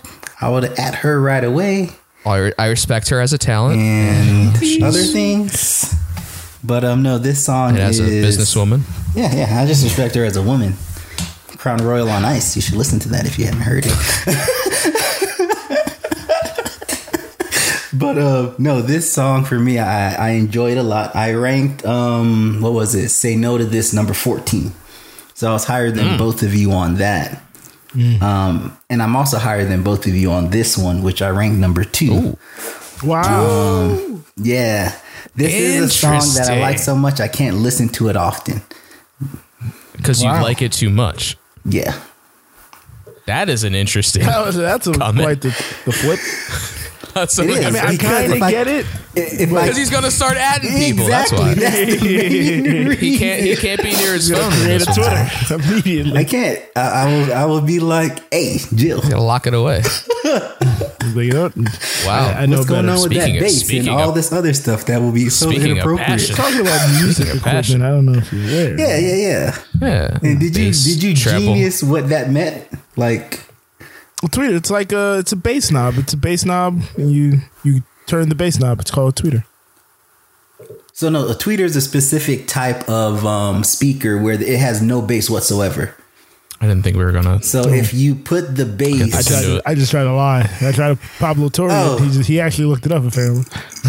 I 0.40 0.48
would 0.48 0.64
at 0.64 0.94
her 0.96 1.20
right 1.20 1.42
away 1.42 1.90
I, 2.24 2.52
I 2.58 2.68
respect 2.68 3.08
her 3.08 3.20
as 3.20 3.32
a 3.32 3.38
talent. 3.38 3.80
and 3.80 4.56
She's- 4.58 4.82
other 4.82 5.02
things. 5.02 5.94
But 6.62 6.84
um, 6.84 7.02
no, 7.02 7.18
this 7.18 7.44
song 7.44 7.70
And 7.70 7.78
as 7.80 7.98
a 8.00 8.04
is 8.04 8.36
businesswoman. 8.38 8.82
Yeah, 9.14 9.34
yeah. 9.34 9.60
I 9.60 9.66
just 9.66 9.82
respect 9.82 10.14
her 10.14 10.24
as 10.24 10.36
a 10.36 10.42
woman. 10.42 10.74
Crown 11.56 11.78
Royal 11.84 12.08
on 12.10 12.24
Ice. 12.24 12.54
You 12.56 12.62
should 12.62 12.74
listen 12.76 12.98
to 13.00 13.08
that 13.10 13.26
if 13.26 13.38
you 13.38 13.44
haven't 13.46 13.60
heard 13.62 13.84
it. 13.86 13.92
but 17.92 18.18
uh, 18.18 18.52
no, 18.58 18.80
this 18.82 19.10
song 19.12 19.44
for 19.44 19.58
me, 19.58 19.78
I, 19.78 20.28
I 20.28 20.30
enjoyed 20.32 20.78
a 20.78 20.82
lot. 20.82 21.14
I 21.16 21.32
ranked 21.34 21.84
um, 21.84 22.60
what 22.60 22.72
was 22.72 22.94
it? 22.94 23.08
Say 23.10 23.36
no 23.36 23.58
to 23.58 23.64
this 23.64 23.92
number 23.92 24.14
fourteen. 24.14 24.72
So 25.34 25.48
I 25.50 25.52
was 25.52 25.64
higher 25.64 25.90
than 25.90 26.06
Mm. 26.06 26.18
both 26.18 26.42
of 26.42 26.54
you 26.54 26.72
on 26.72 26.96
that. 26.96 27.42
Um, 28.22 28.76
and 28.88 29.02
I'm 29.02 29.16
also 29.16 29.38
higher 29.38 29.64
than 29.64 29.82
both 29.82 30.06
of 30.06 30.14
you 30.14 30.30
on 30.30 30.50
this 30.50 30.78
one, 30.78 31.02
which 31.02 31.20
I 31.22 31.28
ranked 31.30 31.58
number 31.58 31.82
two. 31.82 32.38
Wow. 33.02 33.90
Um, 33.90 34.24
yeah. 34.36 34.94
This 35.34 35.54
is 35.54 35.80
a 35.84 35.88
song 35.88 36.20
that 36.36 36.48
I 36.50 36.60
like 36.60 36.78
so 36.78 36.94
much 36.96 37.20
I 37.20 37.28
can't 37.28 37.56
listen 37.56 37.88
to 37.90 38.08
it 38.08 38.16
often. 38.16 38.62
Because 39.96 40.22
Wow. 40.22 40.36
you 40.38 40.42
like 40.42 40.62
it 40.62 40.72
too 40.72 40.90
much. 40.90 41.36
Yeah. 41.64 41.98
That 43.26 43.48
is 43.48 43.64
an 43.64 43.74
interesting. 43.74 44.24
That 44.24 44.44
was, 44.44 44.56
that's 44.56 44.86
a, 44.86 44.92
comment. 44.94 45.24
quite 45.24 45.40
the, 45.40 45.48
the 45.84 45.92
flip. 45.92 46.18
That's 47.14 47.36
It. 47.40 47.42
I 47.66 47.70
mean, 47.70 47.76
I 47.76 47.96
kind 47.96 48.32
of 48.34 48.38
get 48.38 48.68
it. 48.68 48.86
Because 49.14 49.76
he's 49.76 49.90
gonna 49.90 50.12
start 50.12 50.36
adding 50.36 50.70
people. 50.78 51.06
Exactly. 51.06 51.54
That's 51.54 51.60
why. 51.60 51.70
That's 51.88 52.00
the 52.00 52.62
main 52.62 52.90
he 52.98 53.18
can't. 53.18 53.42
He 53.42 53.56
can't 53.56 53.82
be 53.82 53.90
near 53.96 54.14
his 54.14 54.28
He's 54.28 54.38
phone. 54.38 54.48
gonna 54.50 54.62
create 54.62 54.82
a 54.82 54.84
this 54.84 54.96
one's 54.96 55.08
on. 55.08 55.48
Twitter 55.48 55.54
immediately. 55.72 56.18
I 56.18 56.24
can't. 56.24 56.62
I, 56.76 56.80
I 56.80 57.04
will. 57.06 57.32
I 57.34 57.44
will 57.46 57.60
be 57.62 57.80
like, 57.80 58.32
"Hey, 58.32 58.58
Jill, 58.74 59.00
Gotta 59.02 59.20
lock 59.20 59.48
it 59.48 59.54
away. 59.54 59.82
Like, 61.14 61.24
you 61.26 61.32
know 61.32 61.42
what? 61.48 61.56
Wow. 61.56 62.28
I, 62.36 62.42
I 62.42 62.46
know 62.46 62.56
what's 62.58 62.68
going 62.68 62.86
better. 62.86 62.96
on 62.96 63.02
with 63.02 63.12
Speaking 63.12 63.34
that 63.34 63.40
bass 63.40 63.60
and 63.60 63.66
speaking 63.68 63.88
all 63.90 64.08
of- 64.10 64.14
this 64.14 64.32
other 64.32 64.52
stuff 64.54 64.86
that 64.86 65.00
will 65.00 65.12
be 65.12 65.28
so 65.28 65.50
inappropriate?" 65.50 66.30
Talking 66.34 66.60
about 66.60 66.90
music 67.02 67.26
equipment, 67.26 67.42
passion. 67.44 67.82
I 67.82 67.90
don't 67.90 68.06
know 68.06 68.18
if 68.18 68.32
you're 68.32 68.42
aware. 68.42 68.78
Yeah, 68.78 68.96
yeah, 68.98 69.14
yeah. 69.14 69.58
Yeah. 69.80 70.18
And 70.22 70.40
did 70.40 70.56
you 70.56 70.72
did 70.72 71.02
you 71.02 71.14
treble. 71.14 71.40
genius 71.40 71.82
what 71.82 72.08
that 72.10 72.30
meant? 72.30 72.66
Like, 72.96 73.40
Well, 74.22 74.28
tweeter. 74.28 74.56
It's 74.56 74.70
like 74.70 74.92
a 74.92 75.18
it's 75.18 75.32
a 75.32 75.36
bass 75.36 75.70
knob. 75.70 75.94
It's 75.98 76.12
a 76.12 76.16
bass 76.16 76.44
knob, 76.44 76.82
and 76.96 77.10
you 77.10 77.40
you 77.64 77.82
turn 78.06 78.28
the 78.28 78.34
bass 78.34 78.58
knob. 78.58 78.80
It's 78.80 78.90
called 78.90 79.18
a 79.18 79.22
tweeter. 79.22 79.44
so 80.92 81.08
no, 81.08 81.26
a 81.28 81.34
tweeter 81.34 81.60
is 81.60 81.76
a 81.76 81.80
specific 81.80 82.46
type 82.46 82.86
of 82.88 83.24
um, 83.24 83.64
speaker 83.64 84.18
where 84.18 84.34
it 84.34 84.58
has 84.58 84.82
no 84.82 85.00
bass 85.00 85.30
whatsoever. 85.30 85.94
I 86.62 86.66
didn't 86.66 86.82
think 86.82 86.98
we 86.98 87.04
were 87.04 87.12
gonna. 87.12 87.42
So 87.42 87.68
if 87.68 87.94
you 87.94 88.14
put 88.14 88.54
the 88.54 88.64
I 88.64 89.22
tried. 89.22 89.42
To. 89.42 89.62
I 89.64 89.74
just 89.74 89.90
tried 89.90 90.04
to 90.04 90.12
lie. 90.12 90.40
I 90.60 90.72
tried 90.72 90.94
to 90.94 90.98
Pablo 91.18 91.48
Torre. 91.48 91.70
Oh. 91.72 91.96
He 91.96 92.10
just 92.10 92.28
he 92.28 92.38
actually 92.38 92.66
looked 92.66 92.84
it 92.84 92.92
up 92.92 93.02
apparently. 93.02 93.44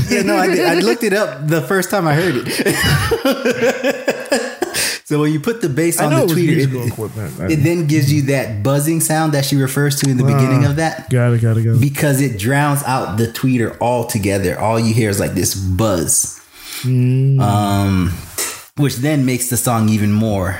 yeah, 0.10 0.22
no, 0.22 0.38
I, 0.38 0.48
did, 0.48 0.66
I 0.66 0.76
looked 0.80 1.04
it 1.04 1.12
up 1.12 1.50
the 1.50 1.62
first 1.62 1.90
time 1.90 2.08
I 2.08 2.14
heard 2.14 2.36
it. 2.38 2.48
so 5.06 5.20
when 5.20 5.34
you 5.34 5.42
put 5.42 5.62
the 5.62 5.68
bass 5.68 6.00
I 6.00 6.06
on 6.06 6.28
the 6.28 6.34
tweeter, 6.34 6.72
musical 6.72 7.08
it, 7.08 7.52
it 7.52 7.56
then 7.58 7.88
gives 7.88 8.10
you 8.12 8.22
that 8.28 8.64
buzzing 8.64 9.02
sound 9.02 9.34
that 9.34 9.44
she 9.44 9.58
refers 9.58 10.00
to 10.00 10.10
in 10.10 10.16
the 10.16 10.24
beginning 10.24 10.64
of 10.64 10.78
that. 10.78 11.10
Got 11.10 11.34
it. 11.34 11.42
Got 11.42 11.58
it. 11.58 11.64
Got 11.64 11.72
it. 11.72 11.82
because 11.82 12.22
it 12.22 12.40
drowns 12.40 12.84
out 12.84 13.18
the 13.18 13.28
tweeter 13.28 13.78
altogether. 13.82 14.58
All 14.58 14.80
you 14.80 14.94
hear 14.94 15.10
is 15.10 15.20
like 15.20 15.34
this 15.34 15.56
buzz, 15.56 16.40
um, 16.86 18.14
which 18.78 18.96
then 18.96 19.26
makes 19.26 19.50
the 19.50 19.58
song 19.58 19.90
even 19.90 20.14
more. 20.14 20.58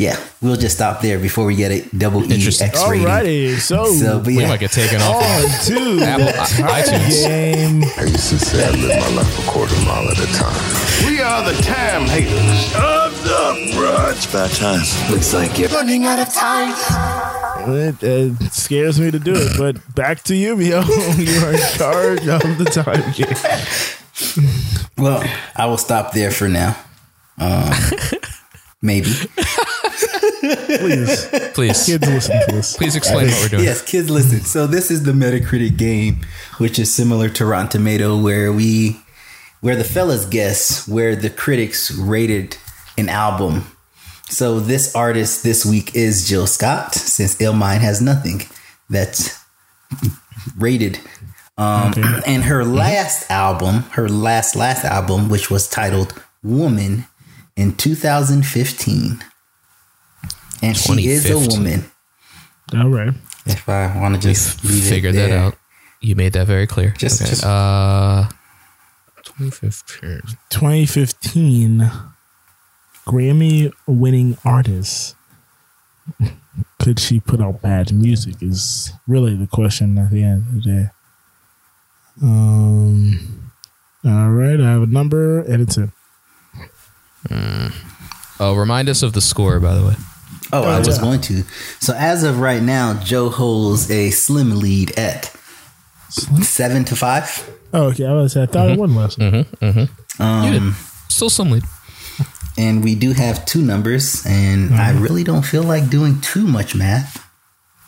Yeah, 0.00 0.16
we'll 0.40 0.56
just 0.56 0.76
stop 0.76 1.02
there 1.02 1.18
before 1.18 1.44
we 1.44 1.54
get 1.56 1.70
a 1.70 1.82
double 1.94 2.22
E 2.24 2.32
Interesting. 2.34 2.68
X 2.68 2.80
rating. 2.88 3.06
Alrighty. 3.06 3.58
So, 3.58 3.84
So, 3.92 4.16
but 4.18 4.28
We 4.28 4.38
might 4.46 4.58
get 4.58 4.72
taken 4.72 4.96
off. 5.02 5.22
on 5.22 5.42
to 5.66 6.02
Apple 6.02 6.28
i- 6.40 6.80
iTunes. 6.80 7.26
game. 7.26 7.84
I 7.98 8.04
used 8.04 8.30
to 8.30 8.38
say 8.38 8.64
I 8.66 8.70
live 8.70 8.98
my 8.98 9.08
life 9.20 9.38
a 9.38 9.50
quarter 9.50 9.74
mile 9.84 10.08
at 10.08 10.18
a 10.18 10.26
time. 10.32 11.06
We 11.06 11.20
are 11.20 11.44
the 11.52 11.60
time 11.62 12.06
haters 12.06 12.72
of 12.76 13.12
the 13.24 13.76
bruh. 13.76 14.12
It's 14.12 14.24
about 14.24 14.50
time. 14.52 14.80
Looks 15.12 15.34
like 15.34 15.58
you're 15.58 15.68
running 15.68 16.06
out 16.06 16.18
of 16.18 16.32
time. 16.32 16.72
It, 17.68 18.02
it 18.02 18.52
scares 18.52 18.98
me 18.98 19.10
to 19.10 19.18
do 19.18 19.34
it, 19.36 19.58
but 19.58 19.94
back 19.94 20.22
to 20.24 20.34
you, 20.34 20.56
Mio. 20.56 20.80
you 21.18 21.40
are 21.44 21.52
in 21.52 21.60
charge 21.76 22.26
of 22.26 22.56
the 22.56 22.64
time 22.72 23.04
game. 23.12 23.36
well, 24.96 25.22
I 25.54 25.66
will 25.66 25.76
stop 25.76 26.12
there 26.14 26.30
for 26.30 26.48
now. 26.48 26.74
Um, 27.38 27.70
maybe. 28.80 29.10
Please, 30.40 31.26
Please, 31.54 31.84
kids, 31.86 32.08
listen 32.08 32.40
to 32.48 32.52
this. 32.56 32.76
please 32.76 32.96
explain 32.96 33.26
what 33.28 33.40
we're 33.42 33.48
doing. 33.48 33.64
Yes, 33.64 33.82
kids, 33.82 34.08
listen. 34.10 34.40
So 34.40 34.66
this 34.66 34.90
is 34.90 35.02
the 35.04 35.12
Metacritic 35.12 35.76
game, 35.76 36.20
which 36.58 36.78
is 36.78 36.92
similar 36.92 37.28
to 37.30 37.44
Rotten 37.44 37.68
Tomato, 37.68 38.16
where 38.20 38.52
we, 38.52 39.00
where 39.60 39.76
the 39.76 39.84
fellas 39.84 40.24
guess 40.24 40.88
where 40.88 41.14
the 41.14 41.28
critics 41.30 41.90
rated 41.90 42.56
an 42.96 43.08
album. 43.08 43.66
So 44.28 44.60
this 44.60 44.94
artist 44.94 45.42
this 45.42 45.66
week 45.66 45.94
is 45.94 46.26
Jill 46.28 46.46
Scott, 46.46 46.94
since 46.94 47.36
Illmind 47.36 47.80
has 47.80 48.00
nothing 48.00 48.42
that's 48.88 49.38
rated. 50.56 51.00
Um, 51.58 51.92
And 52.26 52.44
her 52.44 52.64
last 52.64 53.30
album, 53.30 53.82
her 53.92 54.08
last 54.08 54.56
last 54.56 54.84
album, 54.84 55.28
which 55.28 55.50
was 55.50 55.68
titled 55.68 56.14
"Woman" 56.42 57.04
in 57.56 57.74
2015, 57.76 59.22
and 60.62 60.76
she 60.76 61.06
is 61.08 61.28
a 61.30 61.38
woman. 61.38 61.84
All 62.74 62.88
right. 62.88 63.12
If 63.46 63.68
I 63.68 63.98
want 63.98 64.14
to 64.14 64.20
just 64.20 64.64
leave 64.64 64.84
Figured 64.84 65.14
it 65.14 65.28
that 65.28 65.30
out. 65.32 65.56
You 66.00 66.14
made 66.14 66.32
that 66.34 66.46
very 66.46 66.66
clear. 66.66 66.90
Just- 66.96 67.20
okay. 67.20 67.30
just- 67.30 67.44
uh, 67.44 68.28
2015. 69.24 70.22
2015 70.50 71.90
Grammy 73.06 73.72
winning 73.86 74.36
artist. 74.44 75.16
Could 76.82 76.98
she 77.00 77.20
put 77.20 77.40
out 77.40 77.60
bad 77.62 77.92
music? 77.92 78.36
Is 78.42 78.92
really 79.06 79.34
the 79.34 79.46
question 79.46 79.98
at 79.98 80.10
the 80.10 80.22
end 80.22 80.46
of 80.48 80.54
the 80.54 80.60
day. 80.60 80.90
Um. 82.22 83.50
All 84.04 84.30
right, 84.30 84.58
I 84.60 84.70
have 84.70 84.82
a 84.82 84.86
number 84.86 85.40
and 85.40 85.60
it's 85.62 85.76
a 85.76 85.92
Oh, 88.42 88.54
remind 88.54 88.88
us 88.88 89.02
of 89.02 89.12
the 89.12 89.20
score, 89.20 89.60
by 89.60 89.74
the 89.74 89.84
way. 89.86 89.94
Oh, 90.52 90.62
I 90.64 90.76
Oh, 90.76 90.78
was 90.86 90.98
going 90.98 91.20
to. 91.22 91.42
So 91.80 91.94
as 91.96 92.24
of 92.24 92.40
right 92.40 92.62
now, 92.62 92.94
Joe 93.02 93.28
holds 93.30 93.90
a 93.90 94.10
slim 94.10 94.58
lead 94.58 94.98
at 94.98 95.34
seven 96.42 96.84
to 96.86 96.96
five. 96.96 97.48
Oh, 97.72 97.84
okay. 97.90 98.06
I 98.06 98.12
was. 98.12 98.36
I 98.36 98.46
thought 98.46 98.70
it 98.70 98.78
won 98.78 98.94
last. 98.94 99.18
one. 99.18 99.46
Um, 100.18 100.74
Still 101.08 101.30
some 101.30 101.50
lead. 101.50 101.62
and 102.58 102.82
we 102.84 102.94
do 102.94 103.12
have 103.12 103.44
two 103.46 103.62
numbers, 103.62 104.24
and 104.26 104.74
I 104.74 104.92
Mm-hmm. 104.92 105.02
really 105.02 105.24
don't 105.24 105.42
feel 105.44 105.62
like 105.62 105.88
doing 105.88 106.20
too 106.20 106.46
much 106.46 106.74
math. 106.74 107.24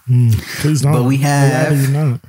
Please 0.06 0.82
don't. 0.82 0.92
But 0.92 1.04
we 1.04 1.16
have- 1.18 1.70
Why 1.72 1.76
do 1.76 1.82
you 1.82 1.88
not? 1.88 2.20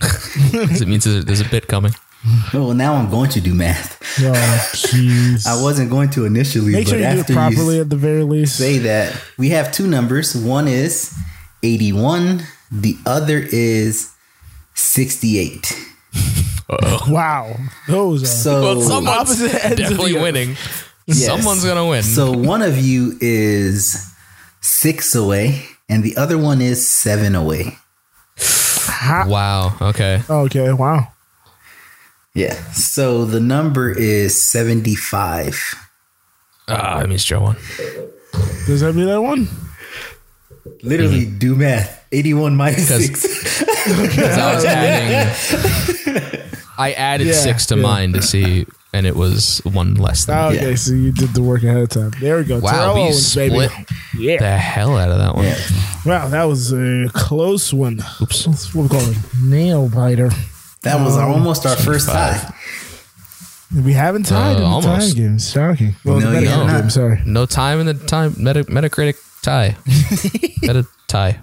It 0.80 0.86
means 0.88 1.04
there's, 1.04 1.24
there's 1.24 1.40
a 1.40 1.48
bit 1.48 1.68
coming. 1.68 1.94
Oh, 2.28 2.50
well, 2.54 2.74
now 2.74 2.94
I'm 2.94 3.10
going 3.10 3.30
to 3.30 3.40
do 3.40 3.54
math. 3.54 4.00
Oh, 4.20 4.32
jeez. 4.74 5.46
I 5.46 5.60
wasn't 5.62 5.90
going 5.90 6.10
to 6.10 6.24
initially, 6.24 6.72
Make 6.72 6.86
but 6.86 6.90
sure 6.90 6.98
you 6.98 7.04
do 7.04 7.10
it 7.10 7.20
after 7.20 7.32
properly 7.34 7.76
you 7.76 7.80
at 7.82 7.90
the 7.90 7.96
very 7.96 8.22
least. 8.24 8.56
say 8.56 8.78
that, 8.78 9.20
we 9.38 9.50
have 9.50 9.70
two 9.72 9.86
numbers. 9.86 10.34
One 10.34 10.66
is 10.68 11.16
81. 11.62 12.42
The 12.72 12.96
other 13.06 13.38
is 13.38 14.12
68. 14.74 15.72
Wow, 17.08 17.54
those 17.86 18.24
are 18.24 18.26
So 18.26 18.62
Well, 18.62 18.80
someone's 18.80 19.16
opposite 19.16 19.54
ends 19.64 19.72
of 19.72 19.78
definitely 19.78 20.14
the 20.14 20.20
winning. 20.20 20.56
Yes. 21.06 21.24
Someone's 21.24 21.64
gonna 21.64 21.86
win. 21.86 22.02
So 22.02 22.32
one 22.32 22.60
of 22.60 22.76
you 22.76 23.16
is 23.20 24.12
six 24.60 25.14
away, 25.14 25.62
and 25.88 26.02
the 26.02 26.16
other 26.16 26.36
one 26.36 26.60
is 26.60 26.88
seven 26.88 27.36
away. 27.36 27.78
wow. 29.00 29.76
Okay. 29.80 30.22
okay. 30.28 30.72
Wow. 30.72 31.06
Yeah. 32.36 32.52
So 32.72 33.24
the 33.24 33.40
number 33.40 33.90
is 33.90 34.40
75. 34.40 35.74
Ah, 36.68 36.98
that 37.00 37.08
means 37.08 37.24
Joe 37.24 37.40
won. 37.40 37.56
Does 38.66 38.80
that 38.82 38.92
mean 38.94 39.06
that 39.06 39.22
one? 39.22 39.48
Literally, 40.82 41.24
do 41.24 41.54
math. 41.54 42.04
81 42.12 42.54
minus 42.56 42.88
Because- 42.88 43.22
6. 43.22 43.64
Because 44.00 44.38
I 44.38 44.54
was 44.54 44.64
adding. 44.66 46.42
I 46.78 46.92
added 46.92 47.28
Yeah, 47.28 47.32
six 47.32 47.64
to 47.66 47.76
yeah. 47.76 47.82
mine 47.82 48.12
to 48.12 48.20
see, 48.20 48.66
and 48.92 49.06
it 49.06 49.16
was 49.16 49.60
one 49.64 49.94
less 49.94 50.26
than. 50.26 50.36
Oh, 50.36 50.48
okay, 50.48 50.76
so 50.76 50.92
you 50.92 51.10
did 51.12 51.30
the 51.34 51.42
work 51.42 51.62
ahead 51.62 51.78
of 51.84 51.88
time. 51.88 52.12
There 52.20 52.36
we 52.36 52.44
go. 52.44 52.58
Wow, 52.58 52.70
Terrell 52.72 52.94
we 52.96 53.00
Owens, 53.02 53.34
baby. 53.34 53.54
split 53.68 53.72
Yeah. 54.18 54.38
the 54.38 54.58
hell 54.58 54.98
out 54.98 55.10
of 55.10 55.18
that 55.18 55.34
one. 55.36 55.46
Wow, 56.04 56.28
that 56.28 56.44
was 56.44 56.72
a 56.72 57.08
close 57.14 57.72
one. 57.72 58.00
Oops. 58.20 58.44
That's 58.44 58.74
what 58.74 58.82
we 58.82 58.88
call 58.90 59.08
it. 59.08 59.16
Nail 59.42 59.88
biter. 59.88 60.30
That 60.86 61.00
was 61.04 61.16
Um, 61.16 61.30
almost 61.32 61.66
our 61.66 61.76
first 61.76 62.08
tie. 62.08 62.52
We 63.74 63.92
haven't 63.92 64.24
tied 64.26 64.52
Uh, 64.52 64.56
in 64.56 64.62
the 64.62 64.64
almost. 64.64 65.08
time 65.08 65.16
games. 65.16 65.50
Shocking. 65.50 65.96
Well, 66.04 66.20
No, 66.20 66.30
the 66.30 66.40
you're 66.42 66.50
Metacritic 66.52 66.66
not. 66.66 66.80
game, 66.82 66.90
sorry. 66.90 67.22
No 67.26 67.46
time 67.46 67.80
in 67.80 67.86
the 67.86 67.94
time. 67.94 68.34
Meta, 68.38 68.64
Metacritic 68.64 69.16
tie. 69.42 69.76
Meta 70.62 70.86
tie. 71.08 71.38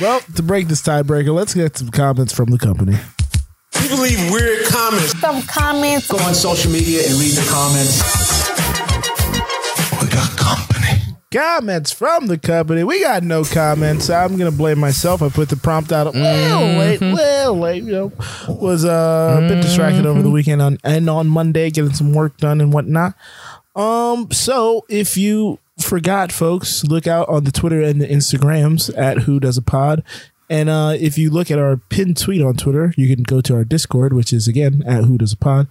Well, 0.00 0.20
to 0.36 0.42
break 0.42 0.68
this 0.68 0.82
tiebreaker, 0.82 1.34
let's 1.34 1.54
get 1.54 1.78
some 1.78 1.88
comments 1.88 2.32
from 2.34 2.50
the 2.50 2.58
company. 2.58 2.98
People 3.80 3.98
leave 3.98 4.30
weird 4.30 4.66
comments. 4.66 5.18
Some 5.18 5.42
comments. 5.42 6.08
Go 6.08 6.18
on 6.18 6.34
social 6.34 6.70
media 6.70 7.02
and 7.08 7.14
read 7.18 7.32
the 7.32 7.46
comments. 7.50 8.02
We 10.02 10.08
got 10.08 10.28
company. 10.36 10.65
Comments 11.36 11.92
from 11.92 12.28
the 12.28 12.38
company. 12.38 12.82
We 12.82 13.02
got 13.02 13.22
no 13.22 13.44
comments. 13.44 14.08
I'm 14.08 14.38
gonna 14.38 14.50
blame 14.50 14.78
myself. 14.78 15.20
I 15.20 15.28
put 15.28 15.50
the 15.50 15.56
prompt 15.56 15.92
out 15.92 16.06
a 16.06 16.10
little 16.10 16.78
late, 16.78 17.02
little 17.02 17.58
late. 17.58 17.84
You 17.84 17.92
know, 17.92 18.12
was 18.48 18.86
uh, 18.86 19.42
a 19.42 19.46
bit 19.46 19.60
distracted 19.60 20.06
over 20.06 20.22
the 20.22 20.30
weekend 20.30 20.62
on 20.62 20.78
and 20.82 21.10
on 21.10 21.26
Monday, 21.26 21.70
getting 21.70 21.92
some 21.92 22.14
work 22.14 22.38
done 22.38 22.62
and 22.62 22.72
whatnot. 22.72 23.16
Um, 23.74 24.32
so 24.32 24.86
if 24.88 25.18
you 25.18 25.58
forgot, 25.78 26.32
folks, 26.32 26.84
look 26.84 27.06
out 27.06 27.28
on 27.28 27.44
the 27.44 27.52
Twitter 27.52 27.82
and 27.82 28.00
the 28.00 28.08
Instagrams 28.08 28.90
at 28.96 29.18
Who 29.24 29.38
Does 29.38 29.58
a 29.58 29.62
Pod. 29.62 30.02
And 30.48 30.70
uh, 30.70 30.94
if 30.98 31.18
you 31.18 31.28
look 31.28 31.50
at 31.50 31.58
our 31.58 31.76
pinned 31.76 32.16
tweet 32.16 32.40
on 32.40 32.54
Twitter, 32.54 32.94
you 32.96 33.14
can 33.14 33.24
go 33.24 33.42
to 33.42 33.54
our 33.54 33.64
Discord, 33.64 34.14
which 34.14 34.32
is 34.32 34.48
again 34.48 34.82
at 34.86 35.04
Who 35.04 35.18
Does 35.18 35.34
a 35.34 35.36
Pod 35.36 35.68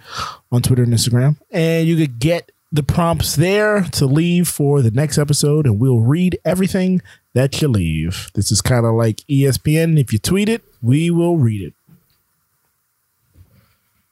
on 0.52 0.62
Twitter 0.62 0.84
and 0.84 0.94
Instagram, 0.94 1.38
and 1.50 1.88
you 1.88 1.96
could 1.98 2.20
get 2.20 2.52
the 2.76 2.84
prompts 2.84 3.36
there 3.36 3.84
to 3.84 4.06
leave 4.06 4.48
for 4.48 4.82
the 4.82 4.92
next 4.92 5.18
episode, 5.18 5.66
and 5.66 5.80
we'll 5.80 6.02
read 6.02 6.38
everything 6.46 7.02
that 7.34 7.62
you 7.62 7.68
leave. 7.68 8.30
This 8.34 8.52
is 8.52 8.62
kind 8.62 8.86
of 8.86 8.94
like 8.96 9.18
ESPN. 9.30 10.00
If 10.00 10.12
you 10.14 10.20
tweet 10.20 10.50
it, 10.50 10.64
we 10.82 11.10
will 11.10 11.38
read 11.38 11.62
it. 11.62 11.74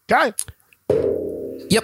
Guy, 0.08 0.34
Yep. 0.90 1.84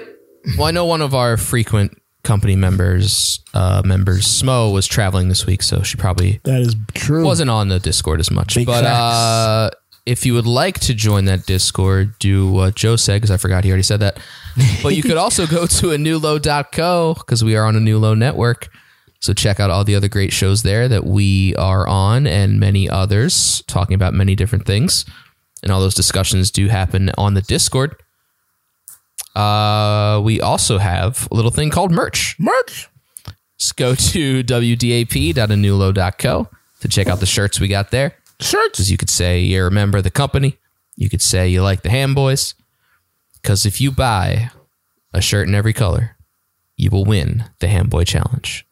Well, 0.58 0.68
I 0.68 0.72
know 0.72 0.86
one 0.86 1.02
of 1.02 1.14
our 1.14 1.38
frequent 1.38 2.02
company 2.24 2.56
members, 2.56 3.40
uh, 3.54 3.82
members 3.86 4.26
Smo, 4.28 4.74
was 4.74 4.88
traveling 4.88 5.30
this 5.30 5.46
week, 5.46 5.64
so 5.64 5.82
she 5.82 5.98
probably 5.98 6.40
that 6.44 6.62
is 6.62 6.76
true. 6.94 7.24
wasn't 7.26 7.50
on 7.50 7.70
the 7.70 7.80
Discord 7.80 8.20
as 8.20 8.32
much. 8.32 8.56
Big 8.56 8.66
but 8.66 8.84
uh, 8.84 9.70
if 10.10 10.26
you 10.26 10.34
would 10.34 10.47
like 10.47 10.80
to 10.80 10.95
join 10.95 11.26
that 11.26 11.45
Discord, 11.45 12.18
do 12.18 12.51
what 12.51 12.74
Joe 12.74 12.95
said 12.95 13.18
because 13.18 13.30
I 13.30 13.38
forgot 13.38 13.64
he 13.64 13.70
already 13.70 13.84
said 13.84 13.99
that. 13.99 14.18
But 14.82 14.95
you 14.95 15.03
could 15.03 15.18
also 15.18 15.45
go 15.45 15.68
to 15.68 15.91
a 15.91 15.97
newlow.co 15.97 17.14
because 17.14 17.43
we 17.43 17.55
are 17.55 17.64
on 17.64 17.76
a 17.76 17.80
new 17.80 17.99
low 17.99 18.16
network. 18.16 18.70
So 19.20 19.34
check 19.34 19.60
out 19.60 19.70
all 19.70 19.84
the 19.84 19.93
other 19.93 20.07
great 20.07 20.34
shows 20.34 20.64
there 20.64 20.88
that 20.88 21.05
we 21.05 21.55
are 21.57 21.88
on 21.88 22.26
and 22.26 22.60
many 22.60 22.89
others 22.89 23.62
talking 23.68 23.93
about 23.93 24.16
many 24.16 24.34
different 24.34 24.66
things. 24.66 25.05
And 25.62 25.72
all 25.72 25.80
those 25.80 25.93
discussions 25.93 26.49
do 26.49 26.70
happen 26.70 27.12
on 27.16 27.36
the 27.36 27.43
Discord. 27.43 27.95
Uh, 29.36 30.22
we 30.24 30.41
also 30.41 30.80
have 30.80 31.28
a 31.30 31.36
little 31.36 31.51
thing 31.51 31.70
called 31.70 31.91
merch. 31.91 32.36
Merch. 32.39 32.89
Just 33.60 33.78
go 33.78 33.93
to 33.93 34.43
wdap.anewlow.co 34.43 36.49
to 36.80 36.88
check 36.88 37.07
out 37.07 37.20
the 37.20 37.28
shirts 37.28 37.60
we 37.60 37.68
got 37.68 37.91
there. 37.91 38.16
Shirts. 38.40 38.78
Because 38.78 38.92
you 38.92 38.98
could 38.98 39.10
say 39.10 39.40
you're 39.40 39.68
a 39.68 39.72
member 39.72 39.98
of 39.98 40.04
the 40.04 40.12
company. 40.12 40.58
You 40.96 41.10
could 41.10 41.22
say 41.22 41.48
you 41.48 41.62
like 41.62 41.82
the 41.82 41.90
Ham 41.90 42.14
Boys. 42.14 42.56
Because 43.42 43.66
if 43.66 43.80
you 43.80 43.92
buy 43.92 44.52
a 45.14 45.22
shirt 45.22 45.48
in 45.48 45.56
every 45.56 45.74
color, 45.74 46.18
you 46.76 46.90
will 46.90 47.06
win 47.06 47.46
the 47.60 47.68
Ham 47.68 47.88
Boy 47.88 48.04
Challenge. 48.04 48.66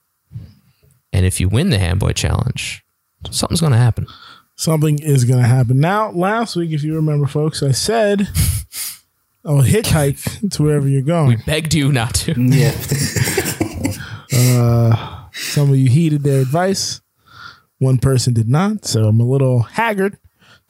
And 1.13 1.25
if 1.25 1.39
you 1.39 1.49
win 1.49 1.69
the 1.69 1.79
Ham 1.79 1.99
Boy 1.99 2.13
Challenge, 2.13 2.83
something's 3.31 3.61
going 3.61 3.71
to 3.71 3.77
happen. 3.77 4.07
Something 4.55 4.99
is 4.99 5.23
going 5.23 5.41
to 5.41 5.47
happen. 5.47 5.79
Now, 5.79 6.11
last 6.11 6.55
week, 6.55 6.71
if 6.71 6.83
you 6.83 6.95
remember, 6.95 7.27
folks, 7.27 7.61
I 7.61 7.71
said, 7.71 8.21
"Oh, 9.45 9.61
hitchhike 9.61 10.51
to 10.51 10.63
wherever 10.63 10.87
you're 10.87 11.01
going." 11.01 11.27
We 11.29 11.35
begged 11.37 11.73
you 11.73 11.91
not 11.91 12.13
to. 12.15 12.33
Yeah. 12.41 12.75
Uh, 14.39 15.23
some 15.31 15.69
of 15.71 15.77
you 15.77 15.89
heeded 15.89 16.21
their 16.21 16.41
advice. 16.41 17.01
One 17.79 17.97
person 17.97 18.33
did 18.33 18.49
not, 18.49 18.85
so 18.85 19.05
I'm 19.05 19.19
a 19.19 19.25
little 19.25 19.61
haggard. 19.61 20.17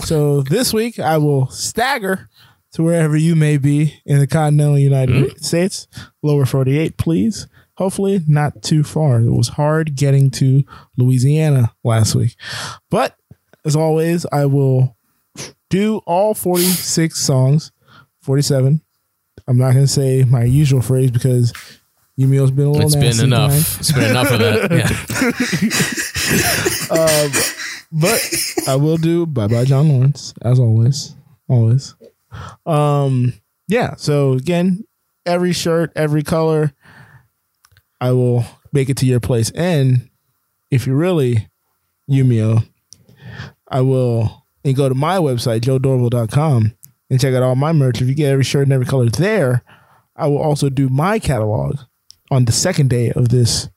So 0.02 0.42
this 0.42 0.74
week 0.74 1.00
I 1.00 1.18
will 1.18 1.48
stagger 1.48 2.30
to 2.74 2.84
wherever 2.84 3.16
you 3.16 3.36
may 3.36 3.58
be 3.58 4.02
in 4.06 4.20
the 4.20 4.28
continental 4.28 4.78
United 4.78 5.32
hmm? 5.32 5.38
States, 5.38 5.88
lower 6.22 6.46
48, 6.46 6.98
please. 6.98 7.48
Hopefully 7.76 8.22
not 8.28 8.62
too 8.64 8.84
far. 8.84 9.20
It 9.22 9.32
was 9.32 9.50
hard 9.50 9.96
getting 9.96 10.32
to 10.32 10.64
Louisiana 10.98 11.74
last 11.84 12.16
week. 12.16 12.36
But 12.90 13.16
as 13.64 13.76
always, 13.76 14.26
I 14.32 14.46
will 14.46 14.98
do 15.70 16.02
all 16.06 16.34
46 16.34 17.20
songs, 17.20 17.72
47. 18.22 18.82
I'm 19.48 19.58
not 19.58 19.74
going 19.74 19.86
to 19.86 19.92
say 19.92 20.24
my 20.24 20.44
usual 20.44 20.82
phrase 20.82 21.12
because 21.12 21.54
Yumio's 22.20 22.52
been 22.52 22.66
a 22.66 22.72
little 22.72 22.86
It's 22.88 22.96
been 22.96 23.20
enough. 23.26 23.52
tonight. 23.52 23.78
It's 23.80 23.92
been 23.92 24.10
enough 24.10 24.32
of 24.32 24.40
that. 24.40 24.72
Yeah. 26.90 26.98
um, 26.98 27.32
but 27.92 28.20
I 28.68 28.76
will 28.76 28.98
do 28.98 29.26
Bye 29.26 29.48
Bye 29.48 29.66
John 29.66 29.88
Lawrence 29.90 30.34
as 30.42 30.60
always, 30.60 31.16
always. 31.48 31.96
Um, 32.66 33.34
yeah. 33.68 33.96
So 33.98 34.34
again, 34.34 34.84
every 35.26 35.54
shirt, 35.54 35.92
every 35.96 36.24
color, 36.24 36.74
I 38.02 38.12
will 38.12 38.46
make 38.74 38.90
it 38.90 38.98
to 38.98 39.06
your 39.06 39.20
place. 39.20 39.52
And 39.52 40.10
if 40.72 40.86
you 40.88 40.96
really 40.96 41.48
Yumio, 42.10 42.68
I 43.68 43.82
will 43.82 44.46
and 44.64 44.76
go 44.76 44.90
to 44.90 44.96
my 44.96 45.18
website 45.18 45.62
joedorville.com 45.62 46.74
and 47.10 47.22
check 47.22 47.34
out 47.34 47.44
all 47.44 47.56
my 47.56 47.72
merch. 47.72 48.02
If 48.02 48.08
you 48.08 48.16
get 48.16 48.32
every 48.32 48.44
shirt 48.44 48.64
and 48.64 48.74
every 48.74 48.86
color 48.86 49.10
there, 49.10 49.64
I 50.16 50.28
will 50.28 50.40
also 50.40 50.70
do 50.70 50.90
my 50.90 51.20
catalog 51.20 51.78
on 52.32 52.46
the 52.46 52.52
second 52.52 52.90
day 52.90 53.12
of 53.12 53.30
this 53.30 53.70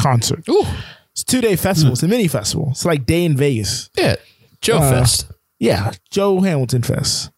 concert. 0.00 0.48
Ooh. 0.48 0.64
It's 1.12 1.22
a 1.22 1.26
two 1.26 1.40
day 1.40 1.56
festival. 1.56 1.92
It's 1.92 2.02
a 2.02 2.08
mini 2.08 2.28
festival. 2.28 2.68
It's 2.72 2.84
like 2.84 3.06
day 3.06 3.24
in 3.24 3.36
Vegas. 3.36 3.90
Yeah. 3.96 4.16
Joe 4.60 4.78
Uh, 4.78 4.90
Fest. 4.90 5.26
Yeah, 5.58 5.92
Joe 6.10 6.40
Hamilton 6.42 6.82
Fest. 6.82 7.30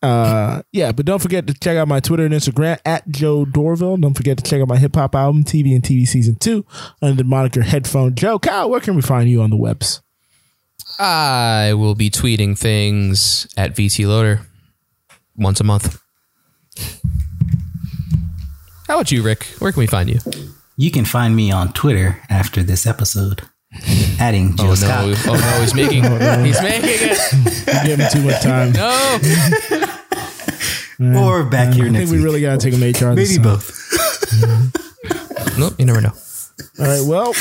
Uh, 0.00 0.62
yeah, 0.72 0.90
but 0.92 1.06
don't 1.06 1.20
forget 1.20 1.46
to 1.46 1.54
check 1.54 1.76
out 1.76 1.86
my 1.88 1.98
Twitter 2.00 2.24
and 2.24 2.34
Instagram 2.34 2.78
at 2.84 3.08
Joe 3.08 3.44
Dorville. 3.44 4.00
Don't 4.00 4.14
forget 4.14 4.36
to 4.38 4.44
check 4.48 4.60
out 4.60 4.68
my 4.68 4.76
hip 4.76 4.94
hop 4.96 5.14
album, 5.14 5.44
TV 5.44 5.74
and 5.74 5.82
TV 5.82 6.06
Season 6.06 6.34
2, 6.36 6.64
under 7.00 7.22
the 7.22 7.28
moniker 7.28 7.62
Headphone 7.62 8.14
Joe. 8.16 8.38
Kyle, 8.38 8.68
where 8.70 8.80
can 8.80 8.94
we 8.96 9.02
find 9.02 9.28
you 9.30 9.42
on 9.42 9.50
the 9.50 9.56
webs? 9.56 10.02
I 10.98 11.74
will 11.74 11.94
be 11.94 12.10
tweeting 12.10 12.58
things 12.58 13.46
at 13.56 13.74
VT 13.74 14.06
Loader 14.06 14.40
once 15.36 15.60
a 15.60 15.64
month. 15.64 16.00
How 18.92 18.98
about 18.98 19.10
you, 19.10 19.22
Rick? 19.22 19.44
Where 19.58 19.72
can 19.72 19.80
we 19.80 19.86
find 19.86 20.10
you? 20.10 20.18
You 20.76 20.90
can 20.90 21.06
find 21.06 21.34
me 21.34 21.50
on 21.50 21.72
Twitter 21.72 22.20
after 22.28 22.62
this 22.62 22.86
episode. 22.86 23.40
Adding 24.20 24.52
oh, 24.58 24.64
Joe 24.64 24.70
Oh 24.72 24.74
Scott. 24.74 25.06
no! 25.06 25.14
Oh 25.32 25.34
no! 25.34 25.60
He's 25.62 25.74
making. 25.82 26.04
Oh, 26.04 26.44
he's 26.44 26.60
making 26.60 26.90
it. 27.00 27.66
You're 27.88 27.96
giving 27.96 28.06
too 28.10 28.20
much 28.22 28.42
time. 28.42 28.72
No. 30.98 31.22
Or 31.26 31.42
back 31.42 31.72
here 31.72 31.86
I 31.86 31.88
next 31.88 32.10
think 32.10 32.10
we 32.10 32.16
week. 32.18 32.24
really 32.26 32.40
got 32.42 32.60
to 32.60 32.70
take 32.70 32.74
an 32.74 32.82
HR. 32.82 33.14
this 33.14 33.30
Maybe 33.38 33.42
time. 33.42 33.54
both. 33.54 34.78
No, 35.58 35.70
you 35.78 35.86
never 35.86 36.02
know. 36.02 36.12
All 36.78 36.84
right, 36.86 37.02
well, 37.06 37.34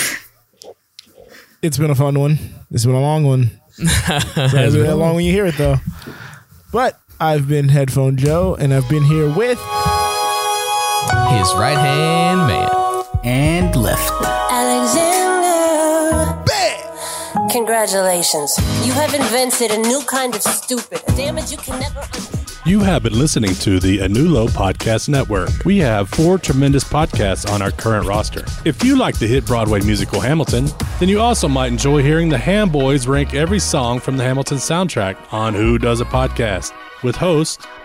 it's 1.62 1.78
been 1.78 1.92
a 1.92 1.96
fun 1.96 2.18
one. 2.18 2.40
It's 2.72 2.86
been 2.86 2.96
a 2.96 3.02
long 3.02 3.26
one. 3.26 3.52
It's 3.78 4.08
not 4.08 4.54
gonna 4.54 4.70
that 4.70 4.96
long 4.96 5.16
when 5.16 5.26
you 5.26 5.34
hear 5.34 5.48
it, 5.48 5.58
though. 5.58 5.76
But 6.72 6.98
I've 7.20 7.50
been 7.50 7.68
Headphone 7.68 8.16
Joe, 8.16 8.56
and 8.58 8.74
I've 8.74 8.88
been 8.88 9.04
here 9.04 9.30
with 9.30 9.60
His 11.38 11.54
right 11.56 11.78
hand 11.78 12.40
man. 12.48 12.70
And 13.24 13.76
left. 13.76 14.12
Alexander. 14.52 15.22
Congratulations. 17.52 18.58
You 18.86 18.94
have 18.94 19.14
invented 19.14 19.72
a 19.72 19.78
new 19.78 20.02
kind 20.10 20.36
of 20.36 20.42
stupid. 20.42 21.02
A 21.08 21.16
damage 21.16 21.52
you 21.52 21.58
can 21.58 21.80
never 21.80 22.00
undo. 22.00 22.38
You 22.66 22.80
have 22.82 23.02
been 23.04 23.18
listening 23.18 23.56
to 23.56 23.80
the 23.80 24.00
A 24.00 24.08
New 24.08 24.30
Low 24.30 24.48
Podcast 24.48 25.10
Network. 25.10 25.50
We 25.66 25.80
have 25.80 26.10
four 26.10 26.38
tremendous 26.38 26.84
podcasts 26.84 27.50
on 27.52 27.62
our 27.62 27.72
current 27.72 28.06
roster. 28.06 28.46
If 28.66 28.84
you 28.84 28.96
like 28.98 29.18
the 29.18 29.26
hit 29.28 29.46
Broadway 29.46 29.82
musical 29.82 30.22
Hamilton, 30.22 30.68
then 31.00 31.10
you 31.10 31.20
also 31.20 31.48
might 31.48 31.72
enjoy 31.72 32.04
hearing 32.04 32.30
the 32.30 32.38
Ham 32.38 32.70
Boys 32.70 33.08
rank 33.08 33.34
every 33.34 33.60
song 33.60 34.00
from 34.00 34.16
the 34.16 34.24
Hamilton 34.24 34.58
soundtrack 34.58 35.18
on 35.34 35.54
Who 35.56 35.80
Does 35.80 36.02
a 36.02 36.06
Podcast 36.06 36.72
with 37.04 37.16
hosts 37.16 37.66